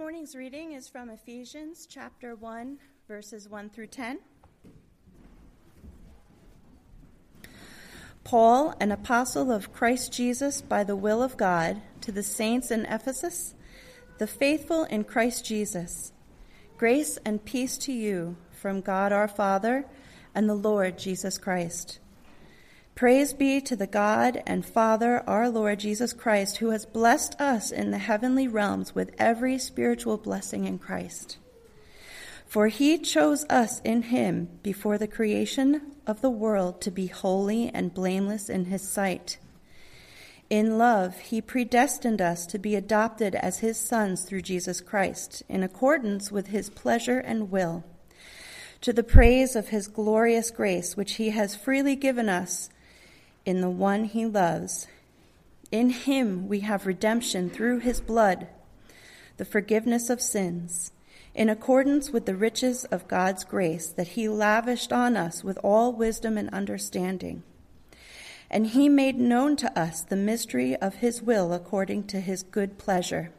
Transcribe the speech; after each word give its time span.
morning's 0.00 0.34
reading 0.34 0.72
is 0.72 0.88
from 0.88 1.10
Ephesians 1.10 1.86
chapter 1.86 2.34
1, 2.34 2.78
verses 3.06 3.50
1 3.50 3.68
through 3.68 3.88
10. 3.88 4.18
Paul, 8.24 8.74
an 8.80 8.92
apostle 8.92 9.52
of 9.52 9.74
Christ 9.74 10.10
Jesus 10.10 10.62
by 10.62 10.84
the 10.84 10.96
will 10.96 11.22
of 11.22 11.36
God, 11.36 11.82
to 12.00 12.10
the 12.10 12.22
saints 12.22 12.70
in 12.70 12.86
Ephesus, 12.86 13.54
the 14.16 14.26
faithful 14.26 14.84
in 14.84 15.04
Christ 15.04 15.44
Jesus, 15.44 16.12
grace 16.78 17.18
and 17.26 17.44
peace 17.44 17.76
to 17.76 17.92
you 17.92 18.38
from 18.52 18.80
God 18.80 19.12
our 19.12 19.28
Father 19.28 19.84
and 20.34 20.48
the 20.48 20.54
Lord 20.54 20.98
Jesus 20.98 21.36
Christ. 21.36 21.98
Praise 22.94 23.32
be 23.32 23.62
to 23.62 23.76
the 23.76 23.86
God 23.86 24.42
and 24.46 24.64
Father, 24.64 25.22
our 25.26 25.48
Lord 25.48 25.80
Jesus 25.80 26.12
Christ, 26.12 26.58
who 26.58 26.70
has 26.70 26.84
blessed 26.84 27.40
us 27.40 27.70
in 27.70 27.90
the 27.90 27.98
heavenly 27.98 28.46
realms 28.46 28.94
with 28.94 29.14
every 29.18 29.58
spiritual 29.58 30.18
blessing 30.18 30.66
in 30.66 30.78
Christ. 30.78 31.38
For 32.46 32.68
he 32.68 32.98
chose 32.98 33.46
us 33.48 33.80
in 33.82 34.02
him 34.02 34.48
before 34.62 34.98
the 34.98 35.06
creation 35.06 35.92
of 36.06 36.20
the 36.20 36.28
world 36.28 36.80
to 36.82 36.90
be 36.90 37.06
holy 37.06 37.70
and 37.72 37.94
blameless 37.94 38.50
in 38.50 38.66
his 38.66 38.86
sight. 38.86 39.38
In 40.50 40.76
love, 40.76 41.16
he 41.20 41.40
predestined 41.40 42.20
us 42.20 42.44
to 42.46 42.58
be 42.58 42.74
adopted 42.74 43.36
as 43.36 43.60
his 43.60 43.78
sons 43.78 44.24
through 44.24 44.42
Jesus 44.42 44.80
Christ, 44.80 45.44
in 45.48 45.62
accordance 45.62 46.32
with 46.32 46.48
his 46.48 46.68
pleasure 46.68 47.20
and 47.20 47.52
will, 47.52 47.84
to 48.80 48.92
the 48.92 49.04
praise 49.04 49.54
of 49.54 49.68
his 49.68 49.86
glorious 49.86 50.50
grace, 50.50 50.96
which 50.96 51.14
he 51.14 51.30
has 51.30 51.54
freely 51.54 51.94
given 51.94 52.28
us 52.28 52.68
in 53.44 53.60
the 53.60 53.70
one 53.70 54.04
he 54.04 54.26
loves. 54.26 54.86
In 55.70 55.90
him 55.90 56.48
we 56.48 56.60
have 56.60 56.86
redemption 56.86 57.48
through 57.48 57.78
his 57.78 58.00
blood, 58.00 58.48
the 59.36 59.44
forgiveness 59.44 60.10
of 60.10 60.20
sins, 60.20 60.92
in 61.34 61.48
accordance 61.48 62.10
with 62.10 62.26
the 62.26 62.34
riches 62.34 62.84
of 62.86 63.08
God's 63.08 63.44
grace 63.44 63.88
that 63.88 64.08
he 64.08 64.28
lavished 64.28 64.92
on 64.92 65.16
us 65.16 65.44
with 65.44 65.58
all 65.62 65.92
wisdom 65.92 66.36
and 66.36 66.50
understanding. 66.50 67.42
And 68.50 68.68
he 68.68 68.88
made 68.88 69.18
known 69.18 69.54
to 69.56 69.78
us 69.78 70.02
the 70.02 70.16
mystery 70.16 70.74
of 70.76 70.96
his 70.96 71.22
will 71.22 71.52
according 71.52 72.08
to 72.08 72.20
his 72.20 72.42
good 72.42 72.78
pleasure, 72.78 73.30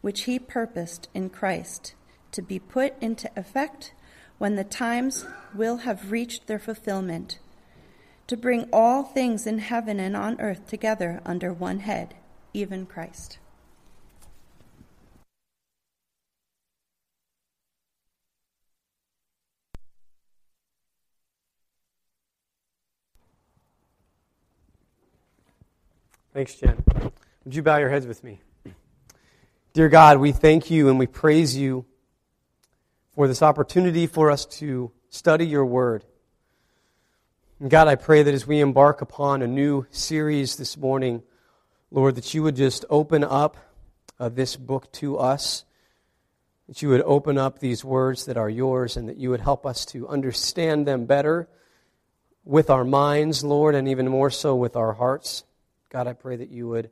which 0.00 0.24
he 0.24 0.38
purposed 0.38 1.08
in 1.14 1.30
Christ 1.30 1.94
to 2.32 2.42
be 2.42 2.58
put 2.58 2.94
into 3.00 3.30
effect 3.36 3.94
when 4.38 4.56
the 4.56 4.64
times 4.64 5.24
will 5.54 5.78
have 5.78 6.10
reached 6.10 6.48
their 6.48 6.58
fulfillment 6.58 7.38
to 8.26 8.36
bring 8.36 8.68
all 8.72 9.02
things 9.02 9.46
in 9.46 9.58
heaven 9.58 10.00
and 10.00 10.16
on 10.16 10.40
earth 10.40 10.66
together 10.66 11.20
under 11.24 11.52
one 11.52 11.80
head, 11.80 12.14
even 12.52 12.86
Christ. 12.86 13.38
Thanks, 26.32 26.54
Jen. 26.56 26.82
Would 27.44 27.54
you 27.54 27.62
bow 27.62 27.78
your 27.78 27.88
heads 27.88 28.06
with 28.06 28.22
me? 28.22 28.40
Dear 29.72 29.88
God, 29.88 30.18
we 30.18 30.32
thank 30.32 30.70
you 30.70 30.90
and 30.90 30.98
we 30.98 31.06
praise 31.06 31.56
you 31.56 31.86
for 33.14 33.26
this 33.26 33.40
opportunity 33.40 34.06
for 34.06 34.30
us 34.30 34.44
to 34.46 34.92
study 35.08 35.46
your 35.46 35.64
word. 35.64 36.04
And 37.58 37.70
God, 37.70 37.88
I 37.88 37.94
pray 37.94 38.22
that 38.22 38.34
as 38.34 38.46
we 38.46 38.60
embark 38.60 39.00
upon 39.00 39.40
a 39.40 39.46
new 39.46 39.86
series 39.90 40.56
this 40.56 40.76
morning, 40.76 41.22
Lord, 41.90 42.16
that 42.16 42.34
you 42.34 42.42
would 42.42 42.54
just 42.54 42.84
open 42.90 43.24
up 43.24 43.56
uh, 44.20 44.28
this 44.28 44.56
book 44.56 44.92
to 44.92 45.16
us, 45.16 45.64
that 46.68 46.82
you 46.82 46.90
would 46.90 47.00
open 47.00 47.38
up 47.38 47.58
these 47.58 47.82
words 47.82 48.26
that 48.26 48.36
are 48.36 48.50
yours, 48.50 48.98
and 48.98 49.08
that 49.08 49.16
you 49.16 49.30
would 49.30 49.40
help 49.40 49.64
us 49.64 49.86
to 49.86 50.06
understand 50.06 50.86
them 50.86 51.06
better 51.06 51.48
with 52.44 52.68
our 52.68 52.84
minds, 52.84 53.42
Lord, 53.42 53.74
and 53.74 53.88
even 53.88 54.06
more 54.06 54.30
so 54.30 54.54
with 54.54 54.76
our 54.76 54.92
hearts. 54.92 55.42
God, 55.88 56.06
I 56.06 56.12
pray 56.12 56.36
that 56.36 56.50
you 56.50 56.68
would 56.68 56.90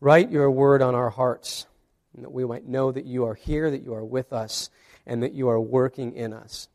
write 0.00 0.30
your 0.30 0.48
word 0.48 0.80
on 0.80 0.94
our 0.94 1.10
hearts, 1.10 1.66
and 2.14 2.22
that 2.22 2.30
we 2.30 2.44
might 2.44 2.68
know 2.68 2.92
that 2.92 3.04
you 3.04 3.24
are 3.24 3.34
here, 3.34 3.68
that 3.68 3.82
you 3.82 3.94
are 3.94 4.04
with 4.04 4.32
us, 4.32 4.70
and 5.06 5.24
that 5.24 5.32
you 5.32 5.48
are 5.48 5.60
working 5.60 6.14
in 6.14 6.32
us. 6.32 6.68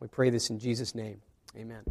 We 0.00 0.08
pray 0.08 0.30
this 0.30 0.50
in 0.50 0.58
Jesus' 0.58 0.92
name. 0.92 1.20
Amen. 1.56 1.84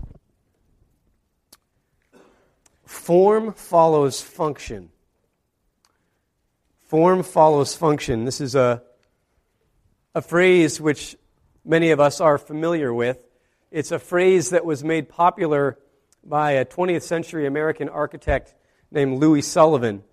Form 2.91 3.53
follows 3.53 4.22
function. 4.22 4.90
Form 6.90 7.24
follows 7.24 7.74
function. 7.74 8.25
This 8.25 8.41
is 8.41 8.53
a, 8.53 8.84
a 10.13 10.22
phrase 10.22 10.79
which 10.79 11.16
many 11.63 11.91
of 11.91 12.02
us 12.02 12.19
are 12.19 12.38
familiar 12.38 12.94
with. 12.94 13.18
It's 13.72 13.94
a 13.94 13.97
phrase 13.97 14.50
that 14.50 14.66
was 14.66 14.84
made 14.84 15.07
popular 15.07 15.79
by 16.22 16.52
a 16.52 16.66
20th 16.66 17.03
century 17.03 17.47
American 17.47 17.88
architect 17.88 18.53
named 18.91 19.19
Louis 19.19 19.41
Sullivan. 19.41 20.03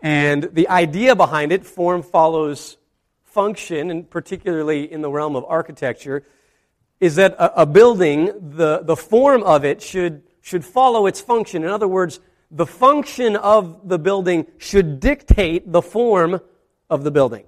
And 0.00 0.44
the 0.52 0.68
idea 0.68 1.16
behind 1.16 1.50
it, 1.50 1.66
form 1.66 2.04
follows 2.04 2.78
function, 3.24 3.90
and 3.90 4.08
particularly 4.08 4.90
in 4.90 5.02
the 5.02 5.10
realm 5.10 5.34
of 5.34 5.44
architecture, 5.44 6.22
is 7.00 7.16
that 7.16 7.32
a, 7.32 7.62
a 7.62 7.66
building, 7.66 8.26
the, 8.26 8.82
the 8.84 8.96
form 8.96 9.42
of 9.42 9.64
it 9.64 9.82
should 9.82 10.22
should 10.46 10.64
follow 10.64 11.06
its 11.06 11.20
function. 11.20 11.64
In 11.64 11.70
other 11.70 11.88
words, 11.88 12.20
the 12.52 12.66
function 12.66 13.34
of 13.34 13.88
the 13.88 13.98
building 13.98 14.46
should 14.58 15.00
dictate 15.00 15.72
the 15.72 15.82
form 15.82 16.40
of 16.88 17.02
the 17.02 17.10
building. 17.10 17.46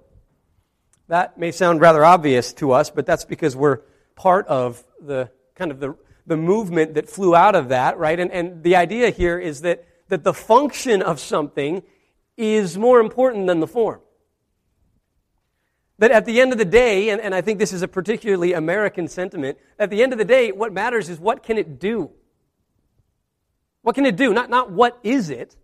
That 1.07 1.39
may 1.39 1.53
sound 1.53 1.81
rather 1.81 2.05
obvious 2.05 2.53
to 2.55 2.73
us, 2.73 2.91
but 2.91 3.07
that's 3.07 3.25
because 3.25 3.55
we're 3.55 3.83
part 4.17 4.49
of 4.49 4.83
the 5.01 5.31
kind 5.55 5.71
of 5.71 5.79
the, 5.79 5.95
the 6.27 6.37
movement 6.37 6.95
that 6.95 7.09
flew 7.09 7.37
out 7.37 7.55
of 7.55 7.69
that, 7.69 7.99
right? 7.99 8.19
And, 8.19 8.33
and 8.33 8.65
the 8.65 8.75
idea 8.75 9.11
here 9.11 9.39
is 9.39 9.61
that, 9.61 9.87
that 10.09 10.25
the 10.25 10.35
function 10.35 11.01
of 11.01 11.21
something 11.21 11.85
is 12.37 12.77
more 12.77 12.99
important 12.99 13.47
than 13.47 13.61
the 13.61 13.69
form. 13.69 14.01
That 16.01 16.11
at 16.11 16.25
the 16.25 16.41
end 16.41 16.51
of 16.51 16.59
the 16.59 16.65
day, 16.65 17.11
and, 17.11 17.21
and 17.21 17.33
I 17.33 17.43
think 17.43 17.61
this 17.61 17.73
is 17.73 17.83
a 17.83 17.89
particularly 17.89 18.55
American 18.55 19.07
sentiment, 19.07 19.57
at 19.79 19.89
the 19.89 20.03
end 20.03 20.13
of 20.13 20.19
the 20.19 20.25
day, 20.25 20.51
what 20.51 20.73
matters 20.73 21.09
is 21.09 21.21
what 21.21 21.45
can 21.45 21.59
it 21.59 21.79
do? 21.79 22.11
What 23.89 23.95
can 23.95 24.05
it 24.05 24.17
do? 24.17 24.35
Not, 24.35 24.51
not 24.51 24.71
what 24.71 24.99
is 25.03 25.31
it, 25.31 25.57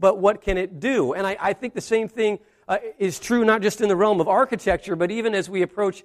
but 0.00 0.18
what 0.18 0.42
can 0.42 0.58
it 0.58 0.80
do? 0.80 1.12
And 1.12 1.24
I, 1.24 1.36
I 1.38 1.52
think 1.52 1.72
the 1.72 1.80
same 1.80 2.08
thing 2.08 2.40
uh, 2.66 2.78
is 2.98 3.20
true 3.20 3.44
not 3.44 3.62
just 3.62 3.80
in 3.80 3.88
the 3.88 3.94
realm 3.94 4.20
of 4.20 4.26
architecture, 4.26 4.96
but 4.96 5.12
even 5.12 5.32
as 5.32 5.48
we 5.48 5.62
approach 5.62 6.02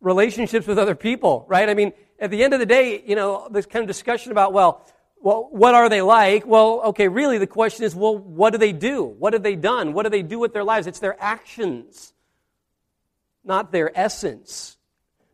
relationships 0.00 0.68
with 0.68 0.78
other 0.78 0.94
people, 0.94 1.44
right? 1.48 1.68
I 1.68 1.74
mean, 1.74 1.92
at 2.20 2.30
the 2.30 2.44
end 2.44 2.54
of 2.54 2.60
the 2.60 2.66
day, 2.66 3.02
you 3.04 3.16
know, 3.16 3.48
this 3.50 3.66
kind 3.66 3.82
of 3.82 3.88
discussion 3.88 4.30
about, 4.30 4.52
well, 4.52 4.86
well, 5.20 5.48
what 5.50 5.74
are 5.74 5.88
they 5.88 6.02
like? 6.02 6.46
Well, 6.46 6.82
okay, 6.84 7.08
really 7.08 7.38
the 7.38 7.48
question 7.48 7.84
is, 7.84 7.96
well, 7.96 8.16
what 8.16 8.50
do 8.52 8.58
they 8.60 8.72
do? 8.72 9.02
What 9.02 9.32
have 9.32 9.42
they 9.42 9.56
done? 9.56 9.92
What 9.92 10.04
do 10.04 10.10
they 10.10 10.22
do 10.22 10.38
with 10.38 10.52
their 10.52 10.62
lives? 10.62 10.86
It's 10.86 11.00
their 11.00 11.20
actions, 11.20 12.14
not 13.42 13.72
their 13.72 13.90
essence, 13.98 14.76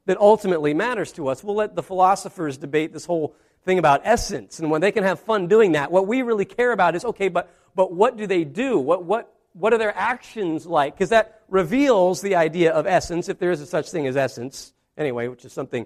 that 0.07 0.17
ultimately 0.17 0.73
matters 0.73 1.13
to 1.13 1.29
us. 1.29 1.45
We'll 1.45 1.57
let 1.57 1.75
the 1.75 1.83
philosophers 1.83 2.57
debate 2.57 2.95
this 2.95 3.05
whole 3.05 3.37
thing 3.66 3.78
about 3.78 4.00
essence 4.04 4.60
and 4.60 4.71
when 4.71 4.81
they 4.81 4.93
can 4.93 5.03
have 5.03 5.21
fun 5.21 5.49
doing 5.49 5.72
that. 5.72 5.91
What 5.91 6.06
we 6.06 6.22
really 6.22 6.44
care 6.47 6.72
about 6.72 6.94
is 6.94 7.04
okay, 7.04 7.28
but, 7.28 7.53
but 7.75 7.93
what 7.93 8.16
do 8.16 8.27
they 8.27 8.44
do? 8.44 8.78
What, 8.78 9.04
what, 9.04 9.34
what 9.53 9.75
are 9.75 9.78
their 9.78 9.94
actions 9.94 10.65
like? 10.66 10.94
Because 10.94 11.10
that 11.10 11.43
reveals 11.49 12.22
the 12.22 12.37
idea 12.37 12.72
of 12.72 12.87
essence, 12.87 13.28
if 13.28 13.38
there 13.38 13.50
is 13.50 13.60
a 13.60 13.66
such 13.66 13.91
thing 13.91 14.06
as 14.06 14.16
essence, 14.16 14.72
anyway, 14.97 15.26
which 15.28 15.44
is 15.44 15.53
something 15.53 15.84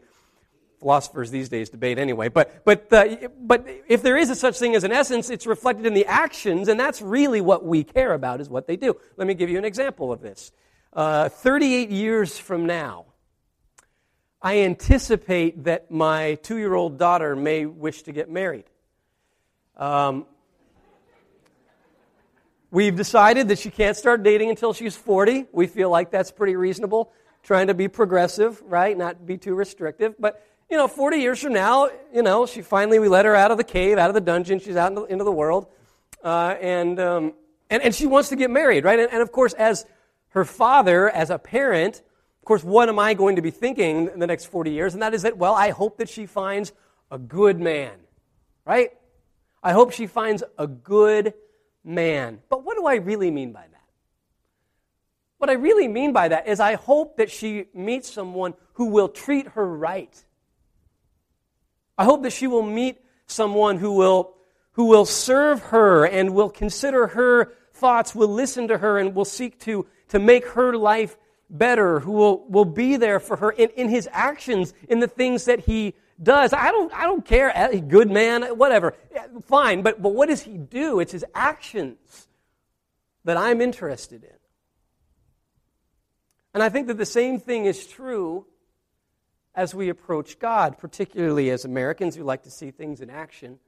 philosophers 0.78 1.30
these 1.30 1.48
days 1.48 1.70
debate 1.70 1.98
anyway. 1.98 2.28
But, 2.28 2.64
but, 2.64 2.92
uh, 2.92 3.28
but 3.40 3.66
if 3.88 4.02
there 4.02 4.16
is 4.16 4.28
a 4.28 4.34
such 4.34 4.58
thing 4.58 4.74
as 4.74 4.84
an 4.84 4.92
essence, 4.92 5.30
it's 5.30 5.46
reflected 5.46 5.86
in 5.86 5.94
the 5.94 6.06
actions, 6.06 6.68
and 6.68 6.78
that's 6.78 7.00
really 7.00 7.40
what 7.40 7.64
we 7.64 7.82
care 7.82 8.12
about, 8.12 8.40
is 8.40 8.50
what 8.50 8.66
they 8.66 8.76
do. 8.76 8.94
Let 9.16 9.26
me 9.26 9.34
give 9.34 9.48
you 9.48 9.58
an 9.58 9.64
example 9.64 10.12
of 10.12 10.20
this. 10.20 10.52
Uh, 10.92 11.30
38 11.30 11.90
years 11.90 12.38
from 12.38 12.66
now, 12.66 13.06
I 14.42 14.60
anticipate 14.60 15.64
that 15.64 15.90
my 15.90 16.36
two 16.36 16.56
year 16.56 16.74
old 16.74 16.98
daughter 16.98 17.36
may 17.36 17.66
wish 17.66 18.02
to 18.04 18.12
get 18.12 18.30
married. 18.30 18.64
Um, 19.76 20.24
we've 22.70 22.96
decided 22.96 23.48
that 23.48 23.58
she 23.58 23.70
can't 23.70 23.96
start 23.96 24.22
dating 24.22 24.48
until 24.48 24.72
she's 24.72 24.96
40. 24.96 25.46
We 25.52 25.66
feel 25.66 25.90
like 25.90 26.10
that's 26.10 26.30
pretty 26.30 26.56
reasonable. 26.56 27.12
Trying 27.42 27.66
to 27.66 27.74
be 27.74 27.88
progressive, 27.88 28.62
right? 28.62 28.96
Not 28.96 29.26
be 29.26 29.36
too 29.36 29.54
restrictive. 29.54 30.14
But, 30.18 30.46
you 30.70 30.76
know, 30.78 30.88
40 30.88 31.18
years 31.18 31.42
from 31.42 31.52
now, 31.52 31.90
you 32.14 32.22
know, 32.22 32.46
she 32.46 32.62
finally, 32.62 32.98
we 32.98 33.08
let 33.08 33.26
her 33.26 33.34
out 33.34 33.50
of 33.50 33.58
the 33.58 33.64
cave, 33.64 33.98
out 33.98 34.08
of 34.08 34.14
the 34.14 34.20
dungeon. 34.22 34.58
She's 34.58 34.76
out 34.76 34.92
into, 34.92 35.04
into 35.04 35.24
the 35.24 35.32
world. 35.32 35.66
Uh, 36.24 36.54
and, 36.60 36.98
um, 36.98 37.34
and, 37.68 37.82
and 37.82 37.94
she 37.94 38.06
wants 38.06 38.30
to 38.30 38.36
get 38.36 38.50
married, 38.50 38.84
right? 38.84 38.98
And, 38.98 39.12
and 39.12 39.20
of 39.20 39.32
course, 39.32 39.52
as 39.54 39.84
her 40.30 40.44
father, 40.46 41.10
as 41.10 41.28
a 41.28 41.38
parent, 41.38 42.02
course, 42.50 42.64
what 42.64 42.88
am 42.88 42.98
I 42.98 43.14
going 43.14 43.36
to 43.36 43.42
be 43.42 43.52
thinking 43.52 44.08
in 44.08 44.18
the 44.18 44.26
next 44.26 44.46
40 44.46 44.72
years? 44.72 44.94
And 44.94 45.02
that 45.04 45.14
is 45.14 45.22
that, 45.22 45.38
well, 45.38 45.54
I 45.54 45.70
hope 45.70 45.98
that 45.98 46.08
she 46.08 46.26
finds 46.26 46.72
a 47.08 47.16
good 47.16 47.60
man, 47.60 47.92
right? 48.64 48.90
I 49.62 49.70
hope 49.70 49.92
she 49.92 50.08
finds 50.08 50.42
a 50.58 50.66
good 50.66 51.34
man. 51.84 52.40
But 52.48 52.64
what 52.64 52.76
do 52.76 52.86
I 52.86 52.96
really 52.96 53.30
mean 53.30 53.52
by 53.52 53.60
that? 53.60 53.84
What 55.38 55.48
I 55.48 55.52
really 55.52 55.86
mean 55.86 56.12
by 56.12 56.26
that 56.26 56.48
is 56.48 56.58
I 56.58 56.74
hope 56.74 57.18
that 57.18 57.30
she 57.30 57.66
meets 57.72 58.10
someone 58.10 58.54
who 58.72 58.86
will 58.86 59.08
treat 59.08 59.46
her 59.50 59.64
right. 59.64 60.20
I 61.96 62.02
hope 62.02 62.24
that 62.24 62.32
she 62.32 62.48
will 62.48 62.64
meet 62.64 62.98
someone 63.26 63.78
who 63.78 63.92
will, 63.92 64.34
who 64.72 64.86
will 64.86 65.04
serve 65.04 65.62
her 65.66 66.04
and 66.04 66.34
will 66.34 66.50
consider 66.50 67.06
her 67.06 67.52
thoughts, 67.74 68.12
will 68.12 68.26
listen 68.26 68.66
to 68.66 68.78
her, 68.78 68.98
and 68.98 69.14
will 69.14 69.24
seek 69.24 69.60
to, 69.60 69.86
to 70.08 70.18
make 70.18 70.46
her 70.48 70.76
life 70.76 71.16
better, 71.50 72.00
who 72.00 72.12
will, 72.12 72.46
will 72.48 72.64
be 72.64 72.96
there 72.96 73.20
for 73.20 73.36
her 73.36 73.50
in, 73.50 73.70
in 73.70 73.88
his 73.88 74.08
actions, 74.12 74.72
in 74.88 75.00
the 75.00 75.08
things 75.08 75.44
that 75.46 75.60
he 75.60 75.94
does. 76.22 76.52
I 76.52 76.70
don't, 76.70 76.92
I 76.94 77.04
don't 77.04 77.24
care, 77.24 77.52
eh, 77.54 77.80
good 77.80 78.10
man, 78.10 78.42
whatever. 78.56 78.94
Fine, 79.46 79.82
but, 79.82 80.00
but 80.00 80.14
what 80.14 80.28
does 80.28 80.42
he 80.42 80.56
do? 80.56 81.00
It's 81.00 81.12
his 81.12 81.24
actions 81.34 82.28
that 83.24 83.36
I'm 83.36 83.60
interested 83.60 84.24
in. 84.24 84.30
And 86.54 86.62
I 86.62 86.68
think 86.68 86.88
that 86.88 86.98
the 86.98 87.06
same 87.06 87.38
thing 87.38 87.66
is 87.66 87.86
true 87.86 88.46
as 89.54 89.74
we 89.74 89.88
approach 89.88 90.38
God, 90.38 90.78
particularly 90.78 91.50
as 91.50 91.64
Americans 91.64 92.16
who 92.16 92.24
like 92.24 92.44
to 92.44 92.50
see 92.50 92.70
things 92.70 93.00
in 93.00 93.10
action. 93.10 93.58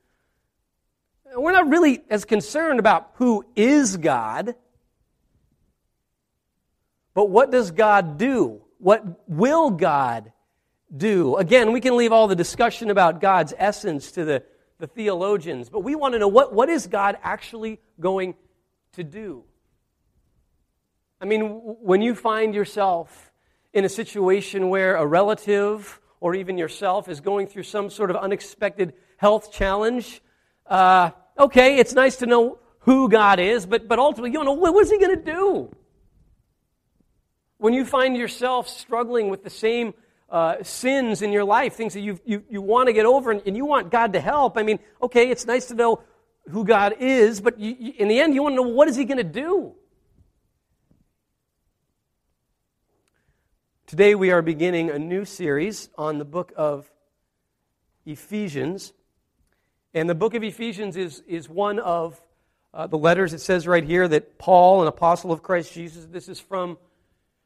We're 1.34 1.52
not 1.52 1.68
really 1.68 2.02
as 2.10 2.24
concerned 2.24 2.78
about 2.78 3.10
who 3.14 3.44
is 3.56 3.96
God, 3.96 4.54
but 7.14 7.30
what 7.30 7.50
does 7.50 7.70
God 7.70 8.18
do? 8.18 8.62
What 8.78 9.28
will 9.28 9.70
God 9.70 10.32
do? 10.94 11.36
Again, 11.36 11.72
we 11.72 11.80
can 11.80 11.96
leave 11.96 12.12
all 12.12 12.26
the 12.26 12.36
discussion 12.36 12.90
about 12.90 13.20
God's 13.20 13.54
essence 13.56 14.12
to 14.12 14.24
the, 14.24 14.42
the 14.78 14.86
theologians, 14.86 15.68
but 15.68 15.80
we 15.80 15.94
want 15.94 16.14
to 16.14 16.18
know 16.18 16.28
what, 16.28 16.52
what 16.52 16.68
is 16.68 16.86
God 16.86 17.16
actually 17.22 17.80
going 18.00 18.34
to 18.92 19.04
do? 19.04 19.44
I 21.20 21.24
mean, 21.24 21.42
when 21.42 22.02
you 22.02 22.14
find 22.14 22.54
yourself 22.54 23.30
in 23.72 23.84
a 23.84 23.88
situation 23.88 24.68
where 24.68 24.96
a 24.96 25.06
relative 25.06 26.00
or 26.20 26.34
even 26.34 26.58
yourself 26.58 27.08
is 27.08 27.20
going 27.20 27.46
through 27.46 27.62
some 27.62 27.90
sort 27.90 28.10
of 28.10 28.16
unexpected 28.16 28.94
health 29.18 29.52
challenge, 29.52 30.20
uh, 30.66 31.10
okay, 31.38 31.78
it's 31.78 31.94
nice 31.94 32.16
to 32.16 32.26
know 32.26 32.58
who 32.80 33.08
God 33.08 33.38
is, 33.38 33.66
but, 33.66 33.86
but 33.86 33.98
ultimately, 33.98 34.30
you 34.30 34.34
don't 34.34 34.46
know 34.46 34.52
what 34.52 34.74
is 34.82 34.90
He 34.90 34.98
going 34.98 35.16
to 35.16 35.32
do? 35.32 35.70
When 37.62 37.74
you 37.74 37.84
find 37.84 38.16
yourself 38.16 38.68
struggling 38.68 39.28
with 39.28 39.44
the 39.44 39.50
same 39.50 39.94
uh, 40.28 40.64
sins 40.64 41.22
in 41.22 41.30
your 41.30 41.44
life, 41.44 41.74
things 41.74 41.94
that 41.94 42.00
you 42.00 42.18
you, 42.24 42.42
you 42.50 42.60
want 42.60 42.88
to 42.88 42.92
get 42.92 43.06
over 43.06 43.30
and, 43.30 43.40
and, 43.46 43.56
you 43.56 43.64
want 43.64 43.88
God 43.88 44.14
to 44.14 44.20
help, 44.20 44.58
I 44.58 44.64
mean, 44.64 44.80
okay, 45.00 45.30
it's 45.30 45.46
nice 45.46 45.66
to 45.66 45.76
know 45.76 46.02
who 46.50 46.64
God 46.64 46.96
is, 46.98 47.40
but 47.40 47.60
you, 47.60 47.76
you, 47.78 47.92
in 47.98 48.08
the 48.08 48.18
end, 48.18 48.34
you 48.34 48.42
want 48.42 48.54
to 48.54 48.56
know 48.56 48.68
what 48.68 48.88
is 48.88 48.96
He 48.96 49.04
going 49.04 49.18
to 49.18 49.22
do? 49.22 49.76
Today 53.86 54.16
we 54.16 54.32
are 54.32 54.42
beginning 54.42 54.90
a 54.90 54.98
new 54.98 55.24
series 55.24 55.88
on 55.96 56.18
the 56.18 56.24
book 56.24 56.52
of 56.56 56.90
Ephesians. 58.04 58.92
And 59.94 60.10
the 60.10 60.16
book 60.16 60.34
of 60.34 60.42
Ephesians 60.42 60.96
is, 60.96 61.22
is 61.28 61.48
one 61.48 61.78
of 61.78 62.20
uh, 62.74 62.88
the 62.88 62.98
letters. 62.98 63.32
It 63.32 63.40
says 63.40 63.68
right 63.68 63.84
here 63.84 64.08
that 64.08 64.36
Paul, 64.36 64.82
an 64.82 64.88
apostle 64.88 65.30
of 65.30 65.44
Christ 65.44 65.72
Jesus, 65.72 66.06
this 66.06 66.28
is 66.28 66.40
from, 66.40 66.76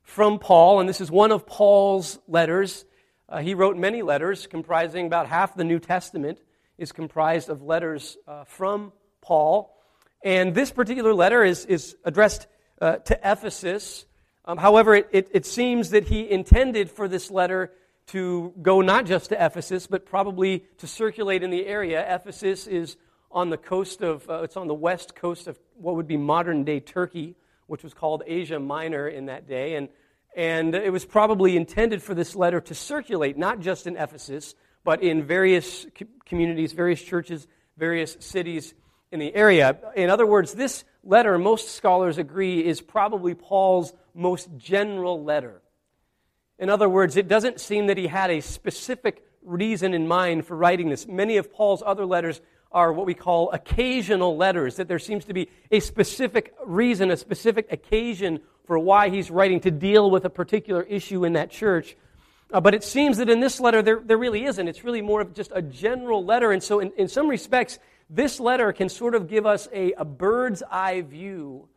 from 0.06 0.38
Paul, 0.38 0.78
and 0.78 0.88
this 0.88 1.00
is 1.00 1.10
one 1.10 1.32
of 1.32 1.46
Paul's 1.46 2.18
letters. 2.28 2.84
Uh, 3.28 3.38
he 3.38 3.54
wrote 3.54 3.76
many 3.76 4.02
letters, 4.02 4.46
comprising 4.46 5.06
about 5.06 5.26
half 5.26 5.56
the 5.56 5.64
New 5.64 5.80
Testament 5.80 6.38
is 6.78 6.92
comprised 6.92 7.48
of 7.48 7.62
letters 7.62 8.16
uh, 8.28 8.44
from 8.44 8.92
Paul. 9.20 9.76
And 10.22 10.54
this 10.54 10.70
particular 10.70 11.12
letter 11.12 11.42
is, 11.42 11.64
is 11.64 11.96
addressed 12.04 12.46
uh, 12.80 12.96
to 12.96 13.18
Ephesus. 13.24 14.06
Um, 14.44 14.58
however, 14.58 14.94
it, 14.94 15.08
it, 15.10 15.28
it, 15.32 15.44
seems 15.44 15.90
that 15.90 16.04
he 16.04 16.30
intended 16.30 16.88
for 16.88 17.08
this 17.08 17.30
letter 17.30 17.72
to 18.08 18.54
go 18.62 18.82
not 18.82 19.06
just 19.06 19.30
to 19.30 19.44
Ephesus, 19.44 19.88
but 19.88 20.06
probably 20.06 20.64
to 20.78 20.86
circulate 20.86 21.42
in 21.42 21.50
the 21.50 21.66
area. 21.66 22.14
Ephesus 22.14 22.68
is 22.68 22.96
on 23.32 23.50
the 23.50 23.56
coast 23.56 24.02
of, 24.02 24.28
uh, 24.30 24.42
it's 24.42 24.56
on 24.56 24.68
the 24.68 24.74
west 24.74 25.16
coast 25.16 25.48
of 25.48 25.58
what 25.74 25.96
would 25.96 26.06
be 26.06 26.16
modern 26.16 26.62
day 26.62 26.78
Turkey, 26.78 27.34
which 27.66 27.82
was 27.82 27.94
called 27.94 28.22
Asia 28.26 28.58
Minor 28.58 29.08
in 29.08 29.26
that 29.26 29.48
day. 29.48 29.76
And, 29.76 29.88
and 30.36 30.74
it 30.74 30.92
was 30.92 31.04
probably 31.04 31.56
intended 31.56 32.02
for 32.02 32.14
this 32.14 32.34
letter 32.36 32.60
to 32.60 32.74
circulate 32.74 33.36
not 33.36 33.60
just 33.60 33.86
in 33.86 33.96
Ephesus, 33.96 34.54
but 34.84 35.02
in 35.02 35.24
various 35.24 35.86
communities, 36.24 36.72
various 36.72 37.02
churches, 37.02 37.46
various 37.76 38.16
cities 38.20 38.74
in 39.10 39.18
the 39.18 39.34
area. 39.34 39.76
In 39.96 40.10
other 40.10 40.26
words, 40.26 40.52
this 40.52 40.84
letter, 41.02 41.38
most 41.38 41.74
scholars 41.74 42.18
agree, 42.18 42.64
is 42.64 42.80
probably 42.80 43.34
Paul's 43.34 43.92
most 44.14 44.48
general 44.56 45.22
letter. 45.22 45.62
In 46.58 46.70
other 46.70 46.88
words, 46.88 47.16
it 47.16 47.28
doesn't 47.28 47.60
seem 47.60 47.86
that 47.88 47.98
he 47.98 48.06
had 48.06 48.30
a 48.30 48.40
specific 48.40 49.24
reason 49.42 49.94
in 49.94 50.08
mind 50.08 50.46
for 50.46 50.56
writing 50.56 50.88
this. 50.88 51.06
Many 51.06 51.36
of 51.36 51.52
Paul's 51.52 51.82
other 51.84 52.06
letters 52.06 52.40
are 52.76 52.92
what 52.92 53.06
we 53.06 53.14
call 53.14 53.50
occasional 53.52 54.36
letters, 54.36 54.76
that 54.76 54.86
there 54.86 54.98
seems 54.98 55.24
to 55.24 55.32
be 55.32 55.48
a 55.70 55.80
specific 55.80 56.54
reason, 56.66 57.10
a 57.10 57.16
specific 57.16 57.72
occasion 57.72 58.38
for 58.66 58.78
why 58.78 59.08
he's 59.08 59.30
writing 59.30 59.60
to 59.60 59.70
deal 59.70 60.10
with 60.10 60.26
a 60.26 60.30
particular 60.30 60.82
issue 60.82 61.24
in 61.24 61.32
that 61.32 61.50
church. 61.50 61.96
Uh, 62.52 62.60
but 62.60 62.74
it 62.74 62.84
seems 62.84 63.16
that 63.16 63.30
in 63.30 63.40
this 63.40 63.60
letter, 63.60 63.80
there, 63.80 64.02
there 64.04 64.18
really 64.18 64.44
isn't. 64.44 64.68
It's 64.68 64.84
really 64.84 65.00
more 65.00 65.22
of 65.22 65.32
just 65.32 65.52
a 65.54 65.62
general 65.62 66.22
letter. 66.22 66.52
And 66.52 66.62
so, 66.62 66.80
in, 66.80 66.92
in 66.98 67.08
some 67.08 67.28
respects, 67.28 67.78
this 68.10 68.38
letter 68.38 68.70
can 68.74 68.90
sort 68.90 69.14
of 69.14 69.26
give 69.26 69.46
us 69.46 69.68
a, 69.72 69.92
a 69.94 70.04
bird's 70.04 70.62
eye 70.70 71.00
view 71.00 71.68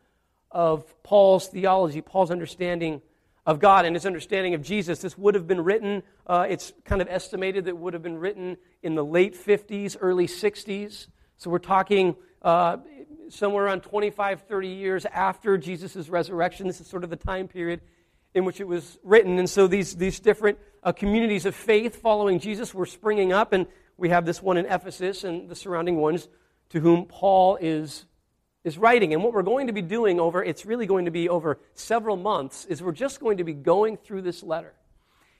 of 0.50 0.84
Paul's 1.02 1.48
theology, 1.48 2.02
Paul's 2.02 2.30
understanding 2.30 3.00
of 3.50 3.58
God 3.58 3.84
and 3.84 3.96
his 3.96 4.06
understanding 4.06 4.54
of 4.54 4.62
Jesus. 4.62 5.00
This 5.00 5.18
would 5.18 5.34
have 5.34 5.48
been 5.48 5.64
written, 5.64 6.04
uh, 6.24 6.46
it's 6.48 6.72
kind 6.84 7.02
of 7.02 7.08
estimated 7.10 7.64
that 7.64 7.70
it 7.70 7.76
would 7.78 7.94
have 7.94 8.02
been 8.02 8.18
written 8.18 8.56
in 8.80 8.94
the 8.94 9.04
late 9.04 9.34
50s, 9.34 9.96
early 10.00 10.28
60s. 10.28 11.08
So 11.36 11.50
we're 11.50 11.58
talking 11.58 12.14
uh, 12.42 12.76
somewhere 13.28 13.64
around 13.64 13.80
25, 13.80 14.42
30 14.42 14.68
years 14.68 15.04
after 15.04 15.58
Jesus' 15.58 16.08
resurrection. 16.08 16.68
This 16.68 16.80
is 16.80 16.86
sort 16.86 17.02
of 17.02 17.10
the 17.10 17.16
time 17.16 17.48
period 17.48 17.80
in 18.34 18.44
which 18.44 18.60
it 18.60 18.68
was 18.68 19.00
written. 19.02 19.40
And 19.40 19.50
so 19.50 19.66
these, 19.66 19.96
these 19.96 20.20
different 20.20 20.56
uh, 20.84 20.92
communities 20.92 21.44
of 21.44 21.56
faith 21.56 22.00
following 22.00 22.38
Jesus 22.38 22.72
were 22.72 22.86
springing 22.86 23.32
up. 23.32 23.52
And 23.52 23.66
we 23.96 24.10
have 24.10 24.26
this 24.26 24.40
one 24.40 24.58
in 24.58 24.66
Ephesus 24.66 25.24
and 25.24 25.48
the 25.48 25.56
surrounding 25.56 25.96
ones 25.96 26.28
to 26.68 26.78
whom 26.78 27.04
Paul 27.04 27.58
is, 27.60 28.04
is 28.64 28.78
writing. 28.78 29.14
And 29.14 29.22
what 29.22 29.32
we're 29.32 29.42
going 29.42 29.66
to 29.66 29.72
be 29.72 29.82
doing 29.82 30.20
over, 30.20 30.42
it's 30.42 30.66
really 30.66 30.86
going 30.86 31.06
to 31.06 31.10
be 31.10 31.28
over 31.28 31.58
several 31.74 32.16
months, 32.16 32.64
is 32.66 32.82
we're 32.82 32.92
just 32.92 33.20
going 33.20 33.38
to 33.38 33.44
be 33.44 33.54
going 33.54 33.96
through 33.96 34.22
this 34.22 34.42
letter. 34.42 34.74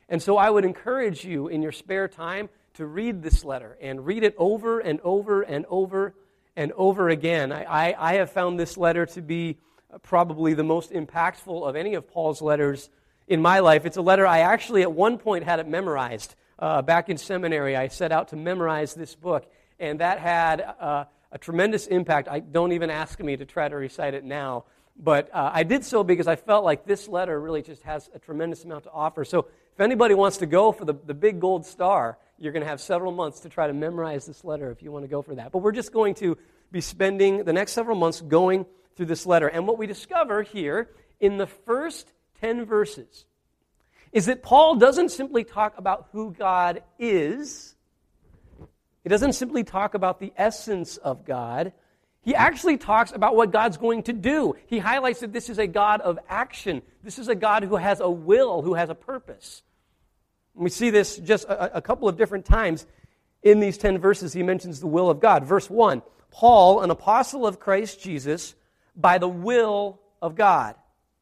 And 0.08 0.22
so 0.22 0.36
I 0.36 0.50
would 0.50 0.64
encourage 0.64 1.24
you 1.24 1.48
in 1.48 1.62
your 1.62 1.72
spare 1.72 2.08
time 2.08 2.48
to 2.74 2.86
read 2.86 3.22
this 3.22 3.44
letter 3.44 3.76
and 3.80 4.04
read 4.06 4.24
it 4.24 4.34
over 4.38 4.80
and 4.80 5.00
over 5.02 5.42
and 5.42 5.66
over 5.68 6.14
and 6.56 6.72
over 6.72 7.08
again. 7.08 7.52
I, 7.52 7.64
I, 7.64 8.10
I 8.10 8.14
have 8.14 8.30
found 8.30 8.58
this 8.58 8.76
letter 8.76 9.06
to 9.06 9.22
be 9.22 9.58
probably 10.02 10.54
the 10.54 10.64
most 10.64 10.90
impactful 10.90 11.68
of 11.68 11.76
any 11.76 11.94
of 11.94 12.08
Paul's 12.08 12.42
letters 12.42 12.90
in 13.28 13.40
my 13.42 13.60
life. 13.60 13.86
It's 13.86 13.96
a 13.96 14.02
letter 14.02 14.26
I 14.26 14.40
actually 14.40 14.82
at 14.82 14.92
one 14.92 15.18
point 15.18 15.44
had 15.44 15.60
it 15.60 15.68
memorized 15.68 16.34
uh, 16.60 16.82
back 16.82 17.08
in 17.08 17.16
seminary, 17.16 17.74
I 17.74 17.88
set 17.88 18.12
out 18.12 18.28
to 18.28 18.36
memorize 18.36 18.94
this 18.94 19.14
book, 19.14 19.50
and 19.78 20.00
that 20.00 20.18
had 20.18 20.60
uh, 20.60 21.04
a 21.32 21.38
tremendous 21.38 21.86
impact. 21.86 22.28
I 22.28 22.40
don't 22.40 22.72
even 22.72 22.90
ask 22.90 23.20
me 23.20 23.36
to 23.36 23.44
try 23.44 23.68
to 23.68 23.76
recite 23.76 24.14
it 24.14 24.24
now, 24.24 24.64
but 24.96 25.34
uh, 25.34 25.50
I 25.52 25.62
did 25.62 25.84
so 25.84 26.04
because 26.04 26.26
I 26.26 26.36
felt 26.36 26.64
like 26.64 26.84
this 26.84 27.08
letter 27.08 27.40
really 27.40 27.62
just 27.62 27.82
has 27.84 28.10
a 28.14 28.18
tremendous 28.18 28.64
amount 28.64 28.84
to 28.84 28.90
offer. 28.90 29.24
So 29.24 29.46
if 29.72 29.80
anybody 29.80 30.14
wants 30.14 30.38
to 30.38 30.46
go 30.46 30.72
for 30.72 30.84
the, 30.84 30.94
the 30.94 31.14
big 31.14 31.40
gold 31.40 31.64
star, 31.64 32.18
you're 32.38 32.52
going 32.52 32.62
to 32.62 32.68
have 32.68 32.80
several 32.80 33.12
months 33.12 33.40
to 33.40 33.48
try 33.48 33.66
to 33.66 33.72
memorize 33.72 34.26
this 34.26 34.44
letter 34.44 34.70
if 34.70 34.82
you 34.82 34.90
want 34.90 35.04
to 35.04 35.08
go 35.08 35.22
for 35.22 35.34
that. 35.36 35.52
But 35.52 35.58
we're 35.58 35.72
just 35.72 35.92
going 35.92 36.14
to 36.16 36.36
be 36.72 36.80
spending 36.80 37.44
the 37.44 37.52
next 37.52 37.72
several 37.72 37.96
months 37.96 38.20
going 38.20 38.66
through 38.96 39.06
this 39.06 39.26
letter. 39.26 39.48
And 39.48 39.66
what 39.66 39.78
we 39.78 39.86
discover 39.86 40.42
here 40.42 40.90
in 41.20 41.38
the 41.38 41.46
first 41.46 42.12
10 42.40 42.64
verses 42.64 43.24
is 44.12 44.26
that 44.26 44.42
Paul 44.42 44.76
doesn't 44.76 45.10
simply 45.10 45.44
talk 45.44 45.78
about 45.78 46.08
who 46.12 46.32
God 46.32 46.82
is, 46.98 47.76
he 49.02 49.08
doesn't 49.08 49.32
simply 49.34 49.64
talk 49.64 49.94
about 49.94 50.20
the 50.20 50.32
essence 50.36 50.96
of 50.96 51.24
God. 51.24 51.72
He 52.22 52.34
actually 52.34 52.76
talks 52.76 53.12
about 53.12 53.34
what 53.34 53.50
God's 53.50 53.78
going 53.78 54.02
to 54.04 54.12
do. 54.12 54.54
He 54.66 54.78
highlights 54.78 55.20
that 55.20 55.32
this 55.32 55.48
is 55.48 55.58
a 55.58 55.66
God 55.66 56.00
of 56.02 56.18
action. 56.28 56.82
This 57.02 57.18
is 57.18 57.28
a 57.28 57.34
God 57.34 57.64
who 57.64 57.76
has 57.76 58.00
a 58.00 58.10
will, 58.10 58.62
who 58.62 58.74
has 58.74 58.90
a 58.90 58.94
purpose. 58.94 59.62
And 60.54 60.64
we 60.64 60.70
see 60.70 60.90
this 60.90 61.16
just 61.16 61.46
a, 61.46 61.78
a 61.78 61.82
couple 61.82 62.08
of 62.08 62.16
different 62.16 62.44
times 62.44 62.86
in 63.42 63.60
these 63.60 63.78
10 63.78 63.98
verses. 63.98 64.32
He 64.32 64.42
mentions 64.42 64.80
the 64.80 64.86
will 64.86 65.08
of 65.08 65.20
God. 65.20 65.44
Verse 65.44 65.70
1 65.70 66.02
Paul, 66.30 66.82
an 66.82 66.90
apostle 66.90 67.46
of 67.46 67.58
Christ 67.58 68.00
Jesus, 68.00 68.54
by 68.94 69.18
the 69.18 69.28
will 69.28 70.00
of 70.20 70.34
God. 70.34 70.76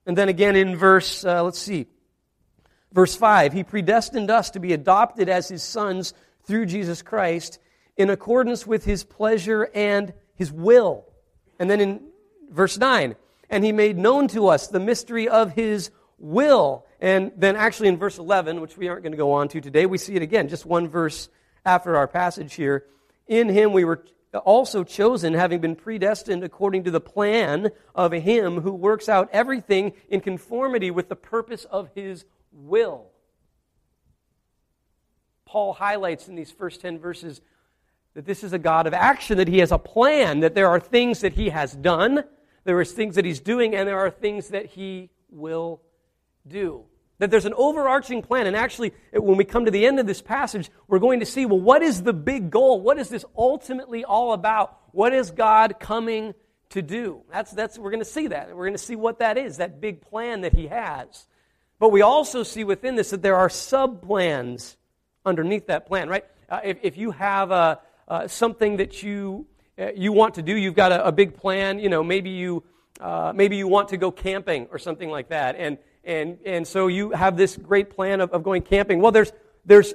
And 0.05 0.19
then 0.19 0.29
again 0.29 0.57
in 0.57 0.77
verse, 0.77 1.25
uh, 1.25 1.43
let's 1.45 1.59
see, 1.59 1.87
Verse 2.93 3.15
5 3.15 3.53
He 3.53 3.65
predestined 3.65 4.31
us 4.31 4.51
to 4.51 4.61
be 4.61 4.73
adopted 4.73 5.29
as 5.29 5.49
His 5.49 5.63
sons 5.63 6.15
through 6.45 6.67
Jesus 6.67 7.03
Christ 7.03 7.59
in 7.99 8.09
accordance 8.09 8.67
with 8.67 8.87
His 8.87 9.05
pleasure 9.05 9.69
and 9.75 10.15
His 10.35 10.51
will. 10.51 11.05
And 11.59 11.69
then 11.71 11.81
in 11.81 12.01
verse 12.51 12.79
9, 12.79 13.15
and 13.51 13.65
he 13.65 13.73
made 13.73 13.97
known 13.97 14.29
to 14.29 14.49
us 14.49 14.69
the 14.69 14.81
mystery 14.81 15.29
of 15.29 15.53
his 15.53 15.91
will. 16.19 16.87
And 17.01 17.33
then, 17.37 17.57
actually, 17.57 17.89
in 17.89 17.97
verse 17.97 18.19
11, 18.19 18.61
which 18.61 18.77
we 18.77 18.89
aren't 18.89 19.03
going 19.03 19.13
to 19.13 19.19
go 19.19 19.33
on 19.33 19.49
to 19.49 19.61
today, 19.61 19.87
we 19.87 19.99
see 19.99 20.15
it 20.17 20.23
again, 20.23 20.49
just 20.49 20.67
one 20.67 20.89
verse 20.89 21.29
after 21.65 21.97
our 21.97 22.09
passage 22.09 22.55
here. 22.55 22.85
In 23.27 23.49
him 23.49 23.73
we 23.73 23.85
were 23.85 24.05
also 24.45 24.85
chosen, 24.85 25.35
having 25.35 25.61
been 25.61 25.77
predestined 25.77 26.45
according 26.45 26.85
to 26.85 26.91
the 26.91 27.01
plan 27.01 27.71
of 27.95 28.13
him 28.13 28.61
who 28.61 28.73
works 28.73 29.09
out 29.09 29.29
everything 29.33 29.93
in 30.09 30.21
conformity 30.21 30.91
with 30.91 31.09
the 31.09 31.17
purpose 31.17 31.65
of 31.65 31.89
his 31.95 32.25
will. 32.53 33.07
Paul 35.47 35.73
highlights 35.73 36.29
in 36.29 36.35
these 36.35 36.51
first 36.51 36.83
10 36.83 36.99
verses 36.99 37.41
that 38.19 38.27
this 38.27 38.43
is 38.43 38.53
a 38.53 38.59
God 38.59 38.89
of 38.89 38.95
action, 38.95 39.37
that 39.37 39.47
he 39.47 39.59
has 39.61 39.71
a 39.71 39.79
plan, 39.79 40.41
that 40.41 40.57
there 40.57 40.67
are 40.67 40.81
things 40.81 41.21
that 41.21 41.35
he 41.35 41.51
has 41.51 41.73
done, 41.73 42.25
there 42.65 42.77
are 42.81 42.85
things 42.85 43.15
that 43.15 43.25
he's 43.25 43.39
doing, 43.39 43.77
and 43.77 43.87
there 43.87 44.01
are 44.01 44.11
things 44.11 44.49
that 44.49 44.67
he 44.67 45.09
will 45.31 45.81
do. 46.45 46.83
That 47.21 47.31
there's 47.31 47.45
an 47.45 47.55
overarching 47.55 48.23
plan. 48.23 48.49
And 48.49 48.57
actually, 48.57 48.93
when 49.13 49.37
we 49.37 49.45
come 49.45 49.67
to 49.67 49.71
the 49.71 49.87
end 49.87 50.01
of 50.01 50.09
this 50.09 50.21
passage, 50.21 50.69
we're 50.89 50.99
going 50.99 51.21
to 51.21 51.27
see 51.27 51.47
well, 51.47 51.61
what 51.61 51.81
is 51.81 52.03
the 52.03 52.13
big 52.13 52.51
goal? 52.51 52.81
What 52.81 52.99
is 52.99 53.09
this 53.09 53.25
ultimately 53.37 54.05
all 54.05 54.33
about? 54.33 54.77
What 54.91 55.15
is 55.15 55.31
God 55.31 55.79
coming 55.79 56.35
to 56.71 56.83
do? 56.83 57.21
That's, 57.31 57.53
that's, 57.53 57.79
we're 57.79 57.93
going 57.93 58.03
to 58.03 58.05
see 58.05 58.27
that. 58.27 58.49
We're 58.49 58.65
going 58.65 58.73
to 58.73 58.79
see 58.79 58.97
what 58.97 59.21
that 59.21 59.39
is, 59.39 59.59
that 59.59 59.81
big 59.81 60.01
plan 60.01 60.41
that 60.41 60.55
He 60.55 60.67
has. 60.67 61.29
But 61.79 61.91
we 61.91 62.03
also 62.03 62.43
see 62.43 62.65
within 62.65 62.97
this 62.97 63.11
that 63.11 63.23
there 63.23 63.37
are 63.37 63.49
sub 63.49 64.03
plans 64.03 64.77
underneath 65.25 65.69
that 65.69 65.87
plan, 65.87 66.09
right? 66.09 66.25
Uh, 66.51 66.59
if, 66.65 66.79
if 66.83 66.97
you 66.97 67.13
have 67.13 67.53
a, 67.53 67.79
uh, 68.09 68.27
something 68.27 68.79
that 68.79 69.03
you, 69.03 69.47
uh, 69.79 69.93
you 69.95 70.13
want 70.13 70.35
to 70.35 70.43
do, 70.43 70.57
you've 70.57 70.75
got 70.75 70.91
a, 70.91 71.07
a 71.07 71.13
big 71.13 71.37
plan, 71.37 71.79
you 71.79 71.89
know, 71.89 72.03
maybe 72.03 72.31
you, 72.31 72.65
uh, 73.01 73.33
maybe 73.35 73.57
you 73.57 73.69
want 73.69 73.91
to 73.91 73.97
go 73.97 74.11
camping 74.11 74.67
or 74.73 74.79
something 74.79 75.09
like 75.09 75.29
that. 75.29 75.55
And 75.57 75.79
and, 76.09 76.39
and 76.47 76.67
so 76.67 76.87
you 76.87 77.11
have 77.11 77.37
this 77.37 77.55
great 77.57 77.91
plan 77.91 78.23
of, 78.23 78.31
of 78.31 78.43
going 78.43 78.63
camping. 78.63 79.01
Well, 79.01 79.13
there's, 79.13 79.31
there's 79.67 79.93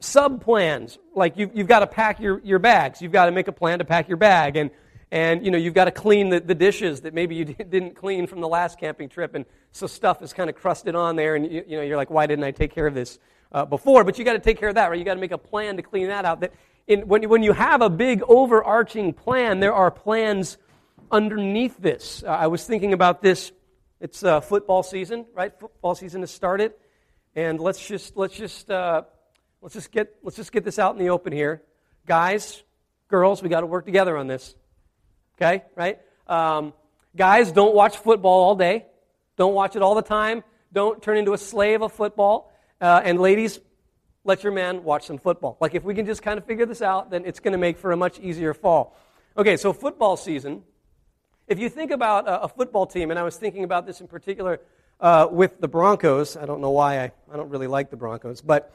sub 0.00 0.42
plans. 0.42 0.98
Like 1.14 1.36
you've, 1.36 1.54
you've 1.54 1.68
got 1.68 1.80
to 1.80 1.86
pack 1.86 2.18
your, 2.18 2.40
your 2.40 2.58
bags. 2.58 3.00
You've 3.00 3.12
got 3.12 3.26
to 3.26 3.30
make 3.30 3.46
a 3.46 3.52
plan 3.52 3.78
to 3.78 3.84
pack 3.84 4.08
your 4.08 4.16
bag. 4.16 4.56
And, 4.56 4.70
and 5.12 5.44
you 5.44 5.52
know, 5.52 5.58
you've 5.58 5.72
got 5.72 5.84
to 5.84 5.92
clean 5.92 6.30
the, 6.30 6.40
the 6.40 6.56
dishes 6.56 7.02
that 7.02 7.14
maybe 7.14 7.36
you 7.36 7.44
didn't 7.44 7.94
clean 7.94 8.26
from 8.26 8.40
the 8.40 8.48
last 8.48 8.80
camping 8.80 9.08
trip. 9.08 9.36
And 9.36 9.46
so 9.70 9.86
stuff 9.86 10.20
is 10.20 10.32
kind 10.32 10.50
of 10.50 10.56
crusted 10.56 10.96
on 10.96 11.14
there. 11.14 11.36
And 11.36 11.44
you, 11.50 11.64
you 11.64 11.76
know, 11.76 11.84
you're 11.84 11.96
like, 11.96 12.10
why 12.10 12.26
didn't 12.26 12.44
I 12.44 12.50
take 12.50 12.74
care 12.74 12.88
of 12.88 12.94
this 12.94 13.20
uh, 13.52 13.64
before? 13.64 14.02
But 14.02 14.18
you 14.18 14.24
got 14.24 14.32
to 14.32 14.40
take 14.40 14.58
care 14.58 14.68
of 14.68 14.74
that, 14.74 14.90
right? 14.90 14.98
You 14.98 15.04
got 15.04 15.14
to 15.14 15.20
make 15.20 15.30
a 15.30 15.38
plan 15.38 15.76
to 15.76 15.82
clean 15.82 16.08
that 16.08 16.24
out. 16.24 16.40
That 16.40 16.52
in, 16.86 17.06
when, 17.08 17.28
when 17.28 17.42
you 17.42 17.52
have 17.52 17.82
a 17.82 17.90
big 17.90 18.22
overarching 18.28 19.12
plan, 19.12 19.60
there 19.60 19.74
are 19.74 19.90
plans 19.90 20.58
underneath 21.10 21.78
this. 21.78 22.22
Uh, 22.26 22.30
I 22.30 22.46
was 22.48 22.64
thinking 22.64 22.92
about 22.92 23.22
this 23.22 23.52
it's 24.02 24.24
uh, 24.24 24.40
football 24.40 24.82
season, 24.82 25.26
right? 25.32 25.52
Football 25.60 25.94
season 25.94 26.22
has 26.22 26.32
started, 26.32 26.72
and 27.36 27.60
let's 27.60 27.86
just 27.86 28.16
let's 28.16 28.34
just 28.34 28.68
uh, 28.68 29.02
let's 29.60 29.74
just 29.74 29.92
get 29.92 30.16
let's 30.24 30.36
just 30.36 30.50
get 30.50 30.64
this 30.64 30.80
out 30.80 30.96
in 30.96 30.98
the 30.98 31.10
open 31.10 31.32
here, 31.32 31.62
guys, 32.04 32.64
girls. 33.06 33.44
We 33.44 33.48
got 33.48 33.60
to 33.60 33.66
work 33.66 33.84
together 33.84 34.16
on 34.16 34.26
this. 34.26 34.56
Okay, 35.36 35.62
right? 35.76 36.00
Um, 36.26 36.72
guys, 37.14 37.52
don't 37.52 37.76
watch 37.76 37.96
football 37.96 38.42
all 38.42 38.56
day. 38.56 38.86
Don't 39.36 39.54
watch 39.54 39.76
it 39.76 39.82
all 39.82 39.94
the 39.94 40.02
time. 40.02 40.42
Don't 40.72 41.00
turn 41.00 41.16
into 41.16 41.32
a 41.32 41.38
slave 41.38 41.80
of 41.80 41.92
football. 41.92 42.52
Uh, 42.80 43.02
and 43.04 43.20
ladies, 43.20 43.60
let 44.24 44.42
your 44.42 44.52
man 44.52 44.84
watch 44.84 45.06
some 45.06 45.18
football. 45.18 45.56
Like 45.60 45.74
if 45.74 45.84
we 45.84 45.94
can 45.94 46.06
just 46.06 46.22
kind 46.22 46.38
of 46.38 46.44
figure 46.44 46.66
this 46.66 46.82
out, 46.82 47.10
then 47.10 47.24
it's 47.24 47.40
going 47.40 47.52
to 47.52 47.58
make 47.58 47.78
for 47.78 47.92
a 47.92 47.96
much 47.96 48.18
easier 48.20 48.54
fall. 48.54 48.96
Okay, 49.36 49.56
so 49.56 49.72
football 49.72 50.16
season 50.16 50.62
if 51.52 51.58
you 51.58 51.68
think 51.68 51.90
about 51.90 52.24
a, 52.26 52.48
football 52.48 52.86
team, 52.86 53.10
and 53.10 53.18
I 53.18 53.22
was 53.24 53.36
thinking 53.36 53.64
about 53.64 53.86
this 53.86 54.00
in 54.00 54.06
particular 54.06 54.60
uh, 55.00 55.28
with 55.30 55.60
the 55.60 55.68
Broncos, 55.68 56.36
I 56.36 56.46
don't 56.46 56.60
know 56.60 56.70
why 56.70 57.00
I, 57.00 57.12
I 57.30 57.36
don't 57.36 57.50
really 57.50 57.66
like 57.66 57.90
the 57.90 57.96
Broncos, 57.96 58.40
but 58.40 58.74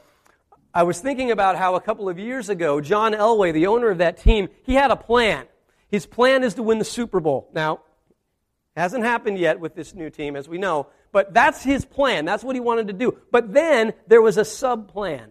I 0.74 0.82
was 0.82 1.00
thinking 1.00 1.30
about 1.30 1.56
how 1.56 1.74
a 1.74 1.80
couple 1.80 2.08
of 2.08 2.18
years 2.18 2.48
ago, 2.48 2.80
John 2.80 3.14
Elway, 3.14 3.52
the 3.52 3.66
owner 3.66 3.88
of 3.90 3.98
that 3.98 4.18
team, 4.18 4.48
he 4.62 4.74
had 4.74 4.90
a 4.90 4.96
plan. 4.96 5.46
His 5.90 6.06
plan 6.06 6.44
is 6.44 6.54
to 6.54 6.62
win 6.62 6.78
the 6.78 6.84
Super 6.84 7.20
Bowl. 7.20 7.48
Now, 7.54 7.80
hasn't 8.76 9.02
happened 9.02 9.38
yet 9.38 9.58
with 9.58 9.74
this 9.74 9.94
new 9.94 10.10
team, 10.10 10.36
as 10.36 10.48
we 10.48 10.58
know, 10.58 10.86
but 11.10 11.32
that's 11.32 11.64
his 11.64 11.84
plan. 11.84 12.26
That's 12.26 12.44
what 12.44 12.54
he 12.54 12.60
wanted 12.60 12.88
to 12.88 12.92
do. 12.92 13.18
But 13.32 13.52
then 13.52 13.94
there 14.06 14.22
was 14.22 14.36
a 14.36 14.44
sub 14.44 14.92
plan. 14.92 15.30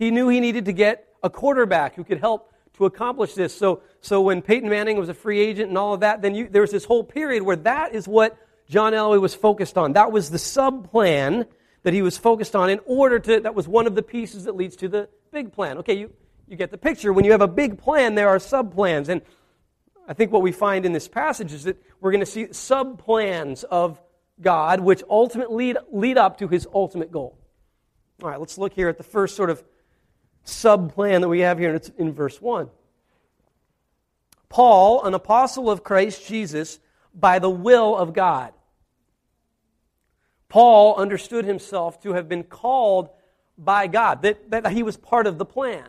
He 0.00 0.10
knew 0.10 0.30
he 0.30 0.40
needed 0.40 0.64
to 0.64 0.72
get 0.72 1.06
a 1.22 1.28
quarterback 1.28 1.94
who 1.94 2.04
could 2.04 2.20
help 2.20 2.50
to 2.78 2.86
accomplish 2.86 3.34
this. 3.34 3.54
So, 3.54 3.82
so 4.00 4.22
when 4.22 4.40
Peyton 4.40 4.70
Manning 4.70 4.96
was 4.96 5.10
a 5.10 5.14
free 5.14 5.38
agent 5.38 5.68
and 5.68 5.76
all 5.76 5.92
of 5.92 6.00
that, 6.00 6.22
then 6.22 6.34
you, 6.34 6.48
there 6.48 6.62
was 6.62 6.70
this 6.70 6.86
whole 6.86 7.04
period 7.04 7.42
where 7.42 7.56
that 7.56 7.94
is 7.94 8.08
what 8.08 8.38
John 8.66 8.94
Elway 8.94 9.20
was 9.20 9.34
focused 9.34 9.76
on. 9.76 9.92
That 9.92 10.10
was 10.10 10.30
the 10.30 10.38
sub 10.38 10.90
plan 10.90 11.44
that 11.82 11.92
he 11.92 12.00
was 12.00 12.16
focused 12.16 12.56
on 12.56 12.70
in 12.70 12.80
order 12.86 13.18
to, 13.18 13.40
that 13.40 13.54
was 13.54 13.68
one 13.68 13.86
of 13.86 13.94
the 13.94 14.02
pieces 14.02 14.44
that 14.44 14.56
leads 14.56 14.74
to 14.76 14.88
the 14.88 15.10
big 15.32 15.52
plan. 15.52 15.76
Okay, 15.76 15.98
you, 15.98 16.10
you 16.48 16.56
get 16.56 16.70
the 16.70 16.78
picture. 16.78 17.12
When 17.12 17.26
you 17.26 17.32
have 17.32 17.42
a 17.42 17.48
big 17.48 17.76
plan, 17.76 18.14
there 18.14 18.30
are 18.30 18.38
sub 18.38 18.72
plans. 18.72 19.10
And 19.10 19.20
I 20.08 20.14
think 20.14 20.32
what 20.32 20.40
we 20.40 20.50
find 20.50 20.86
in 20.86 20.94
this 20.94 21.08
passage 21.08 21.52
is 21.52 21.64
that 21.64 21.76
we're 22.00 22.10
going 22.10 22.20
to 22.20 22.26
see 22.26 22.54
sub 22.54 22.98
plans 23.04 23.64
of 23.64 24.00
God, 24.40 24.80
which 24.80 25.02
ultimately 25.10 25.74
lead, 25.74 25.76
lead 25.92 26.16
up 26.16 26.38
to 26.38 26.48
his 26.48 26.66
ultimate 26.72 27.12
goal. 27.12 27.36
All 28.22 28.30
right, 28.30 28.40
let's 28.40 28.56
look 28.56 28.72
here 28.72 28.88
at 28.88 28.96
the 28.96 29.04
first 29.04 29.36
sort 29.36 29.50
of 29.50 29.62
sub 30.44 30.92
plan 30.94 31.20
that 31.20 31.28
we 31.28 31.40
have 31.40 31.58
here, 31.58 31.68
and 31.68 31.76
it's 31.76 31.90
in 31.98 32.12
verse 32.12 32.40
1. 32.40 32.68
Paul, 34.48 35.04
an 35.04 35.14
apostle 35.14 35.70
of 35.70 35.84
Christ 35.84 36.26
Jesus, 36.26 36.78
by 37.14 37.38
the 37.38 37.50
will 37.50 37.96
of 37.96 38.12
God. 38.12 38.52
Paul 40.48 40.96
understood 40.96 41.44
himself 41.44 42.02
to 42.02 42.12
have 42.14 42.28
been 42.28 42.42
called 42.42 43.10
by 43.56 43.86
God, 43.86 44.22
that, 44.22 44.50
that 44.50 44.72
he 44.72 44.82
was 44.82 44.96
part 44.96 45.26
of 45.26 45.38
the 45.38 45.44
plan. 45.44 45.84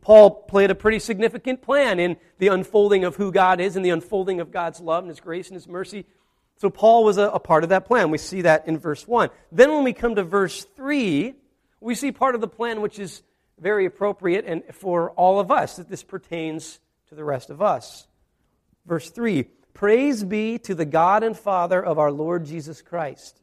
Paul 0.00 0.42
played 0.42 0.70
a 0.70 0.74
pretty 0.74 0.98
significant 0.98 1.62
plan 1.62 1.98
in 1.98 2.16
the 2.38 2.48
unfolding 2.48 3.04
of 3.04 3.16
who 3.16 3.32
God 3.32 3.60
is 3.60 3.76
and 3.76 3.84
the 3.84 3.90
unfolding 3.90 4.40
of 4.40 4.50
God's 4.50 4.80
love 4.80 5.04
and 5.04 5.08
his 5.08 5.20
grace 5.20 5.48
and 5.48 5.54
his 5.54 5.66
mercy. 5.66 6.04
So 6.56 6.70
Paul 6.70 7.04
was 7.04 7.18
a, 7.18 7.28
a 7.28 7.40
part 7.40 7.62
of 7.62 7.70
that 7.70 7.86
plan. 7.86 8.10
We 8.10 8.18
see 8.18 8.42
that 8.42 8.68
in 8.68 8.78
verse 8.78 9.06
1. 9.06 9.30
Then 9.50 9.72
when 9.72 9.84
we 9.84 9.92
come 9.92 10.14
to 10.16 10.24
verse 10.24 10.66
3, 10.76 11.34
we 11.80 11.94
see 11.94 12.12
part 12.12 12.34
of 12.34 12.40
the 12.40 12.48
plan 12.48 12.80
which 12.80 12.98
is 12.98 13.22
very 13.60 13.86
appropriate 13.86 14.44
and 14.46 14.62
for 14.72 15.10
all 15.12 15.40
of 15.40 15.50
us, 15.50 15.76
that 15.76 15.88
this 15.88 16.02
pertains 16.02 16.80
to 17.08 17.14
the 17.14 17.24
rest 17.24 17.50
of 17.50 17.62
us. 17.62 18.06
Verse 18.86 19.10
3 19.10 19.44
Praise 19.74 20.24
be 20.24 20.58
to 20.58 20.74
the 20.74 20.84
God 20.84 21.22
and 21.22 21.38
Father 21.38 21.82
of 21.82 21.98
our 21.98 22.10
Lord 22.10 22.44
Jesus 22.44 22.82
Christ, 22.82 23.40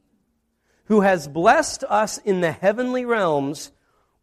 who 0.86 1.02
has 1.02 1.28
blessed 1.28 1.84
us 1.86 2.18
in 2.18 2.42
the 2.42 2.52
heavenly 2.52 3.06
realms 3.06 3.72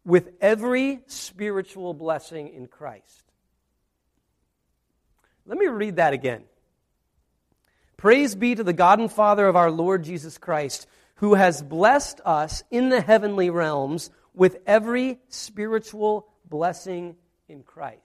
with 0.05 0.29
every 0.41 1.01
spiritual 1.07 1.93
blessing 1.93 2.53
in 2.53 2.67
Christ. 2.67 3.23
Let 5.45 5.57
me 5.57 5.67
read 5.67 5.95
that 5.95 6.13
again. 6.13 6.43
Praise 7.97 8.35
be 8.35 8.53
to 8.55 8.63
the 8.63 8.73
God 8.73 8.99
and 8.99 9.11
Father 9.11 9.47
of 9.47 9.55
our 9.55 9.71
Lord 9.71 10.03
Jesus 10.03 10.37
Christ, 10.37 10.87
who 11.15 11.35
has 11.35 11.61
blessed 11.61 12.21
us 12.25 12.63
in 12.69 12.89
the 12.89 13.01
heavenly 13.01 13.49
realms 13.49 14.09
with 14.33 14.57
every 14.65 15.19
spiritual 15.29 16.27
blessing 16.49 17.15
in 17.47 17.63
Christ. 17.63 17.99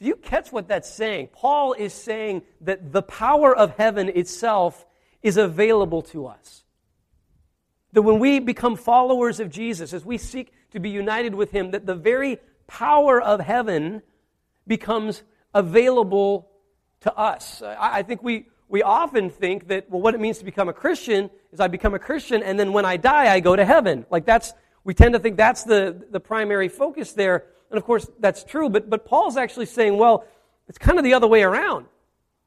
Do 0.00 0.08
you 0.08 0.16
catch 0.16 0.50
what 0.50 0.66
that's 0.66 0.92
saying? 0.92 1.28
Paul 1.32 1.74
is 1.74 1.94
saying 1.94 2.42
that 2.62 2.92
the 2.92 3.02
power 3.02 3.56
of 3.56 3.76
heaven 3.76 4.08
itself 4.08 4.84
is 5.22 5.36
available 5.36 6.02
to 6.02 6.26
us. 6.26 6.64
That 7.92 8.02
when 8.02 8.18
we 8.18 8.40
become 8.40 8.74
followers 8.74 9.38
of 9.38 9.50
Jesus, 9.50 9.92
as 9.92 10.04
we 10.04 10.18
seek 10.18 10.52
to 10.72 10.80
be 10.80 10.90
united 10.90 11.34
with 11.34 11.52
Him, 11.52 11.70
that 11.70 11.86
the 11.86 11.94
very 11.94 12.38
power 12.66 13.20
of 13.20 13.40
heaven 13.40 14.02
becomes 14.66 15.22
available 15.54 16.48
to 17.02 17.14
us. 17.14 17.62
I 17.62 18.02
think 18.02 18.22
we, 18.22 18.48
we 18.72 18.82
often 18.82 19.28
think 19.28 19.68
that, 19.68 19.90
well, 19.90 20.00
what 20.00 20.14
it 20.14 20.20
means 20.20 20.38
to 20.38 20.46
become 20.46 20.70
a 20.70 20.72
Christian 20.72 21.28
is 21.52 21.60
I 21.60 21.68
become 21.68 21.92
a 21.92 21.98
Christian 21.98 22.42
and 22.42 22.58
then 22.58 22.72
when 22.72 22.86
I 22.86 22.96
die, 22.96 23.30
I 23.30 23.38
go 23.38 23.54
to 23.54 23.66
heaven. 23.66 24.06
Like 24.10 24.24
that's, 24.24 24.54
we 24.82 24.94
tend 24.94 25.12
to 25.12 25.20
think 25.20 25.36
that's 25.36 25.62
the, 25.62 26.06
the 26.10 26.18
primary 26.18 26.70
focus 26.70 27.12
there. 27.12 27.44
And 27.70 27.76
of 27.76 27.84
course, 27.84 28.08
that's 28.18 28.44
true, 28.44 28.70
but, 28.70 28.88
but 28.88 29.04
Paul's 29.04 29.36
actually 29.36 29.66
saying, 29.66 29.98
well, 29.98 30.24
it's 30.68 30.78
kind 30.78 30.96
of 30.96 31.04
the 31.04 31.12
other 31.12 31.26
way 31.26 31.42
around. 31.42 31.84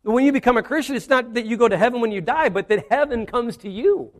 When 0.02 0.26
you 0.26 0.32
become 0.32 0.58
a 0.58 0.64
Christian, 0.64 0.96
it's 0.96 1.10
not 1.10 1.36
that 1.36 1.46
you 1.46 1.58
go 1.58 1.68
to 1.68 1.78
heaven 1.78 2.02
when 2.02 2.12
you 2.12 2.22
die, 2.22 2.50
but 2.50 2.70
that 2.70 2.88
heaven 2.90 3.28
comes 3.28 3.58
to 3.58 3.70
you. 3.70 4.12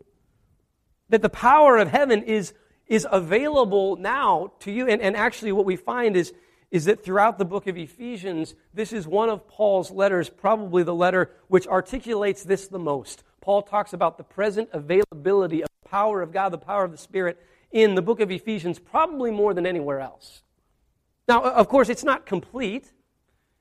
That 1.10 1.24
the 1.24 1.30
power 1.30 1.78
of 1.78 1.90
heaven 1.90 2.22
is, 2.22 2.54
is 2.86 3.08
available 3.12 3.96
now 3.96 4.52
to 4.60 4.72
you. 4.72 4.88
And, 4.88 5.02
and 5.02 5.16
actually, 5.16 5.54
what 5.54 5.66
we 5.66 5.76
find 5.76 6.16
is 6.16 6.34
is 6.76 6.84
that 6.84 7.02
throughout 7.02 7.38
the 7.38 7.46
book 7.46 7.68
of 7.68 7.78
Ephesians, 7.78 8.54
this 8.74 8.92
is 8.92 9.08
one 9.08 9.30
of 9.30 9.48
Paul's 9.48 9.92
letters, 9.92 10.30
probably 10.30 10.84
the 10.84 10.94
letter 10.94 11.32
which 11.48 11.66
articulates 11.68 12.44
this 12.44 12.68
the 12.68 12.78
most. 12.78 13.24
Paul 13.40 13.62
talks 13.62 13.94
about 13.94 14.18
the 14.18 14.26
present 14.26 14.68
availability 14.74 15.62
of 15.62 15.70
the 15.82 15.90
power 15.90 16.22
of 16.22 16.34
God, 16.34 16.50
the 16.50 16.58
power 16.58 16.84
of 16.84 16.92
the 16.92 16.98
Spirit, 16.98 17.42
in 17.72 17.96
the 17.96 18.02
book 18.02 18.20
of 18.20 18.30
Ephesians, 18.30 18.78
probably 18.78 19.32
more 19.32 19.54
than 19.54 19.66
anywhere 19.66 20.02
else. 20.02 20.44
Now, 21.30 21.44
of 21.44 21.70
course, 21.70 21.88
it's 21.88 22.04
not 22.04 22.26
complete. 22.26 22.92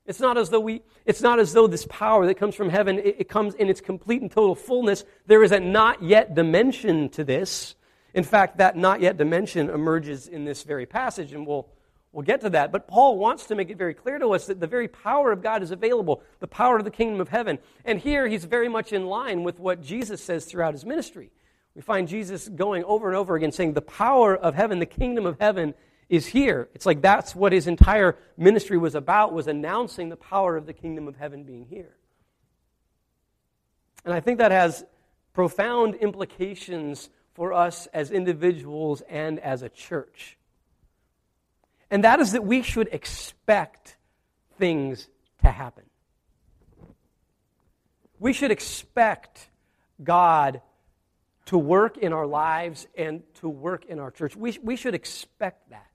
It's 0.06 0.18
not 0.18 0.36
as 0.36 0.50
though 0.50 0.58
we, 0.58 0.82
it's 1.06 1.22
not 1.22 1.38
as 1.38 1.52
though 1.52 1.68
this 1.68 1.86
power 1.88 2.26
that 2.26 2.34
comes 2.34 2.56
from 2.56 2.68
heaven, 2.68 2.98
it, 2.98 3.14
it 3.20 3.28
comes 3.28 3.54
in 3.54 3.68
its 3.68 3.80
complete 3.80 4.22
and 4.22 4.30
total 4.30 4.56
fullness. 4.56 5.04
There 5.28 5.44
is 5.44 5.52
a 5.52 5.60
not 5.60 6.02
yet 6.02 6.34
dimension 6.34 7.10
to 7.10 7.22
this. 7.22 7.76
In 8.12 8.24
fact, 8.24 8.58
that 8.58 8.76
not 8.76 9.00
yet 9.00 9.16
dimension 9.16 9.70
emerges 9.70 10.26
in 10.26 10.44
this 10.44 10.64
very 10.64 10.84
passage, 10.84 11.32
and 11.32 11.46
we'll, 11.46 11.68
we'll 12.14 12.24
get 12.24 12.40
to 12.42 12.50
that. 12.50 12.72
But 12.72 12.88
Paul 12.88 13.18
wants 13.18 13.46
to 13.46 13.54
make 13.54 13.70
it 13.70 13.76
very 13.76 13.92
clear 13.92 14.18
to 14.18 14.30
us 14.30 14.46
that 14.46 14.60
the 14.60 14.66
very 14.66 14.88
power 14.88 15.32
of 15.32 15.42
God 15.42 15.62
is 15.62 15.70
available, 15.70 16.22
the 16.40 16.46
power 16.46 16.78
of 16.78 16.84
the 16.84 16.90
kingdom 16.90 17.20
of 17.20 17.28
heaven. 17.28 17.58
And 17.84 17.98
here 17.98 18.28
he's 18.28 18.44
very 18.44 18.68
much 18.68 18.92
in 18.92 19.06
line 19.06 19.42
with 19.42 19.58
what 19.58 19.82
Jesus 19.82 20.22
says 20.22 20.44
throughout 20.44 20.72
his 20.72 20.84
ministry. 20.84 21.30
We 21.74 21.82
find 21.82 22.06
Jesus 22.06 22.48
going 22.48 22.84
over 22.84 23.08
and 23.08 23.16
over 23.16 23.34
again 23.34 23.52
saying, 23.52 23.74
The 23.74 23.82
power 23.82 24.36
of 24.36 24.54
heaven, 24.54 24.78
the 24.78 24.86
kingdom 24.86 25.26
of 25.26 25.38
heaven 25.40 25.74
is 26.08 26.26
here. 26.26 26.68
It's 26.74 26.86
like 26.86 27.02
that's 27.02 27.34
what 27.34 27.52
his 27.52 27.66
entire 27.66 28.16
ministry 28.36 28.78
was 28.78 28.94
about, 28.94 29.32
was 29.32 29.48
announcing 29.48 30.08
the 30.08 30.16
power 30.16 30.56
of 30.56 30.66
the 30.66 30.72
kingdom 30.72 31.08
of 31.08 31.16
heaven 31.16 31.42
being 31.42 31.66
here. 31.66 31.96
And 34.04 34.14
I 34.14 34.20
think 34.20 34.38
that 34.38 34.52
has 34.52 34.84
profound 35.32 35.96
implications 35.96 37.08
for 37.32 37.52
us 37.52 37.88
as 37.92 38.12
individuals 38.12 39.02
and 39.08 39.40
as 39.40 39.62
a 39.62 39.68
church. 39.68 40.38
And 41.90 42.04
that 42.04 42.20
is 42.20 42.32
that 42.32 42.44
we 42.44 42.62
should 42.62 42.88
expect 42.92 43.96
things 44.58 45.08
to 45.42 45.50
happen. 45.50 45.84
We 48.18 48.32
should 48.32 48.50
expect 48.50 49.48
God 50.02 50.62
to 51.46 51.58
work 51.58 51.98
in 51.98 52.12
our 52.12 52.26
lives 52.26 52.86
and 52.96 53.22
to 53.34 53.48
work 53.48 53.84
in 53.84 53.98
our 53.98 54.10
church. 54.10 54.34
We, 54.34 54.58
we 54.62 54.76
should 54.76 54.94
expect 54.94 55.70
that. 55.70 55.86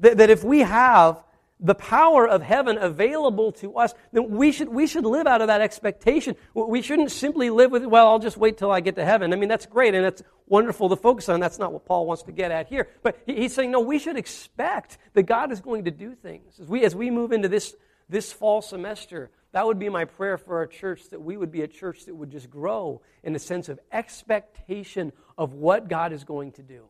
that. 0.00 0.18
That 0.18 0.30
if 0.30 0.44
we 0.44 0.60
have 0.60 1.22
the 1.62 1.74
power 1.76 2.28
of 2.28 2.42
heaven 2.42 2.76
available 2.76 3.52
to 3.52 3.76
us, 3.76 3.94
then 4.12 4.30
we 4.30 4.50
should, 4.50 4.68
we 4.68 4.86
should 4.88 5.06
live 5.06 5.28
out 5.28 5.40
of 5.40 5.46
that 5.46 5.60
expectation. 5.60 6.34
We 6.54 6.82
shouldn't 6.82 7.12
simply 7.12 7.50
live 7.50 7.70
with, 7.70 7.86
well, 7.86 8.08
I'll 8.08 8.18
just 8.18 8.36
wait 8.36 8.58
till 8.58 8.72
I 8.72 8.80
get 8.80 8.96
to 8.96 9.04
heaven. 9.04 9.32
I 9.32 9.36
mean, 9.36 9.48
that's 9.48 9.66
great 9.66 9.94
and 9.94 10.04
that's 10.04 10.22
wonderful 10.46 10.88
to 10.88 10.96
focus 10.96 11.28
on. 11.28 11.38
That's 11.38 11.60
not 11.60 11.72
what 11.72 11.86
Paul 11.86 12.06
wants 12.06 12.24
to 12.24 12.32
get 12.32 12.50
at 12.50 12.66
here. 12.66 12.88
But 13.02 13.16
he's 13.26 13.54
saying, 13.54 13.70
no, 13.70 13.80
we 13.80 14.00
should 14.00 14.16
expect 14.16 14.98
that 15.14 15.22
God 15.22 15.52
is 15.52 15.60
going 15.60 15.84
to 15.84 15.92
do 15.92 16.16
things. 16.16 16.58
As 16.60 16.66
we, 16.66 16.84
as 16.84 16.96
we 16.96 17.10
move 17.10 17.30
into 17.30 17.48
this, 17.48 17.76
this 18.08 18.32
fall 18.32 18.60
semester, 18.60 19.30
that 19.52 19.64
would 19.64 19.78
be 19.78 19.88
my 19.88 20.04
prayer 20.04 20.38
for 20.38 20.56
our 20.56 20.66
church 20.66 21.10
that 21.10 21.22
we 21.22 21.36
would 21.36 21.52
be 21.52 21.62
a 21.62 21.68
church 21.68 22.06
that 22.06 22.14
would 22.14 22.30
just 22.30 22.50
grow 22.50 23.02
in 23.22 23.36
a 23.36 23.38
sense 23.38 23.68
of 23.68 23.78
expectation 23.92 25.12
of 25.38 25.52
what 25.52 25.88
God 25.88 26.12
is 26.12 26.24
going 26.24 26.52
to 26.52 26.62
do. 26.62 26.86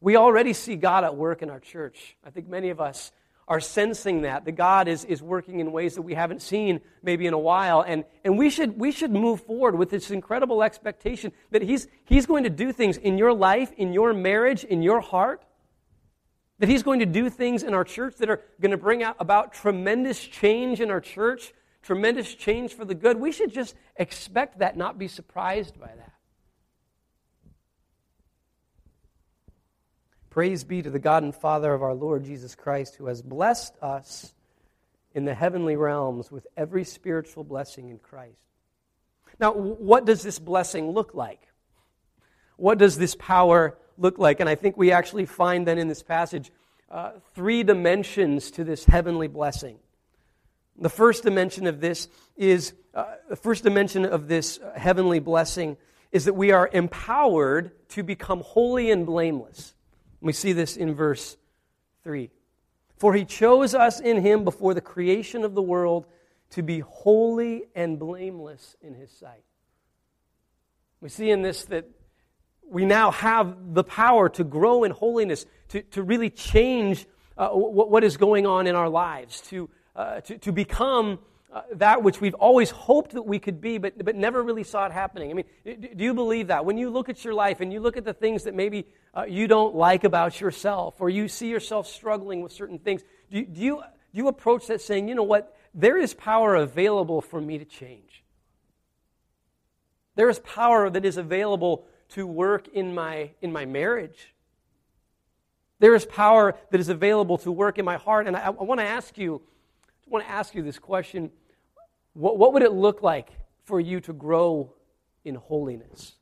We 0.00 0.16
already 0.16 0.52
see 0.52 0.76
God 0.76 1.04
at 1.04 1.16
work 1.16 1.42
in 1.42 1.50
our 1.50 1.60
church. 1.60 2.16
I 2.24 2.30
think 2.30 2.48
many 2.48 2.70
of 2.70 2.80
us 2.80 3.12
are 3.48 3.60
sensing 3.60 4.22
that, 4.22 4.44
that 4.44 4.52
God 4.52 4.88
is, 4.88 5.04
is 5.06 5.22
working 5.22 5.60
in 5.60 5.72
ways 5.72 5.94
that 5.94 6.02
we 6.02 6.14
haven't 6.14 6.42
seen 6.42 6.80
maybe 7.02 7.26
in 7.26 7.32
a 7.32 7.38
while. 7.38 7.80
And, 7.80 8.04
and 8.22 8.36
we, 8.36 8.50
should, 8.50 8.78
we 8.78 8.92
should 8.92 9.10
move 9.10 9.40
forward 9.40 9.74
with 9.74 9.88
this 9.88 10.10
incredible 10.10 10.62
expectation 10.62 11.32
that 11.50 11.62
he's, 11.62 11.88
he's 12.04 12.26
going 12.26 12.44
to 12.44 12.50
do 12.50 12.72
things 12.72 12.98
in 12.98 13.16
your 13.16 13.32
life, 13.32 13.72
in 13.78 13.94
your 13.94 14.12
marriage, 14.12 14.64
in 14.64 14.82
your 14.82 15.00
heart. 15.00 15.42
That 16.58 16.68
He's 16.68 16.82
going 16.82 16.98
to 16.98 17.06
do 17.06 17.30
things 17.30 17.62
in 17.62 17.72
our 17.72 17.84
church 17.84 18.16
that 18.16 18.28
are 18.28 18.42
going 18.60 18.72
to 18.72 18.76
bring 18.76 19.02
out 19.02 19.16
about 19.20 19.52
tremendous 19.52 20.20
change 20.20 20.80
in 20.80 20.90
our 20.90 21.00
church, 21.00 21.54
tremendous 21.82 22.34
change 22.34 22.74
for 22.74 22.84
the 22.84 22.94
good. 22.94 23.18
We 23.18 23.30
should 23.30 23.52
just 23.52 23.76
expect 23.96 24.58
that, 24.58 24.76
not 24.76 24.98
be 24.98 25.06
surprised 25.06 25.78
by 25.78 25.86
that. 25.86 26.07
Praise 30.38 30.62
be 30.62 30.82
to 30.82 30.90
the 30.90 31.00
God 31.00 31.24
and 31.24 31.34
Father 31.34 31.74
of 31.74 31.82
our 31.82 31.94
Lord 31.94 32.24
Jesus 32.24 32.54
Christ, 32.54 32.94
who 32.94 33.06
has 33.06 33.22
blessed 33.22 33.74
us 33.82 34.32
in 35.12 35.24
the 35.24 35.34
heavenly 35.34 35.74
realms 35.74 36.30
with 36.30 36.46
every 36.56 36.84
spiritual 36.84 37.42
blessing 37.42 37.88
in 37.88 37.98
Christ. 37.98 38.46
Now, 39.40 39.50
what 39.52 40.04
does 40.04 40.22
this 40.22 40.38
blessing 40.38 40.92
look 40.92 41.12
like? 41.12 41.48
What 42.56 42.78
does 42.78 42.96
this 42.96 43.16
power 43.16 43.76
look 43.96 44.16
like? 44.20 44.38
And 44.38 44.48
I 44.48 44.54
think 44.54 44.76
we 44.76 44.92
actually 44.92 45.26
find 45.26 45.66
then 45.66 45.76
in 45.76 45.88
this 45.88 46.04
passage 46.04 46.52
uh, 46.88 47.14
three 47.34 47.64
dimensions 47.64 48.52
to 48.52 48.62
this 48.62 48.84
heavenly 48.84 49.26
blessing. 49.26 49.76
The 50.78 50.88
first 50.88 51.24
dimension 51.24 51.66
of 51.66 51.80
this 51.80 52.06
is 52.36 52.74
uh, 52.94 53.06
the 53.28 53.34
first 53.34 53.64
dimension 53.64 54.04
of 54.04 54.28
this 54.28 54.60
heavenly 54.76 55.18
blessing 55.18 55.76
is 56.12 56.26
that 56.26 56.34
we 56.34 56.52
are 56.52 56.70
empowered 56.72 57.72
to 57.88 58.04
become 58.04 58.42
holy 58.44 58.92
and 58.92 59.04
blameless. 59.04 59.74
We 60.20 60.32
see 60.32 60.52
this 60.52 60.76
in 60.76 60.94
verse 60.94 61.36
3. 62.04 62.30
For 62.96 63.14
he 63.14 63.24
chose 63.24 63.74
us 63.74 64.00
in 64.00 64.22
him 64.22 64.44
before 64.44 64.74
the 64.74 64.80
creation 64.80 65.44
of 65.44 65.54
the 65.54 65.62
world 65.62 66.06
to 66.50 66.62
be 66.62 66.80
holy 66.80 67.64
and 67.74 67.98
blameless 67.98 68.76
in 68.82 68.94
his 68.94 69.10
sight. 69.10 69.44
We 71.00 71.08
see 71.08 71.30
in 71.30 71.42
this 71.42 71.64
that 71.66 71.84
we 72.68 72.84
now 72.84 73.10
have 73.12 73.74
the 73.74 73.84
power 73.84 74.28
to 74.30 74.44
grow 74.44 74.84
in 74.84 74.90
holiness, 74.90 75.46
to, 75.68 75.82
to 75.82 76.02
really 76.02 76.30
change 76.30 77.06
uh, 77.36 77.50
what, 77.50 78.02
is 78.02 78.16
going 78.16 78.46
on 78.46 78.66
in 78.66 78.74
our 78.74 78.88
lives, 78.88 79.40
to, 79.42 79.70
uh, 79.94 80.20
to, 80.22 80.38
to 80.38 80.52
become 80.52 81.18
uh, 81.50 81.62
that 81.72 82.02
which 82.02 82.20
we've 82.20 82.34
always 82.34 82.70
hoped 82.70 83.12
that 83.12 83.22
we 83.22 83.38
could 83.38 83.60
be, 83.60 83.78
but, 83.78 84.04
but 84.04 84.14
never 84.14 84.42
really 84.42 84.64
saw 84.64 84.84
it 84.84 84.92
happening. 84.92 85.30
I 85.30 85.34
mean, 85.34 85.46
do 85.64 86.04
you 86.04 86.12
believe 86.12 86.48
that? 86.48 86.64
When 86.64 86.76
you 86.76 86.90
look 86.90 87.08
at 87.08 87.24
your 87.24 87.32
life 87.32 87.60
and 87.60 87.72
you 87.72 87.80
look 87.80 87.96
at 87.96 88.04
the 88.04 88.12
things 88.12 88.44
that 88.44 88.54
maybe 88.54 88.86
uh, 89.16 89.24
you 89.26 89.48
don't 89.48 89.74
like 89.74 90.04
about 90.04 90.40
yourself, 90.40 91.00
or 91.00 91.08
you 91.08 91.26
see 91.26 91.48
yourself 91.48 91.86
struggling 91.86 92.42
with 92.42 92.52
certain 92.52 92.78
things, 92.78 93.02
do, 93.30 93.44
do, 93.44 93.60
you, 93.60 93.76
do 93.76 94.18
you 94.18 94.28
approach 94.28 94.66
that 94.66 94.82
saying, 94.82 95.08
you 95.08 95.14
know 95.14 95.22
what, 95.22 95.56
there 95.74 95.96
is 95.96 96.12
power 96.12 96.54
available 96.54 97.22
for 97.22 97.40
me 97.40 97.56
to 97.56 97.64
change? 97.64 98.22
There 100.16 100.28
is 100.28 100.38
power 100.40 100.90
that 100.90 101.04
is 101.04 101.16
available 101.16 101.86
to 102.10 102.26
work 102.26 102.68
in 102.68 102.94
my, 102.94 103.30
in 103.40 103.52
my 103.52 103.64
marriage. 103.64 104.34
There 105.78 105.94
is 105.94 106.04
power 106.04 106.56
that 106.70 106.80
is 106.80 106.88
available 106.88 107.38
to 107.38 107.52
work 107.52 107.78
in 107.78 107.84
my 107.84 107.96
heart. 107.96 108.26
And 108.26 108.36
I, 108.36 108.46
I 108.46 108.50
want 108.50 108.80
to 108.80 108.86
ask 108.86 109.16
you, 109.16 109.40
I 110.08 110.10
want 110.10 110.24
to 110.24 110.30
ask 110.30 110.54
you 110.54 110.62
this 110.62 110.78
question. 110.78 111.30
What, 112.14 112.38
what 112.38 112.52
would 112.54 112.62
it 112.62 112.72
look 112.72 113.02
like 113.02 113.30
for 113.64 113.78
you 113.78 114.00
to 114.00 114.12
grow 114.12 114.72
in 115.24 115.34
holiness? 115.34 116.14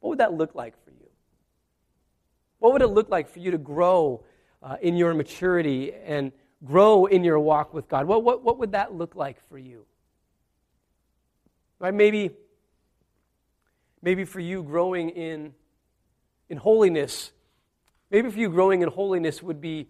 What 0.00 0.10
would 0.10 0.18
that 0.18 0.34
look 0.34 0.54
like 0.54 0.74
for 0.84 0.90
you? 0.90 1.08
What 2.58 2.72
would 2.72 2.82
it 2.82 2.88
look 2.88 3.08
like 3.08 3.28
for 3.28 3.38
you 3.38 3.50
to 3.50 3.58
grow 3.58 4.24
uh, 4.62 4.76
in 4.82 4.96
your 4.96 5.14
maturity 5.14 5.92
and 5.92 6.32
grow 6.64 7.06
in 7.06 7.24
your 7.24 7.38
walk 7.38 7.72
with 7.72 7.88
God? 7.88 8.06
What, 8.06 8.22
what, 8.22 8.44
what 8.44 8.58
would 8.58 8.72
that 8.72 8.94
look 8.94 9.16
like 9.16 9.38
for 9.48 9.58
you? 9.58 9.86
Right? 11.78 11.94
Maybe 11.94 12.32
Maybe 14.02 14.24
for 14.24 14.40
you, 14.40 14.62
growing 14.62 15.10
in, 15.10 15.54
in 16.48 16.56
holiness, 16.56 17.32
maybe 18.10 18.30
for 18.30 18.38
you, 18.38 18.48
growing 18.48 18.82
in 18.82 18.88
holiness 18.88 19.42
would 19.42 19.60
be 19.60 19.88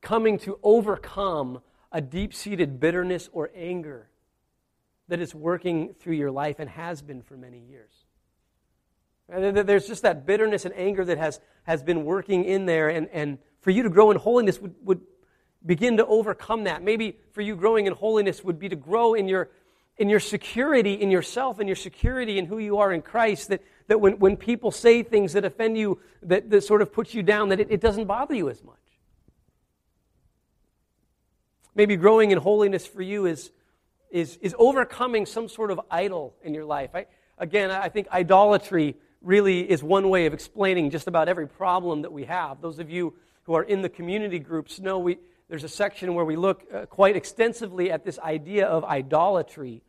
coming 0.00 0.38
to 0.38 0.58
overcome 0.62 1.60
a 1.92 2.00
deep 2.00 2.32
seated 2.34 2.80
bitterness 2.80 3.28
or 3.32 3.50
anger 3.54 4.08
that 5.08 5.20
is 5.20 5.34
working 5.34 5.94
through 5.98 6.14
your 6.14 6.30
life 6.30 6.56
and 6.58 6.70
has 6.70 7.02
been 7.02 7.22
for 7.22 7.36
many 7.36 7.58
years. 7.58 7.90
There's 9.28 9.86
just 9.86 10.02
that 10.02 10.26
bitterness 10.26 10.64
and 10.64 10.74
anger 10.76 11.04
that 11.04 11.18
has, 11.18 11.40
has 11.64 11.82
been 11.82 12.04
working 12.04 12.44
in 12.44 12.66
there, 12.66 12.88
and, 12.88 13.08
and 13.12 13.38
for 13.60 13.70
you 13.70 13.82
to 13.82 13.90
grow 13.90 14.10
in 14.10 14.16
holiness 14.16 14.60
would, 14.60 14.74
would 14.82 15.00
begin 15.64 15.98
to 15.98 16.06
overcome 16.06 16.64
that. 16.64 16.82
Maybe 16.82 17.16
for 17.32 17.40
you, 17.40 17.54
growing 17.54 17.86
in 17.86 17.92
holiness 17.92 18.42
would 18.42 18.58
be 18.58 18.68
to 18.68 18.76
grow 18.76 19.14
in 19.14 19.28
your 19.28 19.50
in 19.98 20.08
your 20.08 20.20
security 20.20 20.94
in 20.94 21.10
yourself 21.10 21.58
and 21.58 21.68
your 21.68 21.76
security 21.76 22.38
in 22.38 22.46
who 22.46 22.58
you 22.58 22.78
are 22.78 22.90
in 22.90 23.02
Christ, 23.02 23.50
that, 23.50 23.62
that 23.86 24.00
when, 24.00 24.18
when 24.18 24.34
people 24.34 24.70
say 24.70 25.02
things 25.02 25.34
that 25.34 25.44
offend 25.44 25.76
you, 25.76 26.00
that, 26.22 26.48
that 26.48 26.64
sort 26.64 26.80
of 26.80 26.90
puts 26.90 27.12
you 27.12 27.22
down, 27.22 27.50
that 27.50 27.60
it, 27.60 27.70
it 27.70 27.80
doesn't 27.82 28.06
bother 28.06 28.34
you 28.34 28.48
as 28.48 28.64
much. 28.64 28.76
Maybe 31.74 31.96
growing 31.96 32.30
in 32.30 32.38
holiness 32.38 32.86
for 32.86 33.02
you 33.02 33.26
is, 33.26 33.50
is, 34.10 34.36
is 34.42 34.54
overcoming 34.58 35.26
some 35.26 35.48
sort 35.48 35.70
of 35.70 35.80
idol 35.90 36.34
in 36.42 36.54
your 36.54 36.64
life. 36.64 36.90
I, 36.94 37.06
again, 37.38 37.70
I 37.70 37.88
think 37.88 38.08
idolatry 38.10 38.96
really 39.22 39.70
is 39.70 39.82
one 39.82 40.08
way 40.08 40.26
of 40.26 40.32
explaining 40.32 40.90
just 40.90 41.06
about 41.06 41.28
every 41.28 41.46
problem 41.46 42.02
that 42.02 42.12
we 42.12 42.24
have. 42.24 42.60
Those 42.60 42.78
of 42.78 42.90
you 42.90 43.14
who 43.44 43.54
are 43.54 43.62
in 43.62 43.82
the 43.82 43.88
community 43.88 44.38
groups 44.38 44.80
know 44.80 44.98
we, 44.98 45.18
there's 45.48 45.64
a 45.64 45.68
section 45.68 46.14
where 46.14 46.24
we 46.24 46.36
look 46.36 46.64
uh, 46.72 46.86
quite 46.86 47.16
extensively 47.16 47.90
at 47.90 48.04
this 48.04 48.18
idea 48.18 48.66
of 48.66 48.84
idolatry 48.84 49.82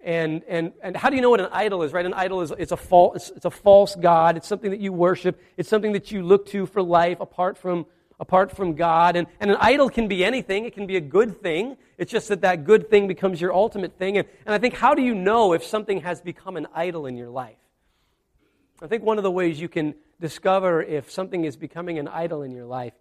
and, 0.00 0.42
and, 0.48 0.72
and 0.82 0.96
how 0.96 1.10
do 1.10 1.16
you 1.16 1.22
know 1.22 1.30
what 1.30 1.40
an 1.40 1.48
idol 1.50 1.82
is, 1.82 1.92
right? 1.92 2.06
An 2.06 2.14
idol 2.14 2.40
is 2.40 2.52
it's 2.56 2.70
a, 2.70 2.76
false, 2.76 3.16
it's, 3.16 3.30
it's 3.30 3.44
a 3.44 3.50
false 3.50 3.96
God. 3.96 4.36
It's 4.36 4.46
something 4.46 4.70
that 4.70 4.80
you 4.80 4.92
worship. 4.92 5.40
It's 5.56 5.68
something 5.68 5.92
that 5.92 6.12
you 6.12 6.22
look 6.22 6.46
to 6.46 6.66
for 6.66 6.82
life 6.82 7.18
apart 7.20 7.58
from, 7.58 7.86
apart 8.20 8.54
from 8.56 8.74
God. 8.74 9.16
And, 9.16 9.26
and 9.40 9.50
an 9.50 9.56
idol 9.60 9.88
can 9.88 10.08
be 10.08 10.24
anything. 10.24 10.64
It 10.64 10.74
can 10.74 10.86
be 10.86 10.96
a 10.96 11.00
good 11.00 11.40
thing. 11.40 11.76
It's 11.96 12.10
just 12.10 12.28
that 12.28 12.40
that 12.42 12.64
good 12.64 12.90
thing 12.90 13.08
becomes 13.08 13.40
your 13.40 13.52
ultimate 13.52 13.98
thing. 13.98 14.18
And, 14.18 14.28
and 14.46 14.54
I 14.54 14.58
think, 14.58 14.74
how 14.74 14.94
do 14.94 15.02
you 15.02 15.14
know 15.14 15.52
if 15.52 15.64
something 15.64 16.00
has 16.00 16.20
become 16.20 16.56
an 16.56 16.66
idol 16.74 17.06
in 17.06 17.16
your 17.16 17.30
life? 17.30 17.56
I 18.80 18.86
think 18.86 19.02
one 19.02 19.18
of 19.18 19.24
the 19.24 19.30
ways 19.30 19.60
you 19.60 19.68
can 19.68 19.94
discover 20.20 20.82
if 20.82 21.10
something 21.10 21.44
is 21.44 21.56
becoming 21.56 21.98
an 21.98 22.08
idol 22.08 22.42
in 22.42 22.52
your 22.52 22.66
life 22.66 22.92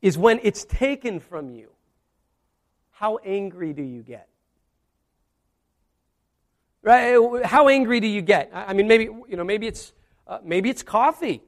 is 0.00 0.16
when 0.16 0.40
it's 0.42 0.64
taken 0.64 1.20
from 1.20 1.50
you. 1.50 1.70
How 2.90 3.18
angry 3.18 3.72
do 3.72 3.82
you 3.82 4.02
get? 4.02 4.28
Right? 6.82 7.44
How 7.44 7.68
angry 7.68 8.00
do 8.00 8.06
you 8.06 8.22
get? 8.22 8.50
I 8.54 8.72
mean, 8.72 8.88
maybe 8.88 9.04
you 9.04 9.36
know, 9.36 9.44
maybe 9.44 9.66
it's 9.66 9.92
uh, 10.26 10.38
maybe 10.42 10.70
it's 10.70 10.82
coffee, 10.82 11.42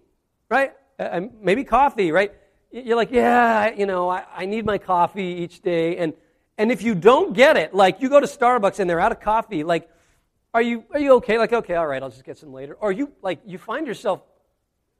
right? 0.50 0.72
Uh, 0.98 1.22
maybe 1.40 1.64
coffee, 1.64 2.12
right? 2.12 2.32
You're 2.72 2.96
like, 2.96 3.10
yeah, 3.10 3.74
you 3.74 3.84
know, 3.84 4.08
I, 4.08 4.24
I 4.34 4.46
need 4.46 4.64
my 4.64 4.78
coffee 4.78 5.24
each 5.24 5.60
day, 5.60 5.98
and 5.98 6.14
and 6.56 6.72
if 6.72 6.82
you 6.82 6.94
don't 6.94 7.34
get 7.34 7.56
it, 7.56 7.74
like 7.74 8.00
you 8.00 8.08
go 8.08 8.18
to 8.18 8.26
Starbucks 8.26 8.78
and 8.78 8.88
they're 8.88 9.00
out 9.00 9.12
of 9.12 9.20
coffee, 9.20 9.62
like, 9.62 9.90
are 10.54 10.62
you 10.62 10.84
are 10.90 10.98
you 10.98 11.14
okay? 11.16 11.38
Like, 11.38 11.52
okay, 11.52 11.74
all 11.74 11.86
right, 11.86 12.02
I'll 12.02 12.10
just 12.10 12.24
get 12.24 12.38
some 12.38 12.52
later. 12.52 12.74
Or 12.74 12.90
you 12.90 13.12
like 13.20 13.40
you 13.44 13.58
find 13.58 13.86
yourself 13.86 14.22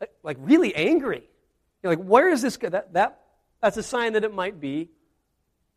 uh, 0.01 0.07
like 0.23 0.37
really 0.41 0.75
angry. 0.75 1.23
You're 1.83 1.97
like, 1.97 2.05
where 2.05 2.29
is 2.29 2.43
this? 2.43 2.59
That 2.59 2.93
that 2.93 3.21
that's 3.63 3.79
a 3.79 3.83
sign 3.83 4.13
that 4.13 4.25
it 4.25 4.35
might 4.35 4.61
be 4.61 4.91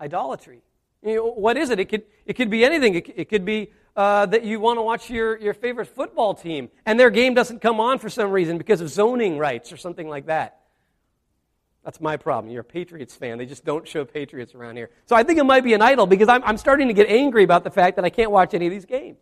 idolatry. 0.01 0.61
You 1.01 1.15
know, 1.15 1.31
what 1.31 1.55
is 1.55 1.69
it? 1.69 1.79
It 1.79 1.85
could 1.85 2.03
it 2.25 2.33
could 2.33 2.49
be 2.49 2.65
anything. 2.65 2.95
It, 2.95 3.13
it 3.15 3.29
could 3.29 3.45
be 3.45 3.71
uh, 3.95 4.25
that 4.25 4.43
you 4.43 4.59
want 4.59 4.77
to 4.77 4.81
watch 4.81 5.09
your, 5.09 5.37
your 5.39 5.53
favorite 5.53 5.87
football 5.87 6.33
team 6.33 6.69
and 6.85 6.99
their 6.99 7.09
game 7.09 7.33
doesn't 7.33 7.61
come 7.61 7.79
on 7.79 7.97
for 7.99 8.09
some 8.09 8.31
reason 8.31 8.57
because 8.57 8.81
of 8.81 8.89
zoning 8.89 9.37
rights 9.37 9.71
or 9.71 9.77
something 9.77 10.09
like 10.09 10.25
that. 10.25 10.59
That's 11.85 12.01
my 12.01 12.17
problem. 12.17 12.51
You're 12.51 12.61
a 12.61 12.63
Patriots 12.63 13.15
fan. 13.15 13.37
They 13.37 13.45
just 13.45 13.63
don't 13.63 13.87
show 13.87 14.05
Patriots 14.05 14.55
around 14.55 14.75
here. 14.75 14.89
So 15.05 15.15
I 15.15 15.21
think 15.21 15.37
it 15.37 15.43
might 15.43 15.63
be 15.63 15.75
an 15.75 15.83
idol 15.83 16.07
because 16.07 16.27
I'm, 16.27 16.43
I'm 16.43 16.57
starting 16.57 16.87
to 16.87 16.95
get 16.95 17.07
angry 17.07 17.43
about 17.43 17.63
the 17.63 17.69
fact 17.69 17.95
that 17.97 18.03
I 18.03 18.09
can't 18.09 18.31
watch 18.31 18.55
any 18.55 18.65
of 18.65 18.71
these 18.71 18.85
games. 18.85 19.19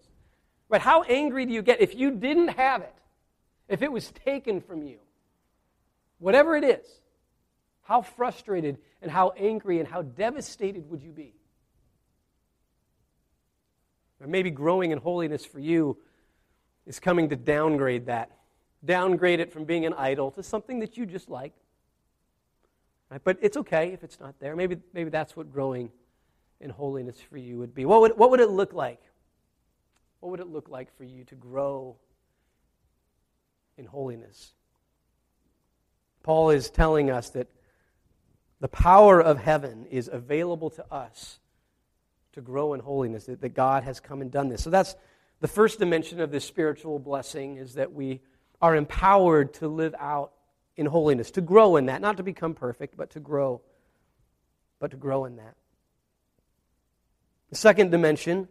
But 0.69 0.79
how 0.79 1.03
angry 1.03 1.45
do 1.45 1.51
you 1.51 1.61
get 1.61 1.81
if 1.81 1.93
you 1.93 2.11
didn't 2.11 2.47
have 2.47 2.81
it, 2.81 2.95
if 3.67 3.81
it 3.81 3.91
was 3.91 4.09
taken 4.25 4.61
from 4.61 4.81
you? 4.81 4.99
Whatever 6.19 6.55
it 6.55 6.63
is, 6.63 6.87
how 7.81 8.01
frustrated 8.01 8.77
and 9.01 9.11
how 9.11 9.33
angry 9.37 9.79
and 9.79 9.87
how 9.87 10.01
devastated 10.01 10.89
would 10.89 11.03
you 11.03 11.11
be? 11.11 11.33
Or 14.21 14.27
maybe 14.27 14.51
growing 14.51 14.91
in 14.91 14.99
holiness 14.99 15.45
for 15.45 15.59
you 15.59 15.97
is 16.85 17.01
coming 17.01 17.27
to 17.27 17.35
downgrade 17.35 18.05
that. 18.05 18.31
Downgrade 18.85 19.41
it 19.41 19.51
from 19.51 19.65
being 19.65 19.85
an 19.85 19.93
idol 19.95 20.31
to 20.31 20.43
something 20.43 20.79
that 20.79 20.95
you 20.95 21.05
just 21.05 21.29
like. 21.29 21.53
Right? 23.13 23.21
But 23.23 23.37
it's 23.43 23.57
okay 23.57 23.93
if 23.93 24.03
it's 24.03 24.19
not 24.19 24.39
there. 24.39 24.55
Maybe, 24.55 24.77
maybe 24.91 25.11
that's 25.11 25.37
what 25.37 25.53
growing 25.53 25.91
in 26.59 26.71
holiness 26.71 27.19
for 27.21 27.37
you 27.37 27.59
would 27.59 27.75
be. 27.75 27.85
What 27.85 28.01
would, 28.01 28.17
what 28.17 28.31
would 28.31 28.39
it 28.39 28.49
look 28.49 28.73
like? 28.73 28.99
What 30.19 30.31
would 30.31 30.39
it 30.39 30.47
look 30.47 30.67
like 30.67 30.97
for 30.97 31.03
you 31.03 31.23
to 31.25 31.35
grow 31.35 31.95
in 33.77 33.85
holiness? 33.85 34.53
Paul 36.23 36.49
is 36.49 36.71
telling 36.71 37.11
us 37.11 37.29
that 37.31 37.49
the 38.59 38.67
power 38.67 39.21
of 39.21 39.37
heaven 39.37 39.85
is 39.91 40.09
available 40.11 40.71
to 40.71 40.91
us 40.91 41.37
to 42.31 42.41
grow 42.41 42.73
in 42.73 42.79
holiness, 42.79 43.25
that, 43.25 43.41
that 43.41 43.53
God 43.53 43.83
has 43.83 43.99
come 43.99 44.21
and 44.21 44.31
done 44.31 44.49
this. 44.49 44.63
So 44.63 44.71
that's 44.71 44.95
the 45.39 45.47
first 45.47 45.77
dimension 45.77 46.19
of 46.19 46.31
this 46.31 46.45
spiritual 46.45 46.97
blessing 46.97 47.57
is 47.57 47.75
that 47.75 47.93
we 47.93 48.21
are 48.59 48.75
empowered 48.75 49.53
to 49.55 49.67
live 49.67 49.93
out 49.99 50.31
in 50.75 50.85
holiness, 50.85 51.31
to 51.31 51.41
grow 51.41 51.75
in 51.75 51.85
that, 51.87 52.01
not 52.01 52.17
to 52.17 52.23
become 52.23 52.53
perfect, 52.53 52.97
but 52.97 53.11
to 53.11 53.19
grow, 53.19 53.61
but 54.79 54.91
to 54.91 54.97
grow 54.97 55.25
in 55.25 55.35
that. 55.37 55.55
The 57.49 57.55
second 57.55 57.91
dimension, 57.91 58.47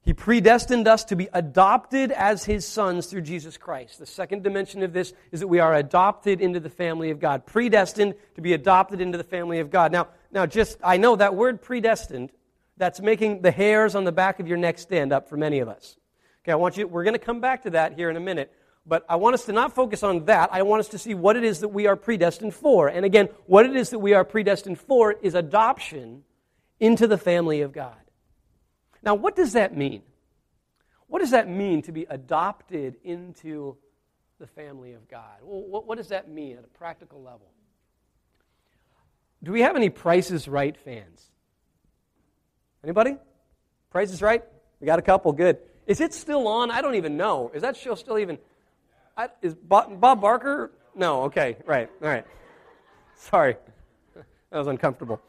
he 0.00 0.14
predestined 0.14 0.88
us 0.88 1.04
to 1.04 1.16
be 1.16 1.28
adopted 1.32 2.12
as 2.12 2.44
his 2.44 2.66
sons 2.66 3.06
through 3.06 3.22
Jesus 3.22 3.56
Christ. 3.56 3.98
The 3.98 4.06
second 4.06 4.42
dimension 4.42 4.82
of 4.82 4.92
this 4.92 5.12
is 5.32 5.40
that 5.40 5.48
we 5.48 5.60
are 5.60 5.74
adopted 5.74 6.40
into 6.40 6.60
the 6.60 6.70
family 6.70 7.10
of 7.10 7.20
God, 7.20 7.46
predestined 7.46 8.14
to 8.34 8.40
be 8.40 8.52
adopted 8.52 9.00
into 9.00 9.18
the 9.18 9.24
family 9.24 9.60
of 9.60 9.70
God. 9.70 9.92
Now, 9.92 10.08
now 10.30 10.46
just 10.46 10.78
I 10.82 10.96
know 10.96 11.16
that 11.16 11.34
word 11.34 11.62
predestined 11.62 12.32
that's 12.76 13.00
making 13.00 13.42
the 13.42 13.50
hairs 13.50 13.94
on 13.94 14.04
the 14.04 14.12
back 14.12 14.40
of 14.40 14.48
your 14.48 14.58
neck 14.58 14.78
stand 14.78 15.12
up 15.12 15.28
for 15.28 15.36
many 15.36 15.60
of 15.60 15.68
us. 15.68 15.96
Okay, 16.42 16.52
I 16.52 16.56
want 16.56 16.76
you, 16.76 16.86
we're 16.86 17.04
going 17.04 17.14
to 17.14 17.18
come 17.18 17.40
back 17.40 17.62
to 17.62 17.70
that 17.70 17.94
here 17.94 18.10
in 18.10 18.16
a 18.16 18.20
minute, 18.20 18.52
but 18.86 19.04
I 19.08 19.16
want 19.16 19.34
us 19.34 19.44
to 19.46 19.52
not 19.52 19.74
focus 19.74 20.02
on 20.02 20.26
that. 20.26 20.50
I 20.52 20.62
want 20.62 20.80
us 20.80 20.88
to 20.88 20.98
see 20.98 21.14
what 21.14 21.36
it 21.36 21.44
is 21.44 21.60
that 21.60 21.68
we 21.68 21.86
are 21.86 21.96
predestined 21.96 22.54
for. 22.54 22.88
And 22.88 23.04
again, 23.04 23.28
what 23.46 23.64
it 23.64 23.74
is 23.74 23.90
that 23.90 23.98
we 23.98 24.12
are 24.12 24.24
predestined 24.24 24.78
for 24.78 25.12
is 25.12 25.34
adoption 25.34 26.24
into 26.80 27.06
the 27.06 27.16
family 27.16 27.62
of 27.62 27.72
God. 27.72 27.96
Now, 29.02 29.14
what 29.14 29.36
does 29.36 29.54
that 29.54 29.76
mean? 29.76 30.02
What 31.06 31.20
does 31.20 31.30
that 31.30 31.48
mean 31.48 31.82
to 31.82 31.92
be 31.92 32.06
adopted 32.10 32.96
into 33.04 33.76
the 34.38 34.46
family 34.46 34.92
of 34.92 35.08
God? 35.08 35.38
What, 35.42 35.96
does 35.96 36.08
that 36.08 36.28
mean 36.28 36.58
at 36.58 36.64
a 36.64 36.78
practical 36.78 37.22
level? 37.22 37.50
Do 39.42 39.52
we 39.52 39.60
have 39.60 39.76
any 39.76 39.90
Prices 39.90 40.48
Right 40.48 40.76
fans? 40.76 41.30
Anybody? 42.82 43.16
Price 43.90 44.10
is 44.10 44.20
right? 44.20 44.42
We 44.80 44.86
got 44.86 44.98
a 44.98 45.02
couple. 45.02 45.32
Good. 45.32 45.58
Is 45.86 46.00
it 46.00 46.12
still 46.12 46.48
on? 46.48 46.70
I 46.70 46.80
don't 46.80 46.96
even 46.96 47.16
know. 47.16 47.50
Is 47.54 47.62
that 47.62 47.76
show 47.76 47.94
still 47.94 48.18
even? 48.18 48.38
I, 49.16 49.28
is 49.42 49.54
Bob, 49.54 50.00
Barker? 50.00 50.72
No. 50.94 51.22
Okay. 51.24 51.56
Right. 51.66 51.88
All 52.02 52.08
right. 52.08 52.26
Sorry. 53.16 53.56
That 54.14 54.58
was 54.58 54.66
uncomfortable. 54.66 55.20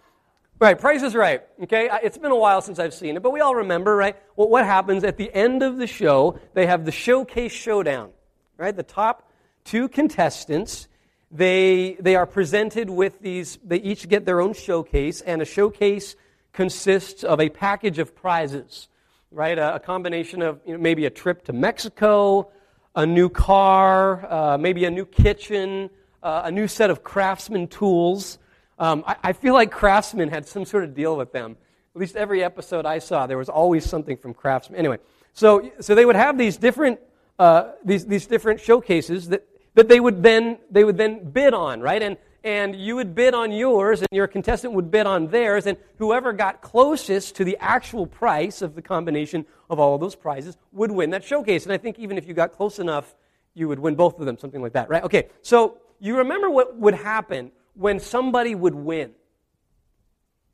Right, 0.57 0.79
Price 0.79 1.03
is 1.03 1.13
Right. 1.13 1.41
Okay, 1.63 1.89
it's 2.01 2.17
been 2.17 2.31
a 2.31 2.35
while 2.35 2.61
since 2.61 2.79
I've 2.79 2.93
seen 2.93 3.17
it, 3.17 3.23
but 3.23 3.31
we 3.31 3.41
all 3.41 3.55
remember, 3.55 3.93
right? 3.93 4.15
Well, 4.37 4.47
what 4.47 4.65
happens 4.65 5.03
at 5.03 5.17
the 5.17 5.33
end 5.33 5.63
of 5.63 5.75
the 5.75 5.87
show? 5.87 6.39
They 6.53 6.65
have 6.65 6.85
the 6.85 6.93
showcase 6.93 7.51
showdown, 7.51 8.11
right? 8.55 8.73
The 8.73 8.83
top 8.83 9.29
two 9.65 9.89
contestants, 9.89 10.87
they 11.29 11.97
they 11.99 12.15
are 12.15 12.25
presented 12.25 12.89
with 12.89 13.19
these. 13.19 13.59
They 13.65 13.77
each 13.77 14.07
get 14.07 14.25
their 14.25 14.39
own 14.39 14.53
showcase, 14.53 15.19
and 15.19 15.41
a 15.41 15.45
showcase 15.45 16.15
consists 16.53 17.25
of 17.25 17.41
a 17.41 17.49
package 17.49 17.99
of 17.99 18.15
prizes, 18.15 18.87
right? 19.31 19.57
A, 19.57 19.75
a 19.75 19.79
combination 19.81 20.41
of 20.41 20.61
you 20.65 20.73
know, 20.73 20.79
maybe 20.79 21.05
a 21.05 21.09
trip 21.09 21.43
to 21.45 21.53
Mexico, 21.53 22.49
a 22.95 23.05
new 23.05 23.29
car, 23.29 24.25
uh, 24.31 24.57
maybe 24.57 24.85
a 24.85 24.91
new 24.91 25.05
kitchen, 25.05 25.89
uh, 26.23 26.43
a 26.45 26.51
new 26.51 26.67
set 26.67 26.89
of 26.89 27.03
craftsman 27.03 27.67
tools. 27.67 28.39
Um, 28.79 29.03
I, 29.05 29.15
I, 29.23 29.33
feel 29.33 29.53
like 29.53 29.71
Craftsman 29.71 30.29
had 30.29 30.45
some 30.45 30.65
sort 30.65 30.83
of 30.83 30.93
deal 30.93 31.15
with 31.15 31.31
them. 31.31 31.55
At 31.95 32.01
least 32.01 32.17
every 32.17 32.43
episode 32.43 32.85
I 32.85 32.99
saw, 32.99 33.25
there 33.25 33.37
was 33.37 33.47
always 33.47 33.85
something 33.85 34.17
from 34.17 34.33
Craftsman. 34.33 34.77
Anyway, 34.77 34.97
so, 35.33 35.71
so 35.79 35.95
they 35.95 36.05
would 36.05 36.17
have 36.17 36.37
these 36.37 36.57
different, 36.57 36.99
uh, 37.39 37.71
these, 37.85 38.05
these 38.05 38.27
different 38.27 38.59
showcases 38.59 39.29
that, 39.29 39.47
that 39.75 39.87
they, 39.87 40.01
would 40.01 40.23
then, 40.23 40.57
they 40.69 40.83
would 40.83 40.97
then 40.97 41.29
bid 41.29 41.53
on, 41.53 41.79
right? 41.79 42.01
And, 42.01 42.17
and 42.45 42.75
you 42.75 42.95
would 42.95 43.15
bid 43.15 43.33
on 43.33 43.51
yours, 43.51 44.01
and 44.01 44.07
your 44.11 44.27
contestant 44.27 44.73
would 44.75 44.91
bid 44.91 45.07
on 45.07 45.27
theirs, 45.27 45.65
and 45.65 45.77
whoever 45.97 46.31
got 46.31 46.61
closest 46.61 47.35
to 47.37 47.43
the 47.43 47.57
actual 47.59 48.05
price 48.05 48.61
of 48.61 48.75
the 48.75 48.83
combination 48.83 49.47
of 49.67 49.79
all 49.79 49.95
of 49.95 49.99
those 49.99 50.15
prizes 50.15 50.55
would 50.71 50.91
win 50.91 51.09
that 51.09 51.23
showcase. 51.23 51.63
And 51.63 51.73
I 51.73 51.77
think 51.79 51.97
even 51.97 52.19
if 52.19 52.27
you 52.27 52.35
got 52.35 52.51
close 52.51 52.77
enough, 52.77 53.15
you 53.55 53.67
would 53.67 53.79
win 53.79 53.95
both 53.95 54.19
of 54.19 54.27
them, 54.27 54.37
something 54.37 54.61
like 54.61 54.73
that, 54.73 54.89
right? 54.89 55.03
Okay, 55.03 55.29
so 55.41 55.79
you 55.99 56.17
remember 56.17 56.47
what 56.47 56.77
would 56.77 56.93
happen 56.93 57.51
when 57.73 57.99
somebody 57.99 58.53
would 58.53 58.75
win. 58.75 59.11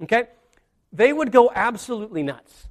Okay? 0.02 0.30
They 0.94 1.12
would 1.12 1.34
go 1.34 1.52
absolutely 1.54 2.24
nuts. 2.24 2.70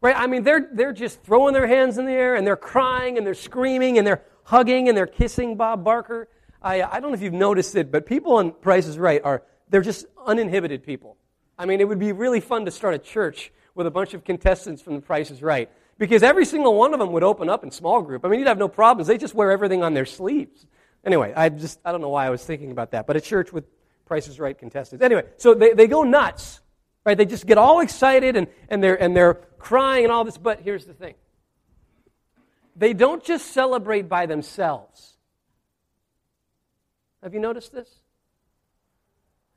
Right? 0.00 0.16
I 0.16 0.26
mean, 0.26 0.42
they're, 0.42 0.68
they're 0.72 0.92
just 0.92 1.22
throwing 1.22 1.54
their 1.54 1.68
hands 1.68 1.98
in 1.98 2.06
the 2.06 2.12
air 2.12 2.34
and 2.34 2.44
they're 2.44 2.56
crying 2.56 3.16
and 3.16 3.24
they're 3.24 3.34
screaming 3.34 3.96
and 3.98 4.04
they're 4.04 4.22
hugging 4.42 4.88
and 4.88 4.98
they're 4.98 5.06
kissing 5.06 5.56
Bob 5.56 5.84
Barker. 5.84 6.28
I, 6.62 6.82
I 6.82 7.00
don't 7.00 7.10
know 7.10 7.14
if 7.14 7.22
you've 7.22 7.32
noticed 7.32 7.74
it, 7.76 7.90
but 7.90 8.06
people 8.06 8.34
on 8.34 8.52
Price 8.52 8.86
is 8.86 8.98
Right 8.98 9.20
are, 9.24 9.42
they're 9.68 9.82
just 9.82 10.06
uninhibited 10.26 10.84
people. 10.84 11.16
I 11.58 11.66
mean, 11.66 11.80
it 11.80 11.88
would 11.88 11.98
be 11.98 12.12
really 12.12 12.40
fun 12.40 12.64
to 12.64 12.70
start 12.70 12.94
a 12.94 12.98
church 12.98 13.52
with 13.74 13.86
a 13.86 13.90
bunch 13.90 14.14
of 14.14 14.24
contestants 14.24 14.82
from 14.82 14.94
The 14.94 15.00
Price 15.00 15.30
is 15.30 15.42
Right. 15.42 15.70
Because 15.98 16.22
every 16.22 16.44
single 16.44 16.74
one 16.74 16.94
of 16.94 16.98
them 16.98 17.12
would 17.12 17.22
open 17.22 17.48
up 17.48 17.62
in 17.62 17.70
small 17.70 18.02
group. 18.02 18.24
I 18.24 18.28
mean, 18.28 18.40
you'd 18.40 18.48
have 18.48 18.58
no 18.58 18.68
problems. 18.68 19.06
They 19.06 19.18
just 19.18 19.34
wear 19.34 19.50
everything 19.52 19.82
on 19.82 19.94
their 19.94 20.06
sleeves. 20.06 20.66
Anyway, 21.04 21.32
I 21.36 21.48
just, 21.48 21.80
I 21.84 21.92
don't 21.92 22.00
know 22.00 22.08
why 22.08 22.26
I 22.26 22.30
was 22.30 22.44
thinking 22.44 22.70
about 22.70 22.92
that, 22.92 23.06
but 23.06 23.16
a 23.16 23.20
church 23.20 23.52
with 23.52 23.64
Price 24.06 24.28
is 24.28 24.40
Right 24.40 24.56
contestants. 24.56 25.04
Anyway, 25.04 25.24
so 25.36 25.54
they, 25.54 25.72
they 25.74 25.86
go 25.86 26.02
nuts, 26.02 26.60
right? 27.04 27.16
They 27.16 27.26
just 27.26 27.46
get 27.46 27.58
all 27.58 27.80
excited 27.80 28.36
and, 28.36 28.46
and, 28.68 28.82
they're, 28.82 29.00
and 29.00 29.16
they're 29.16 29.34
crying 29.58 30.04
and 30.04 30.12
all 30.12 30.24
this, 30.24 30.38
but 30.38 30.60
here's 30.60 30.86
the 30.86 30.94
thing. 30.94 31.14
They 32.74 32.94
don't 32.94 33.22
just 33.22 33.52
celebrate 33.52 34.08
by 34.08 34.26
themselves. 34.26 35.11
Have 37.22 37.34
you 37.34 37.40
noticed 37.40 37.72
this? 37.72 37.88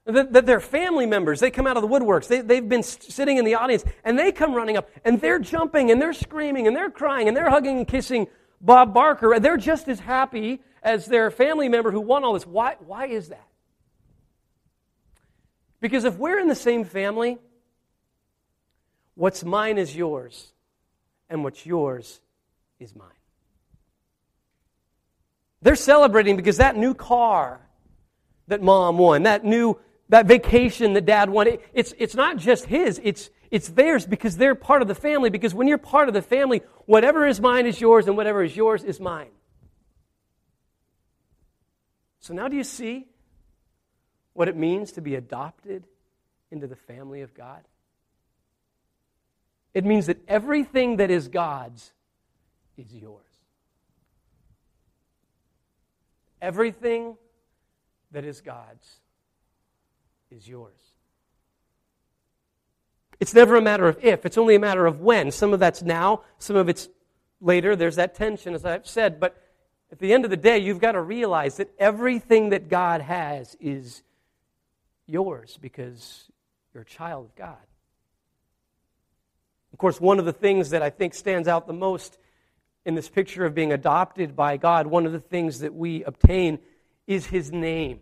That, 0.06 0.46
their 0.46 0.60
family 0.60 1.08
members, 1.08 1.40
they 1.40 1.50
come 1.50 1.66
out 1.66 1.78
of 1.78 1.82
the 1.82 1.88
woodworks. 1.88 2.28
They, 2.28 2.42
they've 2.42 2.68
been 2.68 2.84
sitting 2.84 3.38
in 3.38 3.46
the 3.46 3.56
audience, 3.56 3.84
and 4.04 4.20
they 4.20 4.32
come 4.32 4.54
running 4.54 4.78
up, 4.78 4.88
and 5.04 5.20
they're 5.20 5.40
jumping, 5.40 5.90
and 5.90 6.00
they're 6.00 6.14
screaming, 6.14 6.68
and 6.68 6.76
they're 6.76 6.92
crying, 6.92 7.28
and 7.28 7.36
they're 7.36 7.50
hugging 7.50 7.80
and 7.80 7.88
kissing 7.88 8.28
Bob 8.62 8.94
Barker. 8.94 9.34
And 9.34 9.44
they're 9.44 9.58
just 9.58 9.88
as 9.88 10.00
happy 10.00 10.62
as 10.84 11.08
their 11.08 11.32
family 11.32 11.70
member 11.70 11.90
who 11.90 12.02
won 12.02 12.24
all 12.24 12.34
this. 12.34 12.46
Why, 12.46 12.76
why 12.86 13.08
is 13.08 13.30
that? 13.30 13.48
Because 15.82 16.04
if 16.04 16.18
we're 16.18 16.40
in 16.40 16.48
the 16.48 16.56
same 16.56 16.84
family, 16.84 17.40
what's 19.16 19.44
mine 19.44 19.80
is 19.80 19.96
yours, 19.96 20.52
and 21.32 21.44
what's 21.44 21.66
yours 21.66 22.22
is 22.80 22.96
mine. 22.96 23.10
They're 25.62 25.76
celebrating 25.76 26.36
because 26.36 26.58
that 26.58 26.78
new 26.78 26.94
car 26.94 27.62
that 28.48 28.62
mom 28.62 28.98
won, 28.98 29.24
that 29.24 29.44
new 29.44 29.80
that 30.10 30.28
vacation 30.28 30.94
that 30.94 31.06
dad 31.06 31.30
won. 31.30 31.48
It's, 31.74 31.94
it's 31.98 32.16
not 32.16 32.38
just 32.38 32.66
his, 32.66 33.02
it's, 33.04 33.30
it's 33.50 33.70
theirs 33.70 34.06
because 34.06 34.38
they're 34.38 34.56
part 34.56 34.82
of 34.82 34.88
the 34.88 34.96
family. 34.96 35.30
Because 35.30 35.54
when 35.54 35.68
you're 35.68 35.78
part 35.78 36.08
of 36.08 36.14
the 36.14 36.22
family, 36.22 36.62
whatever 36.86 37.26
is 37.26 37.42
mine 37.42 37.66
is 37.66 37.80
yours, 37.82 38.08
and 38.08 38.16
whatever 38.16 38.44
is 38.44 38.56
yours 38.56 38.84
is 38.84 39.00
mine. 39.00 39.32
So 42.20 42.34
now 42.34 42.48
do 42.48 42.56
you 42.56 42.64
see 42.64 43.08
what 44.34 44.48
it 44.48 44.56
means 44.56 44.94
to 44.94 45.02
be 45.02 45.16
adopted 45.16 45.86
into 46.52 46.68
the 46.68 46.76
family 46.76 47.22
of 47.22 47.34
God? 47.34 47.62
It 49.74 49.86
means 49.86 50.06
that 50.06 50.18
everything 50.28 50.98
that 50.98 51.12
is 51.12 51.28
God's 51.28 51.92
is 52.78 52.94
yours. 52.94 53.22
Everything 56.46 57.18
that 58.12 58.24
is 58.24 58.40
God's 58.40 59.00
is 60.30 60.48
yours. 60.48 60.80
It's 63.20 63.34
never 63.34 63.56
a 63.56 63.62
matter 63.64 63.88
of 63.88 63.98
if, 64.04 64.28
it's 64.28 64.38
only 64.38 64.54
a 64.54 64.60
matter 64.60 64.86
of 64.86 65.02
when. 65.02 65.32
Some 65.32 65.54
of 65.54 65.60
that's 65.60 65.82
now, 65.82 66.22
some 66.38 66.56
of 66.56 66.70
it's 66.70 66.88
later. 67.42 67.76
There's 67.76 67.96
that 67.96 68.14
tension, 68.14 68.54
as 68.54 68.64
I've 68.64 68.86
said. 68.86 69.20
But 69.20 69.42
at 69.92 69.98
the 69.98 70.14
end 70.14 70.24
of 70.24 70.30
the 70.30 70.38
day, 70.38 70.60
you've 70.60 70.80
got 70.80 70.92
to 70.92 71.02
realize 71.02 71.58
that 71.58 71.72
everything 71.80 72.50
that 72.50 72.70
God 72.70 73.02
has 73.02 73.58
is 73.60 74.04
yours 75.08 75.58
because 75.60 76.30
you're 76.76 76.84
a 76.84 76.86
child 76.86 77.26
of 77.26 77.36
God. 77.36 77.58
Of 79.74 79.80
course, 79.80 80.00
one 80.00 80.20
of 80.20 80.26
the 80.26 80.34
things 80.34 80.70
that 80.70 80.84
I 80.84 80.92
think 80.92 81.16
stands 81.16 81.48
out 81.48 81.66
the 81.66 81.74
most 81.74 82.20
in 82.86 82.96
this 82.96 83.10
picture 83.10 83.46
of 83.46 83.56
being 83.56 83.74
adopted 83.74 84.36
by 84.36 84.58
God, 84.58 84.88
one 84.88 85.06
of 85.06 85.12
the 85.12 85.20
things 85.20 85.60
that 85.60 85.74
we 85.74 86.04
obtain 86.04 86.60
is 87.08 87.26
his 87.26 87.52
name. 87.52 88.00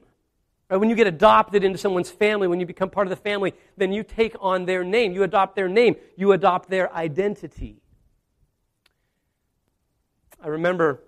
Right? 0.69 0.77
When 0.77 0.89
you 0.89 0.95
get 0.95 1.07
adopted 1.07 1.63
into 1.63 1.77
someone's 1.77 2.09
family, 2.09 2.47
when 2.47 2.59
you 2.59 2.65
become 2.65 2.89
part 2.89 3.07
of 3.07 3.09
the 3.09 3.15
family, 3.15 3.53
then 3.77 3.93
you 3.93 4.03
take 4.03 4.35
on 4.39 4.65
their 4.65 4.83
name. 4.83 5.13
You 5.13 5.23
adopt 5.23 5.55
their 5.55 5.69
name. 5.69 5.95
You 6.17 6.33
adopt 6.33 6.69
their 6.69 6.93
identity. 6.93 7.81
I 10.41 10.47
remember 10.47 10.99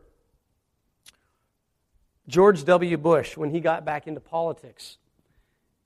George 2.27 2.63
W. 2.63 2.97
Bush, 2.97 3.35
when 3.35 3.49
he 3.49 3.59
got 3.59 3.85
back 3.85 4.07
into 4.07 4.21
politics 4.21 4.97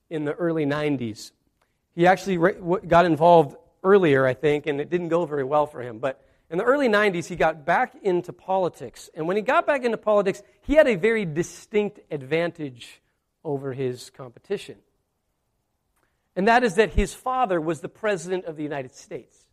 in 0.09 0.25
the 0.25 0.33
early 0.33 0.65
90s, 0.65 1.31
he 1.95 2.05
actually 2.05 2.37
got 2.87 3.05
involved 3.05 3.57
earlier, 3.83 4.25
I 4.25 4.35
think, 4.35 4.67
and 4.67 4.79
it 4.79 4.89
didn't 4.89 5.09
go 5.09 5.25
very 5.25 5.43
well 5.43 5.65
for 5.65 5.81
him. 5.81 5.97
But 5.99 6.23
in 6.49 6.57
the 6.57 6.63
early 6.63 6.87
90s, 6.87 7.27
he 7.27 7.35
got 7.35 7.65
back 7.65 7.95
into 8.01 8.33
politics. 8.33 9.09
And 9.13 9.27
when 9.27 9.37
he 9.37 9.43
got 9.43 9.67
back 9.67 9.83
into 9.83 9.97
politics, 9.97 10.41
he 10.61 10.73
had 10.73 10.87
a 10.87 10.95
very 10.95 11.25
distinct 11.25 11.99
advantage 12.09 13.01
over 13.43 13.73
his 13.73 14.09
competition. 14.09 14.77
And 16.35 16.47
that 16.47 16.63
is 16.63 16.75
that 16.75 16.93
his 16.93 17.13
father 17.13 17.61
was 17.61 17.81
the 17.81 17.89
President 17.89 18.45
of 18.45 18.55
the 18.55 18.63
United 18.63 18.95
States. 18.95 19.45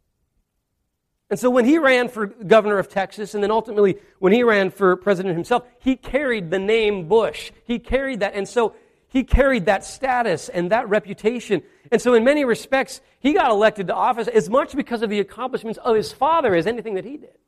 And 1.28 1.38
so 1.38 1.50
when 1.50 1.64
he 1.64 1.78
ran 1.78 2.08
for 2.08 2.26
governor 2.26 2.78
of 2.78 2.88
Texas, 2.88 3.34
and 3.34 3.42
then 3.42 3.50
ultimately 3.50 3.98
when 4.20 4.32
he 4.32 4.44
ran 4.44 4.70
for 4.70 4.94
president 4.96 5.34
himself, 5.34 5.64
he 5.80 5.96
carried 5.96 6.50
the 6.50 6.58
name 6.58 7.08
Bush. 7.08 7.50
He 7.64 7.80
carried 7.80 8.20
that. 8.20 8.34
And 8.34 8.48
so 8.48 8.76
he 9.08 9.24
carried 9.24 9.66
that 9.66 9.84
status 9.84 10.48
and 10.48 10.70
that 10.70 10.88
reputation. 10.88 11.62
And 11.92 12.00
so, 12.00 12.14
in 12.14 12.24
many 12.24 12.44
respects, 12.44 13.00
he 13.20 13.32
got 13.32 13.50
elected 13.50 13.86
to 13.88 13.94
office 13.94 14.28
as 14.28 14.50
much 14.50 14.74
because 14.74 15.02
of 15.02 15.10
the 15.10 15.20
accomplishments 15.20 15.78
of 15.82 15.96
his 15.96 16.12
father 16.12 16.54
as 16.54 16.66
anything 16.66 16.94
that 16.94 17.04
he 17.04 17.16
did. 17.16 17.38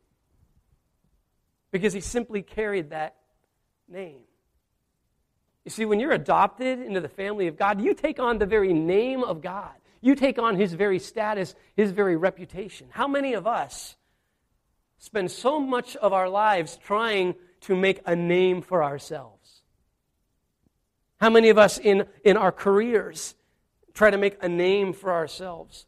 Because 1.71 1.93
he 1.93 2.01
simply 2.01 2.43
carried 2.43 2.91
that 2.91 3.17
name. 3.89 4.21
You 5.65 5.71
see, 5.71 5.85
when 5.85 6.01
you're 6.01 6.13
adopted 6.13 6.81
into 6.81 7.01
the 7.01 7.09
family 7.09 7.47
of 7.47 7.59
God, 7.59 7.81
you 7.81 7.93
take 7.93 8.19
on 8.19 8.39
the 8.39 8.47
very 8.47 8.73
name 8.73 9.23
of 9.23 9.43
God. 9.43 9.75
You 10.01 10.15
take 10.15 10.39
on 10.39 10.57
his 10.57 10.73
very 10.73 10.99
status, 10.99 11.55
his 11.77 11.91
very 11.91 12.17
reputation. 12.17 12.87
How 12.91 13.09
many 13.09 13.35
of 13.35 13.47
us 13.47 13.97
spend 14.99 15.31
so 15.31 15.61
much 15.61 15.97
of 15.97 16.13
our 16.13 16.29
lives 16.29 16.79
trying 16.79 17.35
to 17.63 17.77
make 17.77 18.01
a 18.07 18.15
name 18.17 18.63
for 18.63 18.83
ourselves? 18.83 19.38
How 21.21 21.31
many 21.31 21.49
of 21.51 21.59
us 21.59 21.79
in, 21.79 22.07
in 22.25 22.37
our 22.37 22.53
careers 22.53 23.35
try 23.95 24.11
to 24.11 24.19
make 24.19 24.43
a 24.43 24.49
name 24.49 24.93
for 24.93 25.13
ourselves? 25.13 25.87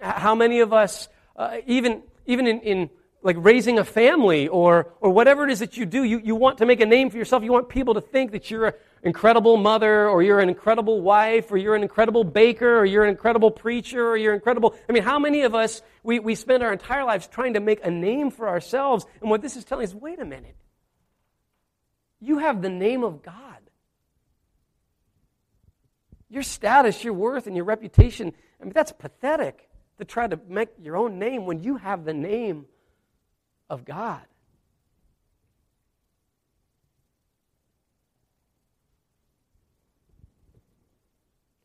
How 0.00 0.34
many 0.34 0.60
of 0.60 0.72
us, 0.72 1.08
uh, 1.36 1.58
even, 1.66 2.02
even 2.26 2.46
in, 2.46 2.60
in 2.60 2.90
like 3.22 3.36
raising 3.40 3.78
a 3.78 3.84
family 3.84 4.46
or, 4.46 4.92
or 5.00 5.10
whatever 5.10 5.44
it 5.44 5.50
is 5.50 5.58
that 5.58 5.76
you 5.76 5.86
do, 5.86 6.04
you, 6.04 6.20
you 6.22 6.36
want 6.36 6.58
to 6.58 6.66
make 6.66 6.80
a 6.80 6.86
name 6.86 7.10
for 7.10 7.16
yourself. 7.16 7.42
You 7.42 7.52
want 7.52 7.68
people 7.68 7.94
to 7.94 8.00
think 8.00 8.32
that 8.32 8.50
you're 8.50 8.66
an 8.66 8.74
incredible 9.02 9.56
mother, 9.56 10.08
or 10.08 10.22
you're 10.22 10.40
an 10.40 10.48
incredible 10.48 11.00
wife, 11.00 11.50
or 11.50 11.56
you're 11.56 11.74
an 11.74 11.82
incredible 11.82 12.22
baker, 12.22 12.78
or 12.78 12.84
you're 12.84 13.04
an 13.04 13.10
incredible 13.10 13.50
preacher, 13.50 14.08
or 14.08 14.16
you're 14.16 14.34
incredible. 14.34 14.74
I 14.88 14.92
mean, 14.92 15.02
how 15.02 15.18
many 15.18 15.42
of 15.42 15.54
us, 15.54 15.82
we, 16.02 16.20
we 16.20 16.34
spend 16.34 16.62
our 16.62 16.72
entire 16.72 17.04
lives 17.04 17.26
trying 17.26 17.54
to 17.54 17.60
make 17.60 17.84
a 17.84 17.90
name 17.90 18.30
for 18.30 18.48
ourselves? 18.48 19.04
And 19.20 19.30
what 19.30 19.42
this 19.42 19.56
is 19.56 19.64
telling 19.64 19.86
us, 19.86 19.94
wait 19.94 20.20
a 20.20 20.24
minute. 20.24 20.56
You 22.20 22.38
have 22.38 22.62
the 22.62 22.70
name 22.70 23.02
of 23.02 23.22
God. 23.22 23.47
Your 26.30 26.42
status, 26.42 27.02
your 27.02 27.14
worth, 27.14 27.46
and 27.46 27.56
your 27.56 27.64
reputation, 27.64 28.32
I 28.60 28.64
mean, 28.64 28.72
that's 28.74 28.92
pathetic 28.92 29.68
to 29.98 30.04
try 30.04 30.26
to 30.26 30.38
make 30.48 30.68
your 30.80 30.96
own 30.96 31.18
name 31.18 31.46
when 31.46 31.62
you 31.62 31.76
have 31.76 32.04
the 32.04 32.14
name 32.14 32.66
of 33.70 33.84
God. 33.84 34.22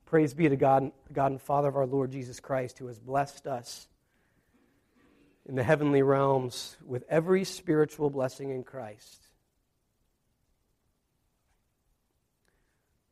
Praise 0.06 0.34
be 0.36 0.48
to 0.48 0.56
God, 0.56 0.92
God 1.12 1.32
and 1.32 1.42
Father 1.42 1.68
of 1.68 1.76
our 1.76 1.88
Lord 1.88 2.12
Jesus 2.12 2.40
Christ, 2.40 2.78
who 2.78 2.86
has 2.86 3.00
blessed 3.00 3.48
us 3.48 3.88
in 5.48 5.56
the 5.56 5.64
heavenly 5.64 6.04
realms 6.04 6.78
with 6.86 7.04
every 7.10 7.44
spiritual 7.44 8.10
blessing 8.10 8.52
in 8.52 8.64
Christ. 8.64 9.23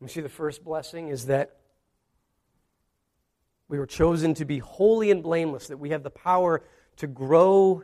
You 0.01 0.07
see, 0.07 0.21
the 0.21 0.29
first 0.29 0.63
blessing 0.63 1.09
is 1.09 1.27
that 1.27 1.57
we 3.67 3.77
were 3.77 3.85
chosen 3.85 4.33
to 4.33 4.45
be 4.45 4.57
holy 4.57 5.11
and 5.11 5.21
blameless, 5.21 5.67
that 5.67 5.77
we 5.77 5.91
have 5.91 6.03
the 6.03 6.09
power 6.09 6.63
to 6.97 7.07
grow 7.07 7.83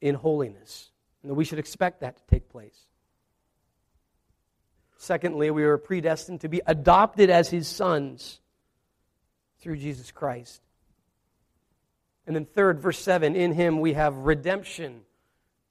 in 0.00 0.14
holiness, 0.14 0.90
and 1.22 1.30
that 1.30 1.34
we 1.34 1.44
should 1.44 1.58
expect 1.58 2.00
that 2.00 2.16
to 2.16 2.22
take 2.26 2.48
place. 2.48 2.76
Secondly, 4.96 5.50
we 5.50 5.64
were 5.64 5.78
predestined 5.78 6.40
to 6.40 6.48
be 6.48 6.62
adopted 6.66 7.28
as 7.28 7.50
his 7.50 7.68
sons 7.68 8.40
through 9.60 9.76
Jesus 9.76 10.10
Christ. 10.10 10.62
And 12.26 12.34
then, 12.34 12.46
third, 12.46 12.80
verse 12.80 12.98
7 12.98 13.36
in 13.36 13.52
him 13.52 13.80
we 13.80 13.92
have 13.92 14.16
redemption 14.16 15.02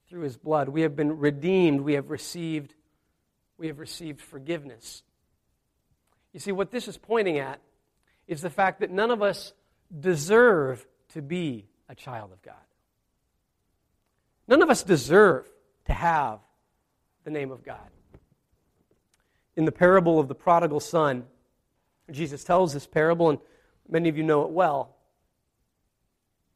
through 0.07 0.21
his 0.21 0.37
blood. 0.37 0.69
We 0.69 0.81
have 0.81 0.95
been 0.95 1.17
redeemed. 1.17 1.81
We 1.81 1.93
have 1.93 2.09
received, 2.11 2.75
we 3.57 3.67
have 3.67 3.79
received 3.79 4.21
forgiveness. 4.21 5.03
You 6.35 6.39
see, 6.41 6.51
what 6.51 6.69
this 6.69 6.89
is 6.89 6.97
pointing 6.97 7.39
at 7.39 7.61
is 8.27 8.41
the 8.41 8.49
fact 8.49 8.81
that 8.81 8.91
none 8.91 9.09
of 9.09 9.21
us 9.21 9.53
deserve 9.97 10.85
to 11.13 11.21
be 11.21 11.65
a 11.87 11.95
child 11.95 12.33
of 12.33 12.41
God. 12.41 12.55
None 14.45 14.61
of 14.61 14.69
us 14.69 14.83
deserve 14.83 15.49
to 15.85 15.93
have 15.93 16.39
the 17.23 17.31
name 17.31 17.51
of 17.51 17.63
God 17.63 17.89
in 19.55 19.63
the 19.63 19.71
parable 19.71 20.19
of 20.19 20.27
the 20.27 20.35
prodigal 20.35 20.81
son. 20.81 21.23
Jesus 22.11 22.43
tells 22.43 22.73
this 22.73 22.85
parable, 22.85 23.29
and 23.29 23.39
many 23.89 24.09
of 24.09 24.17
you 24.17 24.23
know 24.23 24.43
it 24.43 24.49
well. 24.49 24.93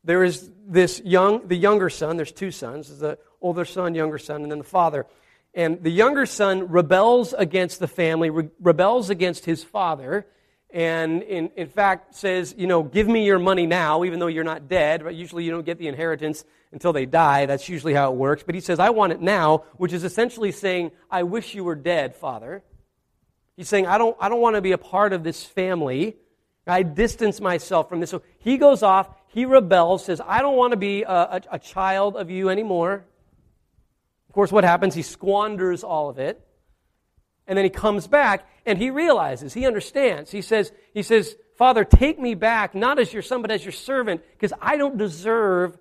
There 0.04 0.26
is 0.26 0.52
this 0.68 1.02
young, 1.06 1.48
the 1.48 1.56
younger 1.56 1.90
son, 1.90 2.18
there's 2.18 2.34
two 2.34 2.52
sons, 2.52 2.90
there's 2.90 3.00
the 3.00 3.18
older 3.40 3.64
son, 3.64 3.96
younger 3.96 4.18
son, 4.18 4.42
and 4.44 4.52
then 4.52 4.58
the 4.58 4.66
father. 4.66 5.06
And 5.54 5.84
the 5.84 5.90
younger 5.90 6.26
son 6.26 6.68
rebels 6.68 7.34
against 7.34 7.80
the 7.80 7.88
family, 7.88 8.30
re- 8.30 8.50
rebels 8.60 9.10
against 9.10 9.46
his 9.46 9.64
father, 9.64 10.28
and 10.70 11.24
in, 11.24 11.50
in 11.56 11.68
fact 11.68 12.14
says, 12.14 12.54
you 12.58 12.68
know, 12.68 12.84
give 12.84 13.08
me 13.08 13.26
your 13.26 13.40
money 13.40 13.66
now, 13.66 14.04
even 14.04 14.20
though 14.20 14.28
you're 14.28 14.44
not 14.44 14.68
dead. 14.68 15.04
But 15.04 15.16
usually 15.16 15.44
you 15.44 15.52
don't 15.52 15.66
get 15.66 15.80
the 15.80 15.88
inheritance 15.88 16.46
until 16.72 16.94
they 16.94 17.08
die. 17.08 17.48
That's 17.48 17.68
usually 17.68 17.96
how 17.96 18.12
it 18.12 18.16
works. 18.16 18.44
But 18.44 18.54
he 18.54 18.62
says, 18.62 18.80
I 18.80 18.92
want 18.92 19.12
it 19.12 19.22
now, 19.22 19.64
which 19.78 19.94
is 19.94 20.04
essentially 20.04 20.52
saying, 20.52 20.92
I 21.10 21.24
wish 21.24 21.56
you 21.56 21.64
were 21.64 21.76
dead, 21.76 22.16
father. 22.16 22.64
He's 23.58 23.68
saying, 23.68 23.88
I 23.88 23.98
don't, 23.98 24.16
I 24.20 24.30
don't 24.30 24.40
want 24.40 24.56
to 24.56 24.62
be 24.62 24.72
a 24.72 24.78
part 24.78 25.12
of 25.12 25.24
this 25.24 25.44
family. 25.44 26.18
I 26.68 26.84
distance 26.84 27.42
myself 27.42 27.90
from 27.90 28.00
this. 28.00 28.12
So 28.12 28.22
he 28.38 28.58
goes 28.58 28.84
off, 28.84 29.10
he 29.28 29.46
rebels, 29.46 30.06
says, 30.06 30.22
I 30.26 30.42
don't 30.42 30.56
want 30.56 30.72
to 30.72 30.78
be 30.78 31.02
a, 31.02 31.12
a, 31.12 31.42
a 31.54 31.60
child 31.60 32.16
of 32.16 32.30
you 32.30 32.50
anymore. 32.50 33.06
Of 34.40 34.42
course, 34.44 34.52
what 34.54 34.64
happens? 34.64 34.96
He 34.96 35.02
squanders 35.02 35.84
all 35.84 36.08
of 36.08 36.18
it. 36.18 36.42
And 37.46 37.58
then 37.58 37.66
he 37.66 37.70
comes 37.70 38.08
back 38.08 38.48
and 38.66 38.78
he 38.78 38.90
realizes, 38.90 39.54
he 39.54 39.68
understands. 39.68 40.32
He 40.32 40.42
says, 40.42 40.72
he 40.94 41.04
says, 41.04 41.36
Father, 41.58 41.84
take 41.84 42.18
me 42.18 42.36
back, 42.36 42.74
not 42.74 43.00
as 43.00 43.12
your 43.12 43.22
son, 43.22 43.42
but 43.42 43.52
as 43.52 43.66
your 43.66 43.74
servant, 43.74 44.22
because 44.32 44.54
I 44.62 44.78
don't 44.78 44.98
deserve 44.98 45.78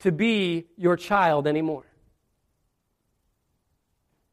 to 0.00 0.10
be 0.10 0.66
your 0.76 0.96
child 0.96 1.46
anymore. 1.46 1.84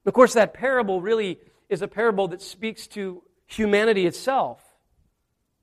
Of 0.07 0.13
course, 0.13 0.33
that 0.33 0.55
parable 0.55 0.99
really 0.99 1.37
is 1.69 1.83
a 1.83 1.87
parable 1.87 2.29
that 2.29 2.41
speaks 2.41 2.87
to 2.87 3.21
humanity 3.45 4.07
itself. 4.07 4.59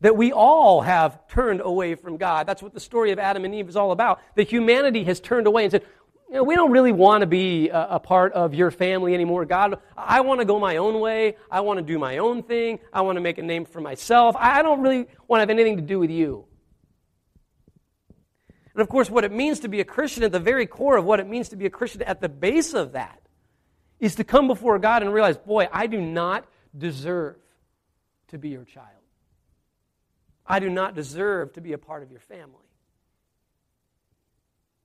That 0.03 0.17
we 0.17 0.31
all 0.31 0.83
have 0.83 1.27
turned 1.27 1.63
away 1.63 1.97
from 1.97 2.17
God. 2.17 2.47
That's 2.47 2.63
what 2.63 2.75
the 2.75 2.81
story 2.81 3.11
of 3.11 3.19
Adam 3.19 3.45
and 3.45 3.53
Eve 3.53 3.69
is 3.69 3.75
all 3.75 3.91
about. 3.91 4.21
That 4.37 4.49
humanity 4.49 5.03
has 5.03 5.19
turned 5.19 5.49
away 5.49 5.65
and 5.65 5.73
said, 5.73 5.85
you 6.29 6.37
know, 6.37 6.45
we 6.45 6.55
don't 6.55 6.71
really 6.71 6.93
want 6.93 7.21
to 7.21 7.27
be 7.27 7.69
a, 7.69 7.87
a, 7.91 8.01
part 8.01 8.33
of 8.33 8.55
your 8.55 8.71
family 8.71 9.15
anymore. 9.15 9.45
God, 9.45 9.79
I 9.97 10.23
want 10.23 10.41
to 10.41 10.45
go 10.45 10.59
my 10.59 10.79
own 10.79 10.99
way. 11.01 11.37
I 11.51 11.61
want 11.61 11.79
to 11.79 11.85
do 11.85 11.99
my 11.99 12.19
own 12.19 12.43
thing. 12.43 12.79
I 12.93 13.03
want 13.03 13.17
to 13.17 13.21
make 13.21 13.39
a 13.39 13.43
name 13.43 13.65
for 13.67 13.81
myself. 13.81 14.35
I 14.39 14.63
don't 14.63 14.81
really 14.81 15.07
want 15.29 15.39
to 15.39 15.43
have 15.43 15.51
anything 15.51 15.77
to 15.77 15.83
do 15.83 15.99
with 15.99 16.11
you. 16.11 16.47
And 18.75 18.81
of 18.81 18.89
course, 18.89 19.09
what 19.09 19.25
it 19.25 19.33
means 19.33 19.61
to 19.61 19.69
be 19.69 19.81
a 19.81 19.85
Christian, 19.85 20.25
at 20.25 20.33
the 20.33 20.41
very 20.41 20.67
core 20.67 20.97
of 20.97 21.05
what 21.05 21.21
it 21.21 21.29
means 21.29 21.51
to 21.51 21.57
be 21.57 21.67
a 21.67 21.71
Christian, 21.71 22.03
at 22.03 22.21
the 22.21 22.29
base 22.29 22.75
of 22.75 22.93
that, 22.93 23.21
is 24.01 24.17
to 24.17 24.25
come 24.25 24.49
before 24.49 24.79
God 24.79 25.03
and 25.03 25.13
realize, 25.13 25.37
boy, 25.37 25.69
I 25.73 25.87
do 25.87 26.01
not 26.01 26.47
deserve 26.77 27.37
to 28.29 28.39
be 28.39 28.49
your 28.49 28.65
child. 28.65 28.89
I 30.47 30.59
do 30.59 30.69
not 30.69 30.95
deserve 30.95 31.53
to 31.53 31.61
be 31.61 31.73
a 31.73 31.79
part 31.79 32.03
of 32.03 32.11
your 32.11 32.21
family. 32.21 32.64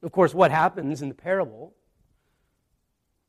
Of 0.01 0.11
course, 0.11 0.33
what 0.33 0.51
happens 0.51 1.01
in 1.01 1.09
the 1.09 1.15
parable? 1.15 1.73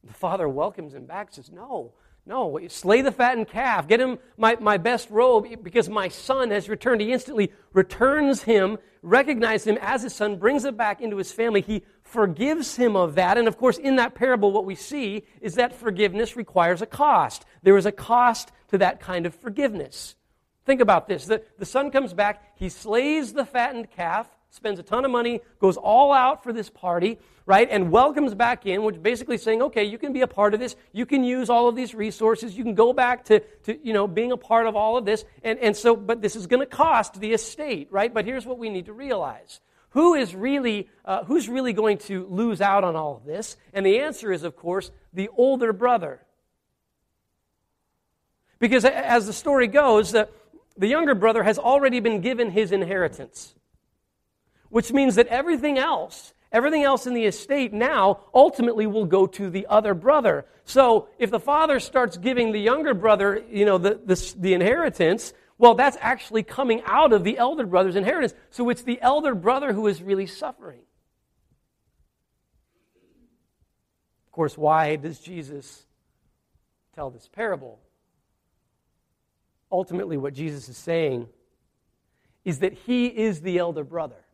The 0.05 0.15
father 0.15 0.49
welcomes 0.49 0.95
him 0.95 1.07
back, 1.07 1.33
says, 1.33 1.51
No, 1.51 1.95
no, 2.27 2.61
slay 2.69 3.03
the 3.03 3.13
fattened 3.13 3.49
calf. 3.49 3.89
Get 3.89 4.01
him 4.01 4.19
my, 4.37 4.57
my 4.61 4.77
best 4.77 5.11
robe 5.11 5.47
because 5.63 5.89
my 5.89 6.09
son 6.09 6.51
has 6.51 6.69
returned. 6.69 7.01
He 7.01 7.13
instantly 7.13 7.53
returns 7.73 8.43
him, 8.43 8.79
recognizes 9.03 9.67
him 9.67 9.79
as 9.81 10.03
his 10.03 10.15
son, 10.15 10.37
brings 10.37 10.65
it 10.65 10.77
back 10.77 11.01
into 11.01 11.17
his 11.17 11.33
family. 11.33 11.61
He 11.61 11.83
forgives 12.03 12.77
him 12.77 12.95
of 12.95 13.15
that. 13.17 13.37
And 13.37 13.49
of 13.49 13.57
course, 13.57 13.79
in 13.79 13.97
that 13.97 14.15
parable, 14.15 14.53
what 14.53 14.65
we 14.65 14.75
see 14.75 15.25
is 15.41 15.55
that 15.55 15.75
forgiveness 15.75 16.37
requires 16.37 16.83
a 16.83 16.87
cost. 16.87 17.45
There 17.63 17.77
is 17.77 17.87
a 17.87 17.93
cost 17.93 18.53
to 18.69 18.79
that 18.79 19.01
kind 19.01 19.27
of 19.27 19.35
forgiveness. 19.35 20.15
Think 20.65 20.81
about 20.81 21.09
this. 21.09 21.25
The, 21.25 21.43
the 21.59 21.67
son 21.67 21.91
comes 21.91 22.15
back, 22.15 22.57
he 22.57 22.69
slays 22.69 23.33
the 23.33 23.45
fattened 23.45 23.91
calf, 23.91 24.29
spends 24.51 24.79
a 24.79 24.83
ton 24.83 25.05
of 25.05 25.11
money, 25.11 25.41
goes 25.59 25.77
all 25.77 26.13
out 26.13 26.43
for 26.43 26.53
this 26.53 26.69
party, 26.69 27.19
right? 27.47 27.69
And 27.71 27.91
welcomes 27.91 28.35
back 28.35 28.67
in, 28.67 28.83
which 28.83 29.01
basically 29.03 29.39
saying, 29.39 29.63
okay, 29.63 29.85
you 29.85 29.97
can 29.97 30.13
be 30.13 30.21
a 30.21 30.27
part 30.27 30.55
of 30.55 30.61
this. 30.61 30.77
You 30.93 31.07
can 31.07 31.25
use 31.25 31.49
all 31.49 31.69
of 31.69 31.77
these 31.77 31.95
resources. 31.95 32.57
You 32.57 32.65
can 32.65 32.75
go 32.75 32.93
back 32.93 33.25
to, 33.27 33.41
to 33.65 33.79
you 33.87 33.93
know, 33.93 34.07
being 34.07 34.33
a 34.33 34.37
part 34.37 34.67
of 34.67 34.77
all 34.77 34.97
of 34.97 35.05
this. 35.05 35.25
And, 35.43 35.59
and 35.61 35.77
so, 35.77 35.97
but 35.97 36.21
this 36.21 36.37
is 36.37 36.47
going 36.47 36.61
to 36.61 36.67
cost 36.67 37.21
the 37.21 37.33
estate, 37.33 37.89
right? 37.91 38.13
But 38.13 38.25
here's 38.25 38.45
what 38.45 38.59
we 38.59 38.69
need 38.69 38.87
to 38.87 38.93
realize. 38.93 39.61
Who 39.91 40.15
is 40.15 40.35
really, 40.35 40.89
uh, 41.05 41.25
who's 41.25 41.49
really 41.49 41.73
going 41.73 41.99
to 41.99 42.27
lose 42.27 42.61
out 42.61 42.85
on 42.85 42.95
all 42.97 43.17
of 43.17 43.25
this? 43.25 43.57
And 43.73 43.85
the 43.85 44.01
answer 44.01 44.33
is, 44.33 44.43
of 44.43 44.57
course, 44.57 44.91
the 45.13 45.29
older 45.37 45.73
brother. 45.73 46.21
Because 48.59 48.85
as 48.85 49.27
the 49.27 49.33
story 49.33 49.69
goes, 49.69 50.13
the, 50.13 50.29
the 50.77 50.87
younger 50.87 51.15
brother 51.15 51.43
has 51.43 51.59
already 51.59 52.01
been 52.01 52.21
given 52.21 52.51
his 52.51 52.73
inheritance 52.73 53.55
which 54.71 54.93
means 54.93 55.17
that 55.17 55.27
everything 55.27 55.79
else, 55.79 56.33
everything 56.51 56.83
else 56.83 57.07
in 57.07 57.13
the 57.13 57.27
estate 57.27 57.73
now 57.73 58.21
ultimately 58.33 58.87
will 58.87 59.05
go 59.05 59.27
to 59.27 59.51
the 59.51 59.67
other 59.69 59.95
brother. 59.95 60.47
So 60.65 61.09
if 61.19 61.31
the 61.31 61.41
father 61.41 61.79
starts 61.81 62.17
giving 62.17 62.53
the 62.53 62.61
younger 62.61 62.95
brother, 62.95 63.45
you 63.51 63.65
know, 63.65 63.79
the, 63.79 64.01
the, 64.05 64.35
the 64.39 64.55
inheritance, 64.55 65.35
well, 65.59 65.75
that's 65.75 65.99
actually 66.01 66.45
coming 66.45 66.83
out 66.87 67.13
of 67.13 67.25
the 67.25 67.37
elder 67.37 67.67
brother's 67.67 67.97
inheritance. 67.97 68.33
So 68.51 68.71
it's 68.71 68.83
the 68.83 69.01
elder 69.03 69.35
brother 69.35 69.73
who 69.73 69.89
is 69.89 70.03
really 70.03 70.27
suffering. 70.27 70.81
Of 74.27 74.33
course, 74.33 74.57
why 74.57 74.97
does 74.97 75.19
Jesus 75.19 75.85
tell 76.95 77.11
this 77.11 77.29
parable? 77.29 77.81
Ultimately, 79.73 80.17
what 80.17 80.33
Jesus 80.33 80.69
is 80.69 80.77
saying 80.77 81.29
is 82.45 82.61
that 82.61 82.73
he 82.73 83.07
is 83.07 83.41
the 83.41 83.59
elder 83.59 83.85
brother 83.85 84.25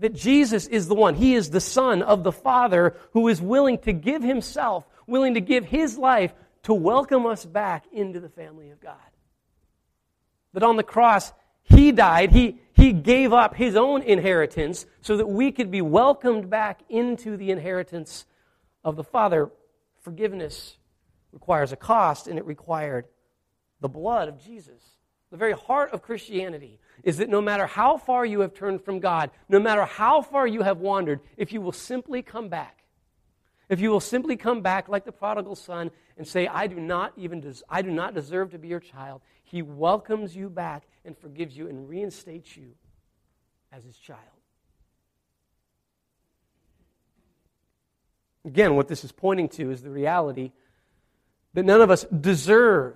that 0.00 0.14
Jesus 0.14 0.66
is 0.66 0.88
the 0.88 0.94
one. 0.94 1.14
He 1.14 1.34
is 1.34 1.50
the 1.50 1.60
Son 1.60 2.02
of 2.02 2.24
the 2.24 2.32
Father 2.32 2.96
who 3.12 3.28
is 3.28 3.40
willing 3.40 3.78
to 3.78 3.92
give 3.92 4.22
Himself, 4.22 4.84
willing 5.06 5.34
to 5.34 5.40
give 5.40 5.64
His 5.64 5.96
life 5.96 6.32
to 6.64 6.74
welcome 6.74 7.26
us 7.26 7.44
back 7.44 7.84
into 7.92 8.20
the 8.20 8.28
family 8.28 8.70
of 8.70 8.80
God. 8.80 8.96
That 10.52 10.62
on 10.62 10.76
the 10.76 10.82
cross, 10.82 11.32
He 11.62 11.92
died, 11.92 12.32
He, 12.32 12.58
he 12.72 12.92
gave 12.92 13.32
up 13.32 13.54
His 13.54 13.76
own 13.76 14.02
inheritance 14.02 14.86
so 15.00 15.16
that 15.16 15.28
we 15.28 15.52
could 15.52 15.70
be 15.70 15.82
welcomed 15.82 16.50
back 16.50 16.80
into 16.88 17.36
the 17.36 17.50
inheritance 17.50 18.26
of 18.82 18.96
the 18.96 19.04
Father. 19.04 19.50
Forgiveness 20.02 20.76
requires 21.32 21.72
a 21.72 21.76
cost, 21.76 22.26
and 22.26 22.38
it 22.38 22.44
required 22.46 23.06
the 23.80 23.88
blood 23.88 24.28
of 24.28 24.42
Jesus. 24.42 24.93
The 25.34 25.38
very 25.38 25.54
heart 25.54 25.90
of 25.90 26.00
Christianity 26.00 26.78
is 27.02 27.16
that 27.16 27.28
no 27.28 27.40
matter 27.40 27.66
how 27.66 27.96
far 27.96 28.24
you 28.24 28.42
have 28.42 28.54
turned 28.54 28.84
from 28.84 29.00
God, 29.00 29.32
no 29.48 29.58
matter 29.58 29.84
how 29.84 30.22
far 30.22 30.46
you 30.46 30.62
have 30.62 30.78
wandered, 30.78 31.18
if 31.36 31.52
you 31.52 31.60
will 31.60 31.72
simply 31.72 32.22
come 32.22 32.48
back, 32.48 32.84
if 33.68 33.80
you 33.80 33.90
will 33.90 33.98
simply 33.98 34.36
come 34.36 34.60
back 34.60 34.88
like 34.88 35.04
the 35.04 35.10
prodigal 35.10 35.56
son 35.56 35.90
and 36.16 36.24
say, 36.24 36.46
I 36.46 36.68
do 36.68 36.76
not 36.76 37.14
even 37.16 37.40
des- 37.40 37.64
I 37.68 37.82
do 37.82 37.90
not 37.90 38.14
deserve 38.14 38.52
to 38.52 38.60
be 38.60 38.68
your 38.68 38.78
child, 38.78 39.22
he 39.42 39.60
welcomes 39.60 40.36
you 40.36 40.48
back 40.48 40.84
and 41.04 41.18
forgives 41.18 41.56
you 41.56 41.66
and 41.66 41.88
reinstates 41.88 42.56
you 42.56 42.70
as 43.72 43.82
his 43.82 43.96
child. 43.98 44.20
Again, 48.44 48.76
what 48.76 48.86
this 48.86 49.02
is 49.02 49.10
pointing 49.10 49.48
to 49.48 49.72
is 49.72 49.82
the 49.82 49.90
reality 49.90 50.52
that 51.54 51.64
none 51.64 51.80
of 51.80 51.90
us 51.90 52.04
deserve 52.04 52.94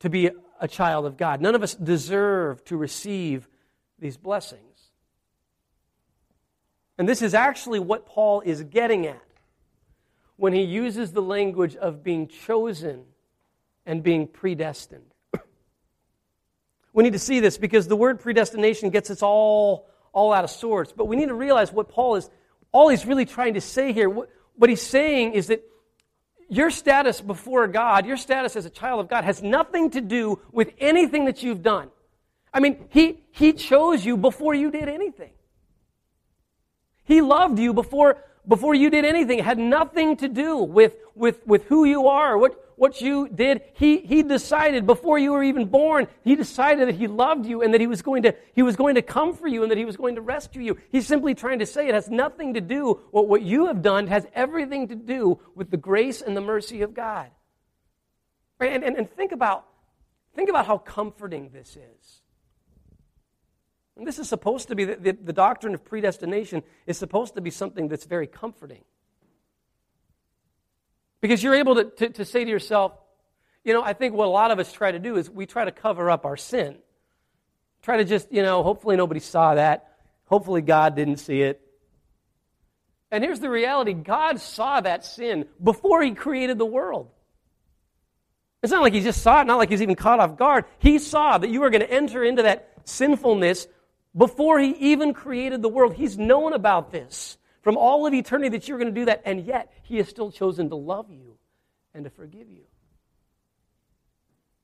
to 0.00 0.10
be 0.10 0.28
a 0.62 0.68
child 0.68 1.04
of 1.04 1.16
God. 1.16 1.40
None 1.40 1.56
of 1.56 1.62
us 1.64 1.74
deserve 1.74 2.64
to 2.66 2.76
receive 2.76 3.48
these 3.98 4.16
blessings. 4.16 4.62
And 6.96 7.08
this 7.08 7.20
is 7.20 7.34
actually 7.34 7.80
what 7.80 8.06
Paul 8.06 8.42
is 8.42 8.62
getting 8.62 9.06
at 9.06 9.20
when 10.36 10.52
he 10.52 10.62
uses 10.62 11.10
the 11.10 11.20
language 11.20 11.74
of 11.74 12.04
being 12.04 12.28
chosen 12.28 13.02
and 13.84 14.04
being 14.04 14.28
predestined. 14.28 15.12
we 16.92 17.02
need 17.02 17.14
to 17.14 17.18
see 17.18 17.40
this 17.40 17.58
because 17.58 17.88
the 17.88 17.96
word 17.96 18.20
predestination 18.20 18.90
gets 18.90 19.10
us 19.10 19.20
all, 19.20 19.88
all 20.12 20.32
out 20.32 20.44
of 20.44 20.50
sorts. 20.50 20.92
But 20.92 21.06
we 21.06 21.16
need 21.16 21.28
to 21.28 21.34
realize 21.34 21.72
what 21.72 21.88
Paul 21.88 22.14
is, 22.14 22.30
all 22.70 22.88
he's 22.88 23.04
really 23.04 23.26
trying 23.26 23.54
to 23.54 23.60
say 23.60 23.92
here. 23.92 24.08
What, 24.08 24.30
what 24.54 24.70
he's 24.70 24.80
saying 24.82 25.32
is 25.32 25.48
that 25.48 25.64
your 26.52 26.68
status 26.68 27.22
before 27.22 27.66
God, 27.66 28.04
your 28.04 28.18
status 28.18 28.56
as 28.56 28.66
a 28.66 28.70
child 28.70 29.00
of 29.00 29.08
God, 29.08 29.24
has 29.24 29.42
nothing 29.42 29.88
to 29.92 30.02
do 30.02 30.38
with 30.52 30.70
anything 30.78 31.24
that 31.24 31.42
you've 31.42 31.62
done. 31.62 31.88
I 32.52 32.60
mean, 32.60 32.84
He, 32.90 33.20
he 33.30 33.54
chose 33.54 34.04
you 34.04 34.18
before 34.18 34.54
you 34.54 34.70
did 34.70 34.86
anything. 34.86 35.30
He 37.04 37.22
loved 37.22 37.58
you 37.58 37.72
before, 37.72 38.18
before 38.46 38.74
you 38.74 38.90
did 38.90 39.06
anything. 39.06 39.38
It 39.38 39.46
had 39.46 39.58
nothing 39.58 40.18
to 40.18 40.28
do 40.28 40.58
with, 40.58 40.94
with, 41.14 41.44
with 41.46 41.64
who 41.64 41.86
you 41.86 42.08
are, 42.08 42.36
what, 42.36 42.71
what 42.82 43.00
you 43.00 43.28
did. 43.28 43.62
He, 43.74 43.98
he 43.98 44.24
decided 44.24 44.88
before 44.88 45.16
you 45.16 45.30
were 45.30 45.44
even 45.44 45.66
born, 45.66 46.08
he 46.24 46.34
decided 46.34 46.88
that 46.88 46.96
he 46.96 47.06
loved 47.06 47.46
you 47.46 47.62
and 47.62 47.72
that 47.72 47.80
he 47.80 47.86
was, 47.86 48.02
going 48.02 48.24
to, 48.24 48.34
he 48.54 48.62
was 48.62 48.74
going 48.74 48.96
to 48.96 49.02
come 49.02 49.34
for 49.34 49.46
you 49.46 49.62
and 49.62 49.70
that 49.70 49.78
he 49.78 49.84
was 49.84 49.96
going 49.96 50.16
to 50.16 50.20
rescue 50.20 50.62
you. 50.62 50.76
He's 50.90 51.06
simply 51.06 51.32
trying 51.36 51.60
to 51.60 51.66
say 51.66 51.86
it 51.86 51.94
has 51.94 52.10
nothing 52.10 52.54
to 52.54 52.60
do, 52.60 52.98
what, 53.12 53.28
what 53.28 53.42
you 53.42 53.66
have 53.66 53.82
done 53.82 54.08
has 54.08 54.26
everything 54.34 54.88
to 54.88 54.96
do 54.96 55.38
with 55.54 55.70
the 55.70 55.76
grace 55.76 56.22
and 56.22 56.36
the 56.36 56.40
mercy 56.40 56.82
of 56.82 56.92
God. 56.92 57.30
And, 58.58 58.82
and, 58.82 58.96
and 58.96 59.08
think, 59.08 59.30
about, 59.30 59.64
think 60.34 60.50
about 60.50 60.66
how 60.66 60.78
comforting 60.78 61.50
this 61.52 61.76
is. 61.76 62.20
And 63.96 64.04
this 64.04 64.18
is 64.18 64.28
supposed 64.28 64.66
to 64.66 64.74
be, 64.74 64.86
the, 64.86 64.96
the, 64.96 65.12
the 65.12 65.32
doctrine 65.32 65.74
of 65.74 65.84
predestination 65.84 66.64
is 66.88 66.98
supposed 66.98 67.36
to 67.36 67.40
be 67.40 67.50
something 67.50 67.86
that's 67.86 68.06
very 68.06 68.26
comforting. 68.26 68.82
Because 71.22 71.42
you're 71.42 71.54
able 71.54 71.76
to, 71.76 71.84
to, 71.84 72.08
to, 72.10 72.24
say 72.26 72.44
to 72.44 72.50
yourself, 72.50 72.92
you 73.64 73.72
know, 73.72 73.82
I 73.82 73.94
think 73.94 74.12
what 74.12 74.26
a 74.26 74.30
lot 74.30 74.50
of 74.50 74.58
us 74.58 74.70
try 74.72 74.90
to 74.90 74.98
do 74.98 75.16
is 75.16 75.30
we 75.30 75.46
try 75.46 75.64
to 75.64 75.72
cover 75.72 76.10
up 76.10 76.26
our 76.26 76.36
sin. 76.36 76.76
Try 77.80 77.98
to 77.98 78.04
just, 78.04 78.30
you 78.30 78.42
know, 78.42 78.62
hopefully 78.62 78.96
nobody 78.96 79.20
saw 79.20 79.54
that. 79.54 79.94
Hopefully 80.26 80.62
God 80.62 80.96
didn't 80.96 81.16
see 81.18 81.40
it. 81.42 81.60
And 83.12 83.22
here's 83.22 83.40
the 83.40 83.50
reality 83.50 83.92
God 83.92 84.40
saw 84.40 84.80
that 84.80 85.04
sin 85.04 85.46
before 85.62 86.02
He 86.02 86.10
created 86.12 86.58
the 86.58 86.66
world. 86.66 87.08
It's 88.62 88.72
not 88.72 88.82
like 88.82 88.92
He 88.92 89.00
just 89.00 89.22
saw 89.22 89.42
it, 89.42 89.46
not 89.46 89.58
like 89.58 89.70
He's 89.70 89.82
even 89.82 89.94
caught 89.94 90.18
off 90.18 90.36
guard. 90.36 90.64
He 90.80 90.98
saw 90.98 91.38
that 91.38 91.50
you 91.50 91.60
were 91.60 91.70
going 91.70 91.82
to 91.82 91.90
enter 91.90 92.24
into 92.24 92.42
that 92.42 92.72
sinfulness 92.84 93.68
before 94.16 94.58
He 94.58 94.70
even 94.70 95.14
created 95.14 95.62
the 95.62 95.68
world. 95.68 95.94
He's 95.94 96.18
known 96.18 96.52
about 96.52 96.90
this 96.90 97.36
from 97.62 97.76
all 97.76 98.06
of 98.06 98.12
eternity 98.12 98.50
that 98.50 98.68
you're 98.68 98.78
going 98.78 98.92
to 98.92 99.00
do 99.00 99.06
that, 99.06 99.22
and 99.24 99.46
yet 99.46 99.72
He 99.82 99.96
has 99.96 100.08
still 100.08 100.30
chosen 100.30 100.68
to 100.68 100.76
love 100.76 101.10
you 101.10 101.38
and 101.94 102.04
to 102.04 102.10
forgive 102.10 102.50
you. 102.50 102.64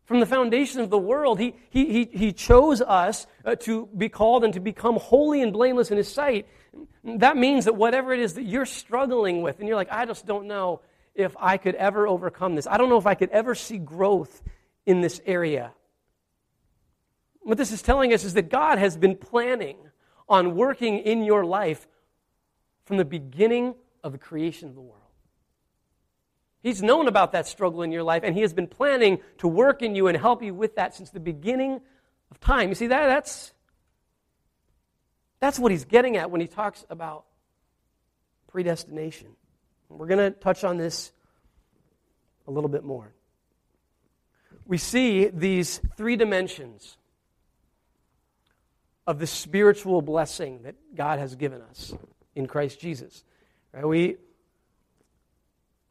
From 0.04 0.20
the 0.20 0.26
foundation 0.26 0.80
of 0.80 0.90
the 0.90 0.98
world, 0.98 1.38
He, 1.38 1.54
he, 1.70 1.86
he, 1.92 2.04
he 2.12 2.32
chose 2.32 2.80
us 2.80 3.26
uh, 3.44 3.54
to 3.56 3.88
be 3.96 4.08
called 4.08 4.44
and 4.44 4.52
to 4.54 4.60
become 4.60 4.96
holy 4.96 5.42
and 5.42 5.52
blameless 5.52 5.90
in 5.90 5.96
His 5.96 6.10
sight. 6.10 6.48
That 7.04 7.36
means 7.36 7.64
that 7.66 7.76
whatever 7.76 8.12
it 8.12 8.20
is 8.20 8.34
that 8.34 8.44
you're 8.44 8.66
struggling 8.66 9.42
with, 9.42 9.60
and 9.60 9.68
you're 9.68 9.76
like, 9.76 9.92
I 9.92 10.04
just 10.04 10.26
don't 10.26 10.46
know 10.46 10.80
if 11.14 11.36
I 11.38 11.56
could 11.56 11.74
ever 11.74 12.06
overcome 12.06 12.54
this. 12.54 12.66
I 12.66 12.76
don't 12.76 12.88
know 12.88 12.98
if 12.98 13.06
I 13.06 13.14
could 13.14 13.30
ever 13.30 13.54
see 13.54 13.78
growth 13.78 14.42
in 14.86 15.00
this 15.00 15.20
area. 15.26 15.72
What 17.40 17.58
this 17.58 17.72
is 17.72 17.82
telling 17.82 18.12
us 18.12 18.24
is 18.24 18.34
that 18.34 18.50
God 18.50 18.78
has 18.78 18.96
been 18.96 19.16
planning 19.16 19.76
on 20.28 20.54
working 20.54 20.98
in 20.98 21.22
your 21.22 21.44
life 21.44 21.86
from 22.88 22.96
the 22.96 23.04
beginning 23.04 23.74
of 24.02 24.12
the 24.12 24.18
creation 24.18 24.70
of 24.70 24.74
the 24.74 24.80
world. 24.80 25.02
He's 26.62 26.82
known 26.82 27.06
about 27.06 27.32
that 27.32 27.46
struggle 27.46 27.82
in 27.82 27.92
your 27.92 28.02
life, 28.02 28.22
and 28.24 28.34
He 28.34 28.40
has 28.40 28.54
been 28.54 28.66
planning 28.66 29.18
to 29.38 29.46
work 29.46 29.82
in 29.82 29.94
you 29.94 30.08
and 30.08 30.16
help 30.16 30.42
you 30.42 30.54
with 30.54 30.76
that 30.76 30.94
since 30.94 31.10
the 31.10 31.20
beginning 31.20 31.82
of 32.30 32.40
time. 32.40 32.70
You 32.70 32.74
see, 32.74 32.86
that, 32.86 33.06
that's, 33.06 33.52
that's 35.38 35.58
what 35.58 35.70
He's 35.70 35.84
getting 35.84 36.16
at 36.16 36.30
when 36.30 36.40
He 36.40 36.46
talks 36.46 36.84
about 36.88 37.26
predestination. 38.48 39.28
We're 39.90 40.06
going 40.06 40.32
to 40.32 40.38
touch 40.38 40.64
on 40.64 40.78
this 40.78 41.12
a 42.46 42.50
little 42.50 42.70
bit 42.70 42.84
more. 42.84 43.12
We 44.66 44.78
see 44.78 45.26
these 45.26 45.78
three 45.96 46.16
dimensions 46.16 46.96
of 49.06 49.18
the 49.18 49.26
spiritual 49.26 50.00
blessing 50.00 50.62
that 50.62 50.74
God 50.94 51.18
has 51.18 51.36
given 51.36 51.60
us 51.60 51.94
in 52.38 52.46
Christ 52.46 52.80
Jesus. 52.80 53.24
Right? 53.72 53.86
We, 53.86 54.16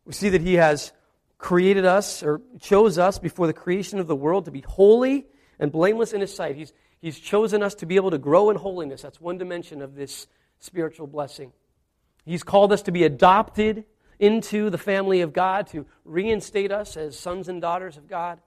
we 0.05 0.13
see 0.13 0.29
that 0.29 0.41
He 0.41 0.55
has 0.55 0.91
created 1.37 1.85
us 1.85 2.23
or 2.23 2.41
chose 2.59 2.97
us 2.97 3.19
before 3.19 3.45
the 3.45 3.53
creation 3.53 3.99
of 3.99 4.07
the 4.07 4.15
world 4.15 4.45
to 4.45 4.51
be 4.51 4.61
holy 4.61 5.27
and 5.59 5.71
blameless 5.71 6.13
in 6.13 6.21
His 6.21 6.33
sight. 6.33 6.55
He's, 6.55 6.73
he's 6.99 7.19
chosen 7.19 7.61
us 7.61 7.75
to 7.75 7.85
be 7.85 7.97
able 7.97 8.11
to 8.11 8.17
grow 8.17 8.49
in 8.49 8.55
holiness. 8.55 9.01
That's 9.01 9.21
one 9.21 9.37
dimension 9.37 9.81
of 9.81 9.95
this 9.95 10.27
spiritual 10.59 11.05
blessing. 11.05 11.51
He's 12.25 12.43
called 12.43 12.71
us 12.73 12.81
to 12.83 12.91
be 12.91 13.03
adopted 13.03 13.85
into 14.19 14.69
the 14.69 14.77
family 14.77 15.21
of 15.21 15.31
God, 15.31 15.67
to 15.67 15.85
reinstate 16.03 16.71
us 16.71 16.97
as 16.97 17.19
sons 17.19 17.49
and 17.49 17.61
daughters 17.61 17.97
of 17.97 18.07
God. 18.07 18.39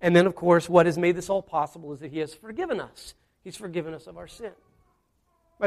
And 0.00 0.16
then, 0.16 0.26
of 0.26 0.34
course, 0.34 0.68
what 0.68 0.86
has 0.86 0.96
made 0.96 1.16
this 1.16 1.28
all 1.28 1.42
possible 1.42 1.92
is 1.92 2.00
that 2.00 2.10
He 2.10 2.20
has 2.20 2.32
forgiven 2.32 2.80
us. 2.80 3.14
He's 3.42 3.56
forgiven 3.56 3.92
us 3.92 4.06
of 4.06 4.16
our 4.16 4.26
sin. 4.26 4.52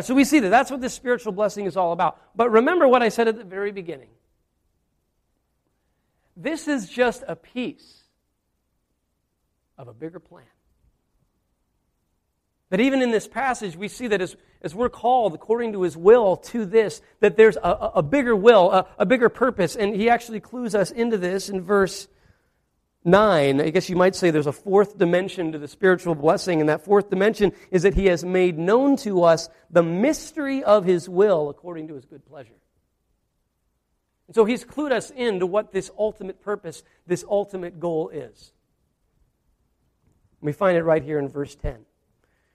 So 0.02 0.14
we 0.14 0.24
see 0.24 0.40
that 0.40 0.50
that's 0.50 0.70
what 0.70 0.82
this 0.82 0.94
spiritual 0.94 1.32
blessing 1.32 1.66
is 1.66 1.78
all 1.78 1.92
about. 1.92 2.20
But 2.36 2.52
remember 2.52 2.88
what 2.88 3.02
I 3.02 3.10
said 3.10 3.28
at 3.28 3.38
the 3.38 3.44
very 3.44 3.72
beginning. 3.72 4.10
This 6.36 6.68
is 6.68 6.88
just 6.88 7.24
a 7.28 7.36
piece 7.36 8.04
of 9.78 9.88
a 9.88 9.94
bigger 9.94 10.20
plan. 10.20 10.46
That 12.70 12.80
even 12.82 13.02
in 13.02 13.12
this 13.12 13.28
passage, 13.28 13.76
we 13.76 13.88
see 13.88 14.08
that 14.08 14.22
as, 14.22 14.36
as 14.62 14.76
we're 14.76 14.90
called 14.90 15.34
according 15.34 15.74
to 15.74 15.84
his 15.84 15.96
will 15.96 16.36
to 16.38 16.66
this, 16.66 17.02
that 17.22 17.38
there's 17.38 17.56
a, 17.56 17.92
a 17.96 18.04
bigger 18.04 18.36
will, 18.36 18.72
a, 18.72 18.88
a 19.00 19.06
bigger 19.06 19.30
purpose. 19.30 19.76
And 19.76 19.96
he 19.96 20.10
actually 20.10 20.42
clues 20.42 20.76
us 20.76 20.92
into 20.92 21.18
this 21.18 21.50
in 21.50 21.62
verse 21.62 22.08
9. 23.08 23.62
I 23.62 23.70
guess 23.70 23.90
you 23.90 23.96
might 23.96 24.16
say 24.16 24.30
there's 24.30 24.48
a 24.48 24.52
fourth 24.52 24.98
dimension 24.98 25.54
to 25.54 25.58
the 25.58 25.68
spiritual 25.68 26.14
blessing, 26.14 26.60
and 26.60 26.70
that 26.70 26.84
fourth 26.84 27.10
dimension 27.10 27.54
is 27.72 27.84
that 27.84 27.94
he 27.94 28.08
has 28.08 28.24
made 28.24 28.60
known 28.60 28.98
to 28.98 29.24
us 29.24 29.50
the 29.72 29.82
mystery 29.82 30.64
of 30.64 30.86
his 30.86 31.08
will 31.08 31.50
according 31.50 31.88
to 31.88 31.96
his 31.96 32.06
good 32.06 32.26
pleasure. 32.26 32.60
And 34.28 34.36
so 34.36 34.44
he's 34.44 34.66
clued 34.66 34.92
us 34.92 35.10
into 35.10 35.46
what 35.46 35.72
this 35.72 35.90
ultimate 35.98 36.42
purpose, 36.42 36.84
this 37.08 37.24
ultimate 37.28 37.80
goal 37.80 38.10
is. 38.10 38.52
We 40.42 40.52
find 40.52 40.78
it 40.78 40.84
right 40.84 41.02
here 41.02 41.18
in 41.18 41.30
verse 41.30 41.56
10 41.56 41.86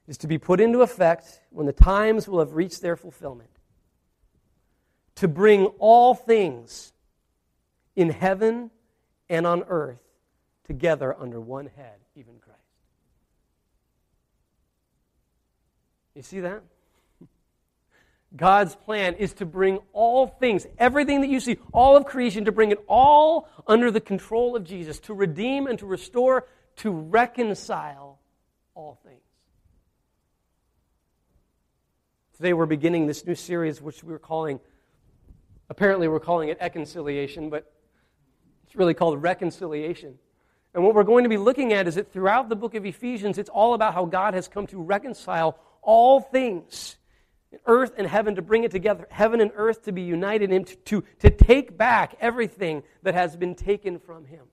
is 0.06 0.18
to 0.18 0.26
be 0.26 0.36
put 0.36 0.60
into 0.60 0.82
effect 0.82 1.40
when 1.50 1.66
the 1.66 1.72
times 1.72 2.28
will 2.28 2.40
have 2.40 2.52
reached 2.52 2.82
their 2.82 2.96
fulfillment. 2.96 3.48
To 5.16 5.28
bring 5.28 5.66
all 5.78 6.14
things 6.14 6.92
in 7.96 8.10
heaven 8.10 8.70
and 9.30 9.46
on 9.46 9.62
earth 9.68 10.02
together 10.66 11.14
under 11.18 11.40
one 11.40 11.66
head, 11.66 11.98
even 12.14 12.34
Christ. 12.38 12.58
You 16.14 16.22
see 16.22 16.40
that? 16.40 16.62
God's 18.34 18.74
plan 18.74 19.14
is 19.14 19.34
to 19.34 19.46
bring 19.46 19.78
all 19.92 20.26
things, 20.26 20.66
everything 20.78 21.20
that 21.20 21.28
you 21.28 21.38
see, 21.38 21.58
all 21.72 21.96
of 21.96 22.06
creation, 22.06 22.46
to 22.46 22.52
bring 22.52 22.70
it 22.70 22.82
all 22.88 23.48
under 23.66 23.90
the 23.90 24.00
control 24.00 24.56
of 24.56 24.64
Jesus, 24.64 24.98
to 25.00 25.14
redeem 25.14 25.66
and 25.66 25.78
to 25.80 25.86
restore, 25.86 26.46
to 26.76 26.90
reconcile 26.90 28.18
all 28.74 28.98
things. 29.04 29.20
Today 32.36 32.54
we're 32.54 32.66
beginning 32.66 33.06
this 33.06 33.26
new 33.26 33.34
series, 33.34 33.82
which 33.82 34.02
we're 34.02 34.18
calling, 34.18 34.60
apparently 35.68 36.08
we're 36.08 36.20
calling 36.20 36.48
it 36.48 36.58
Reconciliation, 36.60 37.50
but 37.50 37.70
it's 38.66 38.74
really 38.74 38.94
called 38.94 39.22
Reconciliation. 39.22 40.18
And 40.74 40.84
what 40.84 40.94
we're 40.94 41.04
going 41.04 41.24
to 41.24 41.28
be 41.28 41.36
looking 41.36 41.72
at 41.72 41.86
is 41.86 41.96
that 41.96 42.12
throughout 42.12 42.48
the 42.48 42.56
book 42.56 42.74
of 42.74 42.86
Ephesians, 42.86 43.38
it's 43.38 43.50
all 43.50 43.74
about 43.74 43.94
how 43.94 44.06
God 44.06 44.34
has 44.34 44.48
come 44.48 44.66
to 44.68 44.80
reconcile 44.82 45.58
all 45.82 46.20
things, 46.20 46.96
earth 47.66 47.92
and 47.98 48.06
heaven, 48.06 48.36
to 48.36 48.42
bring 48.42 48.64
it 48.64 48.70
together, 48.70 49.06
heaven 49.10 49.40
and 49.40 49.50
earth 49.54 49.82
to 49.84 49.92
be 49.92 50.02
united, 50.02 50.50
and 50.50 50.66
to, 50.86 51.04
to, 51.20 51.30
take 51.30 51.76
back 51.76 52.16
everything 52.20 52.82
that 53.02 53.14
has 53.14 53.36
been 53.36 53.54
taken 53.54 53.98
from 53.98 54.24
Him. 54.24 54.46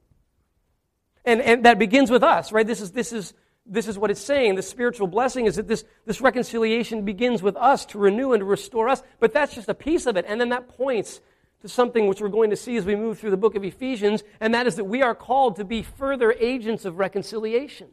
And, 1.23 1.41
and 1.41 1.65
that 1.65 1.79
begins 1.79 2.11
with 2.11 2.23
us, 2.23 2.51
right? 2.51 2.67
This 2.67 2.81
is, 2.81 2.91
this 2.91 3.13
is 3.13 3.33
this 3.69 3.87
is 3.87 3.97
what 3.97 4.09
it's 4.09 4.21
saying. 4.21 4.55
The 4.55 4.63
spiritual 4.63 5.07
blessing 5.07 5.45
is 5.45 5.55
that 5.57 5.67
this, 5.67 5.83
this 6.05 6.21
reconciliation 6.21 7.05
begins 7.05 7.43
with 7.43 7.55
us 7.55 7.85
to 7.87 7.99
renew 7.99 8.33
and 8.33 8.41
to 8.41 8.45
restore 8.45 8.89
us, 8.89 9.03
but 9.19 9.31
that's 9.31 9.53
just 9.53 9.69
a 9.69 9.75
piece 9.75 10.07
of 10.07 10.17
it. 10.17 10.25
And 10.27 10.41
then 10.41 10.49
that 10.49 10.75
points 10.75 11.21
to 11.61 11.69
something 11.69 12.07
which 12.07 12.21
we're 12.21 12.29
going 12.29 12.51
to 12.51 12.55
see 12.55 12.77
as 12.77 12.85
we 12.85 12.95
move 12.95 13.19
through 13.19 13.31
the 13.31 13.37
book 13.37 13.55
of 13.55 13.63
Ephesians, 13.63 14.23
and 14.39 14.53
that 14.53 14.67
is 14.67 14.75
that 14.75 14.85
we 14.85 15.01
are 15.01 15.15
called 15.15 15.57
to 15.57 15.65
be 15.65 15.83
further 15.83 16.31
agents 16.31 16.85
of 16.85 16.99
reconciliation. 16.99 17.89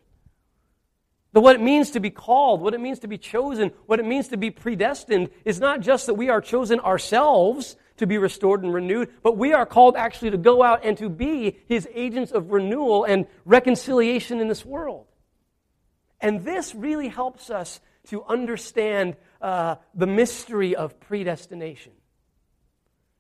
That 1.33 1.41
what 1.41 1.57
it 1.57 1.61
means 1.61 1.91
to 1.91 2.01
be 2.01 2.11
called, 2.11 2.61
what 2.61 2.75
it 2.75 2.81
means 2.81 3.01
to 3.01 3.09
be 3.09 3.19
chosen, 3.19 3.73
what 3.87 3.99
it 4.01 4.07
means 4.07 4.29
to 4.29 4.37
be 4.37 4.51
predestined 4.51 5.31
is 5.45 5.61
not 5.61 5.81
just 5.81 6.07
that 6.07 6.15
we 6.15 6.31
are 6.31 6.41
chosen 6.41 6.81
ourselves 6.81 7.77
to 7.99 8.07
be 8.07 8.19
restored 8.19 8.63
and 8.63 8.73
renewed, 8.73 9.11
but 9.23 9.37
we 9.37 9.53
are 9.53 9.67
called 9.67 9.97
actually 9.97 10.31
to 10.31 10.39
go 10.39 10.63
out 10.63 10.85
and 10.85 10.97
to 10.99 11.09
be 11.09 11.59
his 11.67 11.89
agents 11.93 12.33
of 12.33 12.53
renewal 12.53 13.05
and 13.05 13.27
reconciliation 13.45 14.41
in 14.41 14.49
this 14.49 14.65
world. 14.65 15.07
And 16.21 16.45
this 16.45 16.75
really 16.75 17.09
helps 17.09 17.51
us 17.51 17.81
to 18.09 18.25
understand 18.25 19.17
uh, 19.41 19.77
the 19.95 20.07
mystery 20.07 20.77
of 20.77 20.99
predestination. 21.01 21.93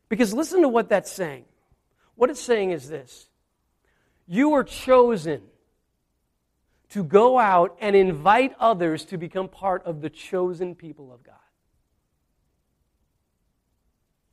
Because 0.08 0.32
listen 0.32 0.62
to 0.62 0.68
what 0.68 0.88
that's 0.88 1.10
saying. 1.10 1.44
What 2.14 2.30
it's 2.30 2.40
saying 2.40 2.70
is 2.70 2.88
this 2.88 3.28
You 4.26 4.50
were 4.50 4.64
chosen 4.64 5.42
to 6.90 7.02
go 7.04 7.38
out 7.38 7.76
and 7.80 7.96
invite 7.96 8.54
others 8.60 9.04
to 9.06 9.18
become 9.18 9.48
part 9.48 9.84
of 9.84 10.00
the 10.00 10.10
chosen 10.10 10.74
people 10.74 11.12
of 11.12 11.22
God. 11.22 11.34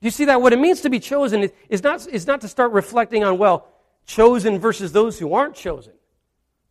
Do 0.01 0.07
you 0.07 0.11
see 0.11 0.25
that? 0.25 0.41
What 0.41 0.53
it 0.53 0.59
means 0.59 0.81
to 0.81 0.89
be 0.89 0.99
chosen 0.99 1.49
is 1.69 1.81
not, 1.81 2.05
is 2.07 2.27
not 2.27 2.41
to 2.41 2.47
start 2.47 2.73
reflecting 2.73 3.23
on, 3.23 3.37
well, 3.37 3.67
chosen 4.05 4.59
versus 4.59 4.91
those 4.91 5.17
who 5.17 5.33
aren't 5.33 5.55
chosen. 5.55 5.93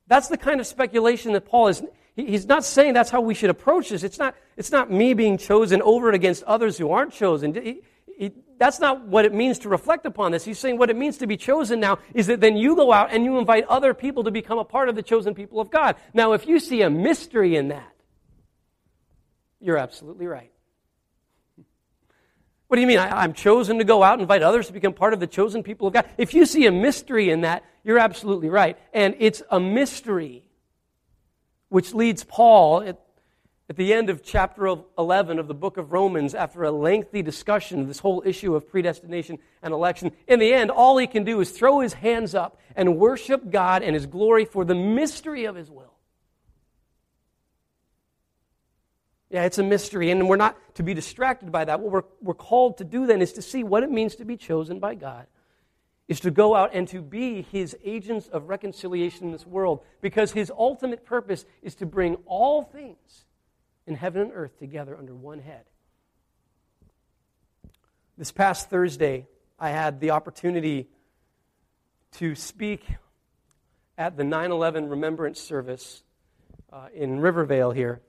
That's 0.07 0.29
the 0.29 0.37
kind 0.37 0.61
of 0.61 0.67
speculation 0.67 1.33
that 1.33 1.47
Paul 1.47 1.69
is. 1.69 1.83
He's 2.15 2.45
not 2.45 2.63
saying 2.65 2.93
that's 2.93 3.09
how 3.09 3.23
we 3.23 3.33
should 3.33 3.49
approach 3.49 3.89
this. 3.89 4.03
It's 4.03 4.19
not, 4.19 4.35
it's 4.59 4.71
not 4.71 4.91
me 4.91 5.15
being 5.15 5.39
chosen 5.39 5.81
over 5.81 6.09
and 6.09 6.15
against 6.15 6.43
others 6.43 6.77
who 6.77 6.91
aren't 6.91 7.15
chosen. 7.15 7.55
He, 7.55 7.81
he, 8.19 8.33
that's 8.63 8.79
not 8.79 9.09
what 9.09 9.25
it 9.25 9.35
means 9.35 9.59
to 9.61 9.69
reflect 9.69 10.07
upon 10.07 10.31
this. 10.31 10.45
He's 10.45 10.57
saying 10.57 10.79
what 10.79 10.89
it 10.89 10.97
means 10.97 11.19
to 11.19 11.27
be 11.27 11.37
chosen 11.37 11.81
now 11.81 11.99
is 12.15 12.29
that 12.29 12.41
then 12.41 12.57
you 12.57 12.77
go 12.77 12.93
out 12.93 13.11
and 13.11 13.25
you 13.25 13.37
invite 13.39 13.65
other 13.67 13.93
people 13.93 14.23
to 14.23 14.31
become 14.31 14.57
a 14.57 14.65
part 14.65 14.89
of 14.89 14.95
the 14.95 15.03
chosen 15.03 15.35
people 15.35 15.61
of 15.61 15.69
God. 15.69 15.97
Now, 16.15 16.33
if 16.33 16.47
you 16.47 16.61
see 16.61 16.83
a 16.83 16.89
mystery 16.89 17.57
in 17.57 17.69
that, 17.69 17.93
you're 19.61 19.79
absolutely 19.79 20.29
right. 20.29 20.53
What 22.69 22.77
do 22.77 22.83
you 22.83 22.87
mean? 22.87 23.01
I, 23.01 23.25
am 23.25 23.33
chosen 23.33 23.79
to 23.79 23.85
go 23.85 24.05
out 24.05 24.13
and 24.13 24.23
invite 24.23 24.45
others 24.45 24.69
to 24.69 24.73
become 24.73 24.93
part 24.93 25.13
of 25.13 25.19
the 25.19 25.27
chosen 25.27 25.65
people 25.65 25.89
of 25.89 25.95
God. 25.95 26.09
If 26.17 26.33
you 26.33 26.47
see 26.47 26.67
a 26.67 26.73
mystery 26.73 27.31
in 27.31 27.41
that, 27.41 27.65
you're 27.83 27.99
absolutely 27.99 28.49
right. 28.49 28.79
And 28.95 29.17
it's 29.19 29.43
a 29.51 29.59
mystery 29.59 30.45
which 31.69 31.95
leads 31.95 32.23
Paul 32.23 32.95
at 33.69 33.77
the 33.77 33.95
end 33.95 34.11
of 34.11 34.23
chapter 34.23 34.77
11 34.99 35.39
of 35.39 35.49
the 35.49 35.55
book 35.55 35.77
of 35.77 35.93
Romans, 35.93 36.35
after 36.35 36.65
a 36.65 36.71
lengthy 36.71 37.23
discussion 37.23 37.81
of 37.81 37.89
this 37.89 38.01
whole 38.01 38.23
issue 38.27 38.55
of 38.55 38.69
predestination 38.69 39.39
and 39.63 39.73
election. 39.73 40.13
In 40.27 40.41
the 40.41 40.53
end, 40.53 40.71
all 40.71 40.99
he 40.99 41.07
can 41.07 41.25
do 41.25 41.41
is 41.41 41.51
throw 41.51 41.81
his 41.81 41.95
hands 41.95 42.35
up 42.35 42.61
and 42.75 42.99
worship 42.99 43.51
God 43.51 43.83
and 43.83 43.95
his 43.95 44.07
glory 44.07 44.45
for 44.45 44.65
the 44.65 44.75
mystery 44.75 45.45
of 45.45 45.55
his 45.55 45.71
will. 45.71 45.95
Yeah, 49.31 49.45
it's 49.45 49.59
a 49.59 49.63
mystery, 49.63 50.11
and 50.11 50.29
we're 50.29 50.37
not 50.37 50.59
to 50.75 50.83
be 50.83 50.93
distracted 50.93 51.51
by 51.51 51.65
that. 51.65 51.81
What 51.81 51.91
we're, 51.91 52.03
we're 52.21 52.35
called 52.35 52.79
to 52.79 52.85
do 52.85 53.07
then 53.07 53.23
is 53.23 53.33
to 53.35 53.43
see 53.43 53.65
what 53.65 53.83
it 53.83 53.91
means 53.91 54.17
to 54.17 54.27
be 54.27 54.37
chosen 54.37 54.79
by 54.79 54.97
God, 54.97 55.27
is 56.09 56.21
to 56.21 56.31
go 56.31 56.55
out 56.55 56.75
and 56.75 56.87
to 56.89 57.01
be 57.01 57.41
his 57.41 57.75
agents 57.83 58.29
of 58.29 58.51
reconciliation 58.51 59.27
in 59.27 59.33
this 59.33 59.47
world, 59.47 59.81
because 60.03 60.33
his 60.33 60.51
ultimate 60.51 61.07
purpose 61.07 61.47
is 61.63 61.75
to 61.77 61.87
bring 61.87 62.17
all 62.27 62.63
things 62.63 63.25
in 63.87 63.95
heaven 63.95 64.23
and 64.23 64.33
earth 64.35 64.59
together 64.59 64.97
under 64.97 65.15
one 65.15 65.41
head. 65.41 65.65
This 68.17 68.31
past 68.31 68.71
Thursday, 68.71 69.27
I 69.59 69.71
had 69.71 70.01
the 70.01 70.11
opportunity 70.11 70.89
to 72.13 72.35
speak 72.35 72.85
at 73.97 74.17
the 74.17 74.25
9 74.25 74.51
11 74.51 74.89
remembrance 74.89 75.41
service 75.41 76.03
uh, 76.73 76.89
in 76.95 77.21
Rivervale 77.21 77.71
here. 77.71 78.01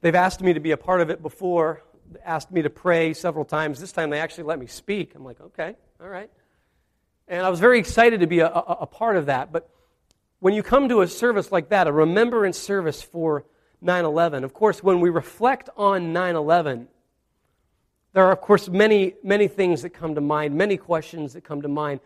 They've 0.00 0.14
asked 0.14 0.40
me 0.40 0.52
to 0.52 0.60
be 0.60 0.70
a 0.70 0.76
part 0.76 1.00
of 1.00 1.10
it 1.10 1.22
before, 1.22 1.82
asked 2.24 2.50
me 2.50 2.62
to 2.62 2.70
pray 2.70 3.12
several 3.14 3.44
times. 3.44 3.80
This 3.80 3.92
time 3.92 4.10
they 4.10 4.20
actually 4.20 4.44
let 4.44 4.58
me 4.58 4.66
speak. 4.66 5.14
I'm 5.14 5.24
like, 5.24 5.40
okay, 5.40 5.74
all 6.00 6.08
right. 6.08 6.30
And 7.28 7.44
I 7.44 7.50
was 7.50 7.58
very 7.58 7.78
excited 7.78 8.20
to 8.20 8.26
be 8.26 8.40
a, 8.40 8.46
a, 8.46 8.76
a 8.82 8.86
part 8.86 9.16
of 9.16 9.26
that. 9.26 9.52
But 9.52 9.68
when 10.38 10.54
you 10.54 10.62
come 10.62 10.88
to 10.88 11.00
a 11.00 11.08
service 11.08 11.50
like 11.50 11.70
that, 11.70 11.86
a 11.86 11.92
remembrance 11.92 12.58
service 12.58 13.02
for 13.02 13.44
9 13.80 14.04
11, 14.04 14.44
of 14.44 14.54
course, 14.54 14.82
when 14.82 15.00
we 15.00 15.10
reflect 15.10 15.68
on 15.76 16.12
9 16.12 16.36
11, 16.36 16.88
there 18.12 18.24
are, 18.24 18.32
of 18.32 18.40
course, 18.40 18.68
many, 18.68 19.14
many 19.22 19.46
things 19.46 19.82
that 19.82 19.90
come 19.90 20.14
to 20.14 20.20
mind, 20.20 20.54
many 20.54 20.76
questions 20.76 21.34
that 21.34 21.44
come 21.44 21.62
to 21.62 21.68
mind. 21.68 22.00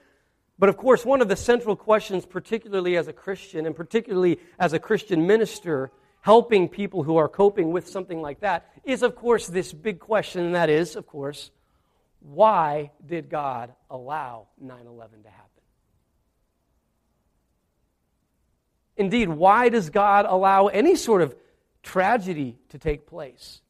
But 0.59 0.69
of 0.69 0.77
course, 0.77 1.07
one 1.07 1.23
of 1.23 1.29
the 1.29 1.37
central 1.37 1.77
questions, 1.77 2.27
particularly 2.27 2.97
as 2.97 3.09
a 3.09 3.13
Christian 3.13 3.65
and 3.65 3.75
particularly 3.75 4.41
as 4.59 4.73
a 4.73 4.79
Christian 4.79 5.27
minister, 5.27 5.91
helping 6.21 6.69
people 6.69 7.03
who 7.03 7.17
are 7.17 7.29
coping 7.29 7.73
with 7.73 7.89
something 7.89 8.21
like 8.21 8.41
that, 8.41 8.71
is 8.85 9.03
of 9.03 9.17
course 9.17 9.47
this 9.47 9.73
big 9.73 10.01
question, 10.01 10.45
and 10.45 10.55
that 10.55 10.69
is, 10.69 10.97
of 10.97 11.07
course, 11.07 11.51
why 12.21 12.91
did 13.07 13.31
God 13.31 13.73
allow 13.89 14.49
9 14.61 14.87
11 14.87 15.23
to 15.23 15.31
happen? 15.31 15.47
Indeed, 18.97 19.29
why 19.29 19.71
does 19.71 19.89
God 19.89 20.27
allow 20.27 20.67
any 20.67 20.95
sort 20.95 21.23
of 21.23 21.35
tragedy 21.83 22.59
to 22.71 22.79
take 22.79 23.07
place? 23.07 23.61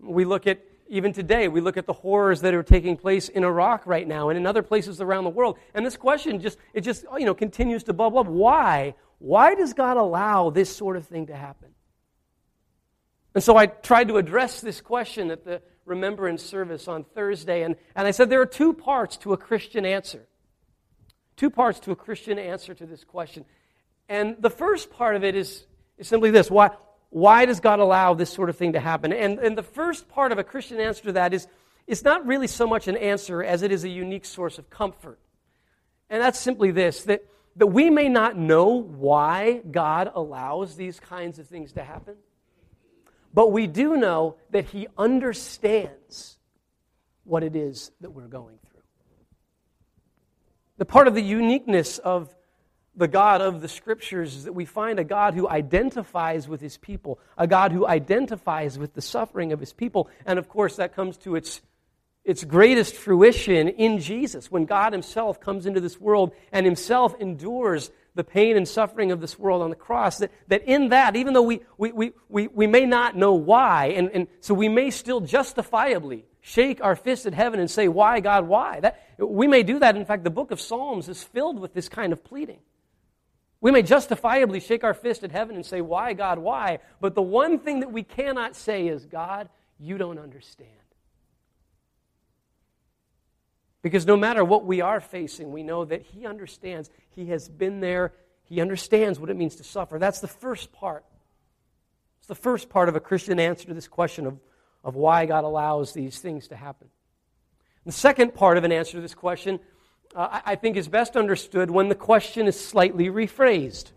We 0.00 0.24
look 0.24 0.46
at 0.46 0.60
even 0.88 1.12
today, 1.12 1.48
we 1.48 1.60
look 1.60 1.76
at 1.76 1.86
the 1.86 1.92
horrors 1.92 2.42
that 2.42 2.54
are 2.54 2.62
taking 2.62 2.96
place 2.96 3.28
in 3.28 3.44
Iraq 3.44 3.86
right 3.86 4.06
now 4.06 4.28
and 4.28 4.38
in 4.38 4.46
other 4.46 4.62
places 4.62 5.00
around 5.00 5.24
the 5.24 5.30
world. 5.30 5.58
And 5.74 5.84
this 5.84 5.96
question 5.96 6.40
just, 6.40 6.58
it 6.72 6.82
just, 6.82 7.04
you 7.18 7.24
know, 7.24 7.34
continues 7.34 7.84
to 7.84 7.92
bubble 7.92 8.18
up. 8.18 8.26
Why? 8.26 8.94
Why 9.18 9.54
does 9.54 9.74
God 9.74 9.96
allow 9.96 10.50
this 10.50 10.74
sort 10.74 10.96
of 10.96 11.06
thing 11.06 11.26
to 11.26 11.34
happen? 11.34 11.70
And 13.34 13.42
so 13.42 13.56
I 13.56 13.66
tried 13.66 14.08
to 14.08 14.16
address 14.16 14.60
this 14.60 14.80
question 14.80 15.30
at 15.30 15.44
the 15.44 15.60
remembrance 15.84 16.42
service 16.42 16.88
on 16.88 17.04
Thursday, 17.04 17.62
and, 17.62 17.76
and 17.94 18.06
I 18.06 18.10
said 18.10 18.30
there 18.30 18.40
are 18.40 18.46
two 18.46 18.72
parts 18.72 19.16
to 19.18 19.32
a 19.32 19.36
Christian 19.36 19.84
answer. 19.84 20.26
Two 21.36 21.50
parts 21.50 21.80
to 21.80 21.92
a 21.92 21.96
Christian 21.96 22.38
answer 22.38 22.74
to 22.74 22.86
this 22.86 23.04
question. 23.04 23.44
And 24.08 24.36
the 24.40 24.50
first 24.50 24.90
part 24.90 25.16
of 25.16 25.24
it 25.24 25.34
is, 25.34 25.66
is 25.98 26.08
simply 26.08 26.30
this 26.30 26.50
why, 26.50 26.70
why 27.10 27.46
does 27.46 27.60
God 27.60 27.78
allow 27.78 28.14
this 28.14 28.30
sort 28.30 28.50
of 28.50 28.56
thing 28.56 28.72
to 28.72 28.80
happen? 28.80 29.12
And, 29.12 29.38
and 29.38 29.56
the 29.56 29.62
first 29.62 30.08
part 30.08 30.32
of 30.32 30.38
a 30.38 30.44
Christian 30.44 30.80
answer 30.80 31.04
to 31.04 31.12
that 31.12 31.32
is 31.32 31.46
it's 31.86 32.02
not 32.02 32.26
really 32.26 32.46
so 32.46 32.66
much 32.66 32.88
an 32.88 32.96
answer 32.96 33.42
as 33.42 33.62
it 33.62 33.70
is 33.70 33.84
a 33.84 33.88
unique 33.88 34.24
source 34.24 34.58
of 34.58 34.68
comfort. 34.70 35.18
And 36.10 36.22
that's 36.22 36.38
simply 36.38 36.70
this 36.72 37.04
that, 37.04 37.24
that 37.56 37.68
we 37.68 37.90
may 37.90 38.08
not 38.08 38.36
know 38.36 38.66
why 38.66 39.62
God 39.70 40.10
allows 40.14 40.76
these 40.76 41.00
kinds 41.00 41.38
of 41.38 41.46
things 41.46 41.72
to 41.72 41.84
happen, 41.84 42.16
but 43.32 43.52
we 43.52 43.66
do 43.66 43.96
know 43.96 44.36
that 44.50 44.64
He 44.66 44.88
understands 44.98 46.38
what 47.24 47.42
it 47.42 47.56
is 47.56 47.90
that 48.00 48.10
we're 48.10 48.28
going 48.28 48.58
through. 48.68 48.82
The 50.78 50.84
part 50.84 51.08
of 51.08 51.14
the 51.14 51.22
uniqueness 51.22 51.98
of 51.98 52.34
the 52.96 53.08
God 53.08 53.40
of 53.42 53.60
the 53.60 53.68
scriptures 53.68 54.34
is 54.34 54.44
that 54.44 54.54
we 54.54 54.64
find 54.64 54.98
a 54.98 55.04
God 55.04 55.34
who 55.34 55.48
identifies 55.48 56.48
with 56.48 56.60
his 56.60 56.78
people, 56.78 57.18
a 57.36 57.46
God 57.46 57.72
who 57.72 57.86
identifies 57.86 58.78
with 58.78 58.94
the 58.94 59.02
suffering 59.02 59.52
of 59.52 59.60
his 59.60 59.72
people. 59.72 60.08
And 60.24 60.38
of 60.38 60.48
course, 60.48 60.76
that 60.76 60.96
comes 60.96 61.18
to 61.18 61.36
its, 61.36 61.60
its 62.24 62.42
greatest 62.42 62.94
fruition 62.94 63.68
in 63.68 63.98
Jesus, 63.98 64.50
when 64.50 64.64
God 64.64 64.92
himself 64.92 65.40
comes 65.40 65.66
into 65.66 65.80
this 65.80 66.00
world 66.00 66.32
and 66.52 66.64
himself 66.64 67.14
endures 67.20 67.90
the 68.14 68.24
pain 68.24 68.56
and 68.56 68.66
suffering 68.66 69.12
of 69.12 69.20
this 69.20 69.38
world 69.38 69.60
on 69.60 69.68
the 69.68 69.76
cross. 69.76 70.18
That, 70.18 70.32
that 70.48 70.64
in 70.64 70.88
that, 70.88 71.16
even 71.16 71.34
though 71.34 71.42
we, 71.42 71.60
we, 71.76 71.92
we, 71.92 72.12
we, 72.30 72.46
we 72.48 72.66
may 72.66 72.86
not 72.86 73.14
know 73.14 73.34
why, 73.34 73.88
and, 73.88 74.10
and 74.10 74.26
so 74.40 74.54
we 74.54 74.70
may 74.70 74.90
still 74.90 75.20
justifiably 75.20 76.24
shake 76.40 76.82
our 76.82 76.96
fist 76.96 77.26
at 77.26 77.34
heaven 77.34 77.60
and 77.60 77.70
say, 77.70 77.88
Why, 77.88 78.20
God, 78.20 78.48
why? 78.48 78.80
That, 78.80 79.02
we 79.18 79.46
may 79.46 79.62
do 79.62 79.80
that. 79.80 79.96
In 79.96 80.06
fact, 80.06 80.24
the 80.24 80.30
book 80.30 80.50
of 80.50 80.62
Psalms 80.62 81.10
is 81.10 81.22
filled 81.22 81.58
with 81.58 81.74
this 81.74 81.90
kind 81.90 82.12
of 82.12 82.24
pleading. 82.24 82.60
We 83.66 83.72
may 83.72 83.82
justifiably 83.82 84.60
shake 84.60 84.84
our 84.84 84.94
fist 84.94 85.24
at 85.24 85.32
heaven 85.32 85.56
and 85.56 85.66
say, 85.66 85.80
Why, 85.80 86.12
God, 86.12 86.38
why? 86.38 86.78
But 87.00 87.16
the 87.16 87.22
one 87.22 87.58
thing 87.58 87.80
that 87.80 87.90
we 87.90 88.04
cannot 88.04 88.54
say 88.54 88.86
is, 88.86 89.06
God, 89.06 89.48
you 89.80 89.98
don't 89.98 90.20
understand. 90.20 90.70
Because 93.82 94.06
no 94.06 94.16
matter 94.16 94.44
what 94.44 94.64
we 94.64 94.82
are 94.82 95.00
facing, 95.00 95.50
we 95.50 95.64
know 95.64 95.84
that 95.84 96.02
He 96.02 96.26
understands. 96.26 96.90
He 97.08 97.26
has 97.30 97.48
been 97.48 97.80
there. 97.80 98.12
He 98.44 98.60
understands 98.60 99.18
what 99.18 99.30
it 99.30 99.36
means 99.36 99.56
to 99.56 99.64
suffer. 99.64 99.98
That's 99.98 100.20
the 100.20 100.28
first 100.28 100.70
part. 100.70 101.04
It's 102.20 102.28
the 102.28 102.36
first 102.36 102.68
part 102.68 102.88
of 102.88 102.94
a 102.94 103.00
Christian 103.00 103.40
answer 103.40 103.66
to 103.66 103.74
this 103.74 103.88
question 103.88 104.28
of, 104.28 104.38
of 104.84 104.94
why 104.94 105.26
God 105.26 105.42
allows 105.42 105.92
these 105.92 106.20
things 106.20 106.46
to 106.46 106.54
happen. 106.54 106.86
The 107.84 107.90
second 107.90 108.32
part 108.32 108.58
of 108.58 108.62
an 108.62 108.70
answer 108.70 108.92
to 108.92 109.00
this 109.00 109.16
question 109.16 109.58
uh, 110.16 110.40
I 110.46 110.56
think 110.56 110.76
is 110.76 110.88
best 110.88 111.14
understood 111.14 111.70
when 111.70 111.88
the 111.88 111.94
question 111.94 112.46
is 112.46 112.58
slightly 112.58 113.10
rephrased. 113.10 113.92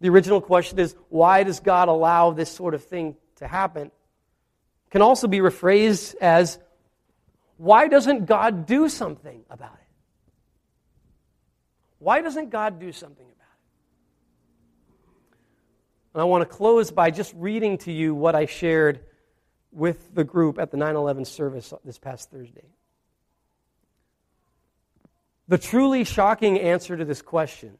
The 0.00 0.08
original 0.08 0.40
question 0.40 0.78
is, 0.80 0.96
why 1.08 1.44
does 1.44 1.60
God 1.60 1.88
allow 1.88 2.32
this 2.32 2.50
sort 2.50 2.74
of 2.74 2.84
thing 2.84 3.16
to 3.36 3.46
happen? 3.46 3.92
Can 4.90 5.00
also 5.00 5.28
be 5.28 5.38
rephrased 5.38 6.16
as, 6.20 6.58
why 7.56 7.86
doesn't 7.88 8.26
God 8.26 8.66
do 8.66 8.88
something 8.88 9.44
about 9.48 9.74
it? 9.74 9.86
Why 12.00 12.20
doesn't 12.20 12.50
God 12.50 12.80
do 12.80 12.92
something 12.92 13.26
about 13.26 13.34
it? 13.34 13.66
And 16.14 16.22
I 16.22 16.24
want 16.24 16.42
to 16.42 16.46
close 16.46 16.90
by 16.90 17.10
just 17.10 17.32
reading 17.36 17.78
to 17.78 17.92
you 17.92 18.14
what 18.14 18.34
I 18.34 18.46
shared 18.46 19.00
with 19.70 20.14
the 20.14 20.24
group 20.24 20.58
at 20.58 20.70
the 20.70 20.76
9 20.76 20.96
11 20.96 21.24
service 21.24 21.72
this 21.84 21.98
past 21.98 22.30
Thursday. 22.30 22.64
The 25.48 25.58
truly 25.58 26.04
shocking 26.04 26.60
answer 26.60 26.96
to 26.96 27.04
this 27.04 27.22
question, 27.22 27.78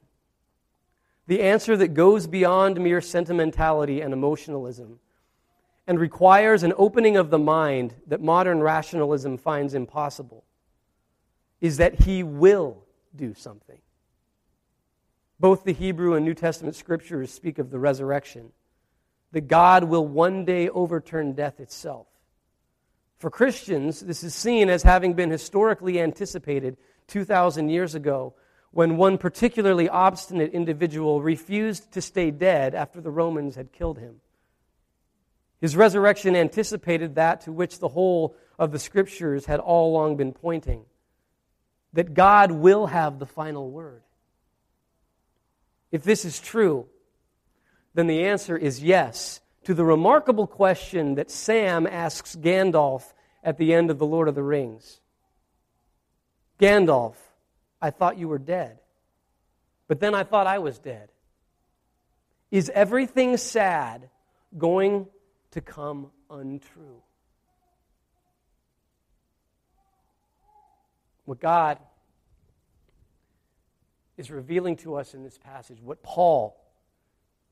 the 1.27 1.43
answer 1.43 1.77
that 1.77 1.89
goes 1.89 2.27
beyond 2.27 2.81
mere 2.81 3.03
sentimentality 3.03 4.01
and 4.01 4.15
emotionalism, 4.15 5.01
and 5.87 6.01
requires 6.01 6.63
an 6.63 6.73
opening 6.77 7.17
of 7.17 7.31
the 7.31 7.39
mind 7.39 7.95
that 8.07 8.23
modern 8.23 8.61
rationalism 8.61 9.37
finds 9.37 9.75
impossible, 9.75 10.45
is 11.61 11.77
that 11.77 12.03
he 12.03 12.23
will 12.23 12.85
do 13.15 13.35
something. 13.35 13.79
Both 15.41 15.65
the 15.65 15.73
Hebrew 15.73 16.15
and 16.15 16.25
New 16.25 16.35
Testament 16.35 16.75
scriptures 16.75 17.31
speak 17.31 17.59
of 17.59 17.71
the 17.71 17.79
resurrection, 17.79 18.51
that 19.33 19.49
God 19.49 19.85
will 19.85 20.07
one 20.07 20.45
day 20.47 20.69
overturn 20.71 21.35
death 21.35 21.61
itself. 21.61 22.07
For 23.19 23.31
Christians, 23.31 24.01
this 24.01 24.23
is 24.23 24.35
seen 24.35 24.71
as 24.71 24.83
having 24.83 25.15
been 25.15 25.31
historically 25.31 26.01
anticipated 26.01 26.77
2,000 27.09 27.69
years 27.69 27.95
ago 27.95 28.35
when 28.71 28.97
one 28.97 29.19
particularly 29.19 29.89
obstinate 29.89 30.53
individual 30.53 31.23
refused 31.23 31.91
to 31.93 32.01
stay 32.01 32.31
dead 32.31 32.75
after 32.75 33.01
the 33.01 33.11
Romans 33.11 33.57
had 33.57 33.73
killed 33.73 33.99
him. 33.99 34.17
His 35.61 35.77
resurrection 35.77 36.37
anticipated 36.37 37.17
that 37.17 37.43
to 37.43 37.53
which 37.53 37.79
the 37.79 37.89
whole 37.89 38.37
of 38.59 38.71
the 38.71 38.79
scriptures 38.79 39.47
had 39.47 39.61
all 39.61 39.91
along 39.91 40.17
been 40.17 40.33
pointing 40.33 40.85
that 41.95 42.15
God 42.15 42.53
will 42.53 42.87
have 42.87 43.19
the 43.19 43.27
final 43.27 43.71
word. 43.71 44.03
If 45.91 46.05
this 46.05 46.25
is 46.25 46.39
true, 46.39 46.87
then 47.95 48.07
the 48.07 48.27
answer 48.27 48.57
is 48.57 48.83
yes 48.83 49.41
to 49.65 49.75
the 49.75 49.85
remarkable 49.85 50.47
question 50.47 51.15
that 51.15 51.31
Sam 51.31 51.87
asks 51.87 52.37
Gandalf 52.37 53.15
at 53.43 53.57
the 53.57 53.75
end 53.75 53.91
of 53.91 53.99
The 53.99 54.07
Lord 54.07 54.29
of 54.29 54.35
the 54.35 54.43
Rings. 54.43 55.01
Gandalf, 56.59 57.15
I 57.81 57.91
thought 57.91 58.19
you 58.19 58.29
were 58.29 58.39
dead. 58.39 58.79
But 59.87 60.01
then 60.01 60.15
I 60.15 60.25
thought 60.25 60.47
I 60.47 60.59
was 60.59 60.79
dead. 60.79 61.09
Is 62.51 62.71
everything 62.75 63.37
sad 63.37 64.09
going 64.57 65.07
to 65.53 65.61
come 65.61 66.11
untrue? 66.31 67.03
What 71.25 71.41
God 71.41 71.79
is 74.17 74.31
revealing 74.31 74.77
to 74.77 74.97
us 74.97 75.15
in 75.15 75.23
this 75.23 75.39
passage, 75.39 75.79
what 75.83 76.03
Paul 76.03 76.59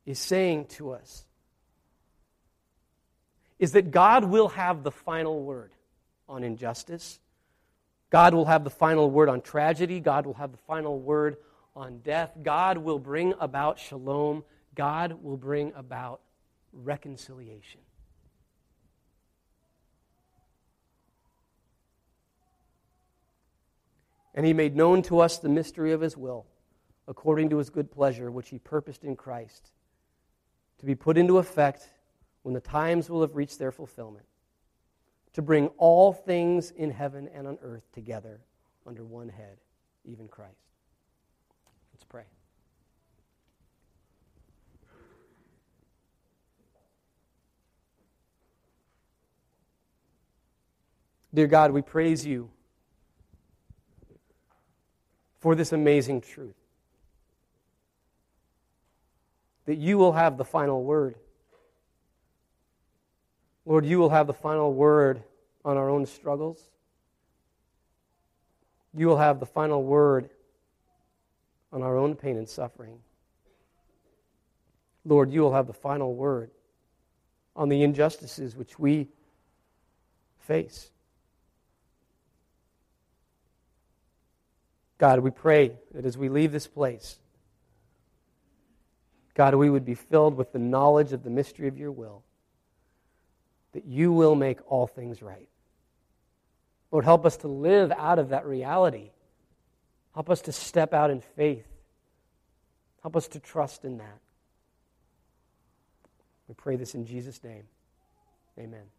is 0.05 0.19
saying 0.19 0.67
to 0.67 0.93
us, 0.93 1.25
is 3.59 3.73
that 3.73 3.91
God 3.91 4.25
will 4.25 4.49
have 4.49 4.83
the 4.83 4.91
final 4.91 5.43
word 5.43 5.73
on 6.29 6.43
injustice 6.43 7.19
God 8.11 8.35
will 8.35 8.45
have 8.45 8.65
the 8.65 8.71
final 8.71 9.11
word 9.11 9.29
on 9.29 9.41
tragedy. 9.41 10.01
God 10.01 10.27
will 10.27 10.35
have 10.35 10.53
the 10.53 10.59
final 10.59 10.99
word 10.99 11.37
on 11.75 11.99
death. 11.99 12.33
God 12.43 12.79
will 12.79 12.99
bring 12.99 13.35
about 13.41 13.79
shalom. 13.79 14.45
God 14.75 15.23
will 15.23 15.37
bring 15.37 15.73
about 15.75 16.21
reconciliation. 16.73 17.81
And 24.35 24.45
he 24.45 24.53
made 24.53 24.77
known 24.77 25.03
to 25.05 25.21
us 25.21 25.39
the 25.39 25.49
mystery 25.49 25.93
of 25.93 26.03
his 26.03 26.17
will, 26.17 26.45
according 27.09 27.49
to 27.51 27.59
his 27.59 27.71
good 27.71 27.91
pleasure, 27.91 28.31
which 28.31 28.51
he 28.51 28.59
purposed 28.59 29.03
in 29.03 29.17
Christ, 29.17 29.71
to 30.79 30.85
be 30.85 30.95
put 30.95 31.17
into 31.17 31.39
effect 31.39 31.89
when 32.43 32.55
the 32.55 32.61
times 32.61 33.09
will 33.09 33.23
have 33.23 33.35
reached 33.35 33.59
their 33.59 33.73
fulfillment, 33.73 34.27
to 35.37 35.43
bring 35.43 35.67
all 35.77 36.15
things 36.15 36.71
in 36.71 36.91
heaven 36.91 37.29
and 37.35 37.47
on 37.47 37.59
earth 37.61 37.83
together 37.93 38.41
under 38.87 39.05
one 39.05 39.29
head, 39.29 39.59
even 40.07 40.27
Christ. 40.29 40.55
Let's 41.93 42.05
pray. 42.05 42.23
Dear 51.35 51.49
God, 51.49 51.71
we 51.71 51.83
praise 51.83 52.25
you 52.25 52.49
for 55.39 55.55
this 55.55 55.73
amazing 55.73 56.23
truth 56.23 56.57
that 59.67 59.77
you 59.77 59.99
will 59.99 60.13
have 60.13 60.39
the 60.39 60.47
final 60.47 60.83
word. 60.83 61.17
Lord, 63.67 63.85
you 63.85 63.99
will 63.99 64.11
have 64.11 64.29
the 64.29 64.33
final 64.33 64.73
word 64.73 65.23
on 65.65 65.77
our 65.77 65.91
own 65.91 66.07
struggles. 66.07 66.71
You 68.95 69.09
will 69.09 69.19
have 69.19 69.41
the 69.41 69.47
final 69.47 69.83
word 69.83 70.31
on 71.73 71.83
our 71.83 71.99
own 71.99 72.15
pain 72.15 72.39
and 72.39 72.49
suffering. 72.49 73.01
Lord, 75.05 75.31
you 75.33 75.41
will 75.41 75.53
have 75.53 75.67
the 75.67 75.73
final 75.73 76.15
word 76.15 76.51
on 77.55 77.69
the 77.69 77.83
injustices 77.83 78.57
which 78.57 78.79
we 78.79 79.09
face. 80.39 80.91
God, 84.99 85.21
we 85.21 85.31
pray 85.31 85.73
that 85.93 86.07
as 86.07 86.17
we 86.17 86.29
leave 86.29 86.53
this 86.53 86.67
place, 86.67 87.17
God, 89.35 89.55
we 89.55 89.69
would 89.69 89.85
be 89.85 89.95
filled 89.95 90.35
with 90.35 90.53
the 90.53 90.59
knowledge 90.59 91.13
of 91.13 91.23
the 91.23 91.31
mystery 91.31 91.69
of 91.69 91.77
your 91.77 91.93
will, 91.93 92.23
that 93.77 93.85
you 93.85 94.11
will 94.11 94.35
make 94.35 94.59
all 94.71 94.87
things 94.87 95.21
right. 95.21 95.49
Lord, 96.91 97.05
help 97.05 97.27
us 97.27 97.37
to 97.39 97.49
live 97.49 97.93
out 97.93 98.19
of 98.19 98.31
that 98.31 98.47
reality. 98.47 99.11
Help 100.15 100.31
us 100.31 100.41
to 100.43 100.53
step 100.53 100.95
out 100.95 101.11
in 101.11 101.21
faith. 101.21 101.67
Help 103.03 103.17
us 103.17 103.29
to 103.29 103.39
trust 103.39 103.85
in 103.85 103.99
that. 103.99 104.19
We 106.49 106.55
pray 106.55 106.77
this 106.77 106.95
in 106.95 107.05
Jesus' 107.05 107.45
name. 107.45 107.65
Amen. 108.59 108.96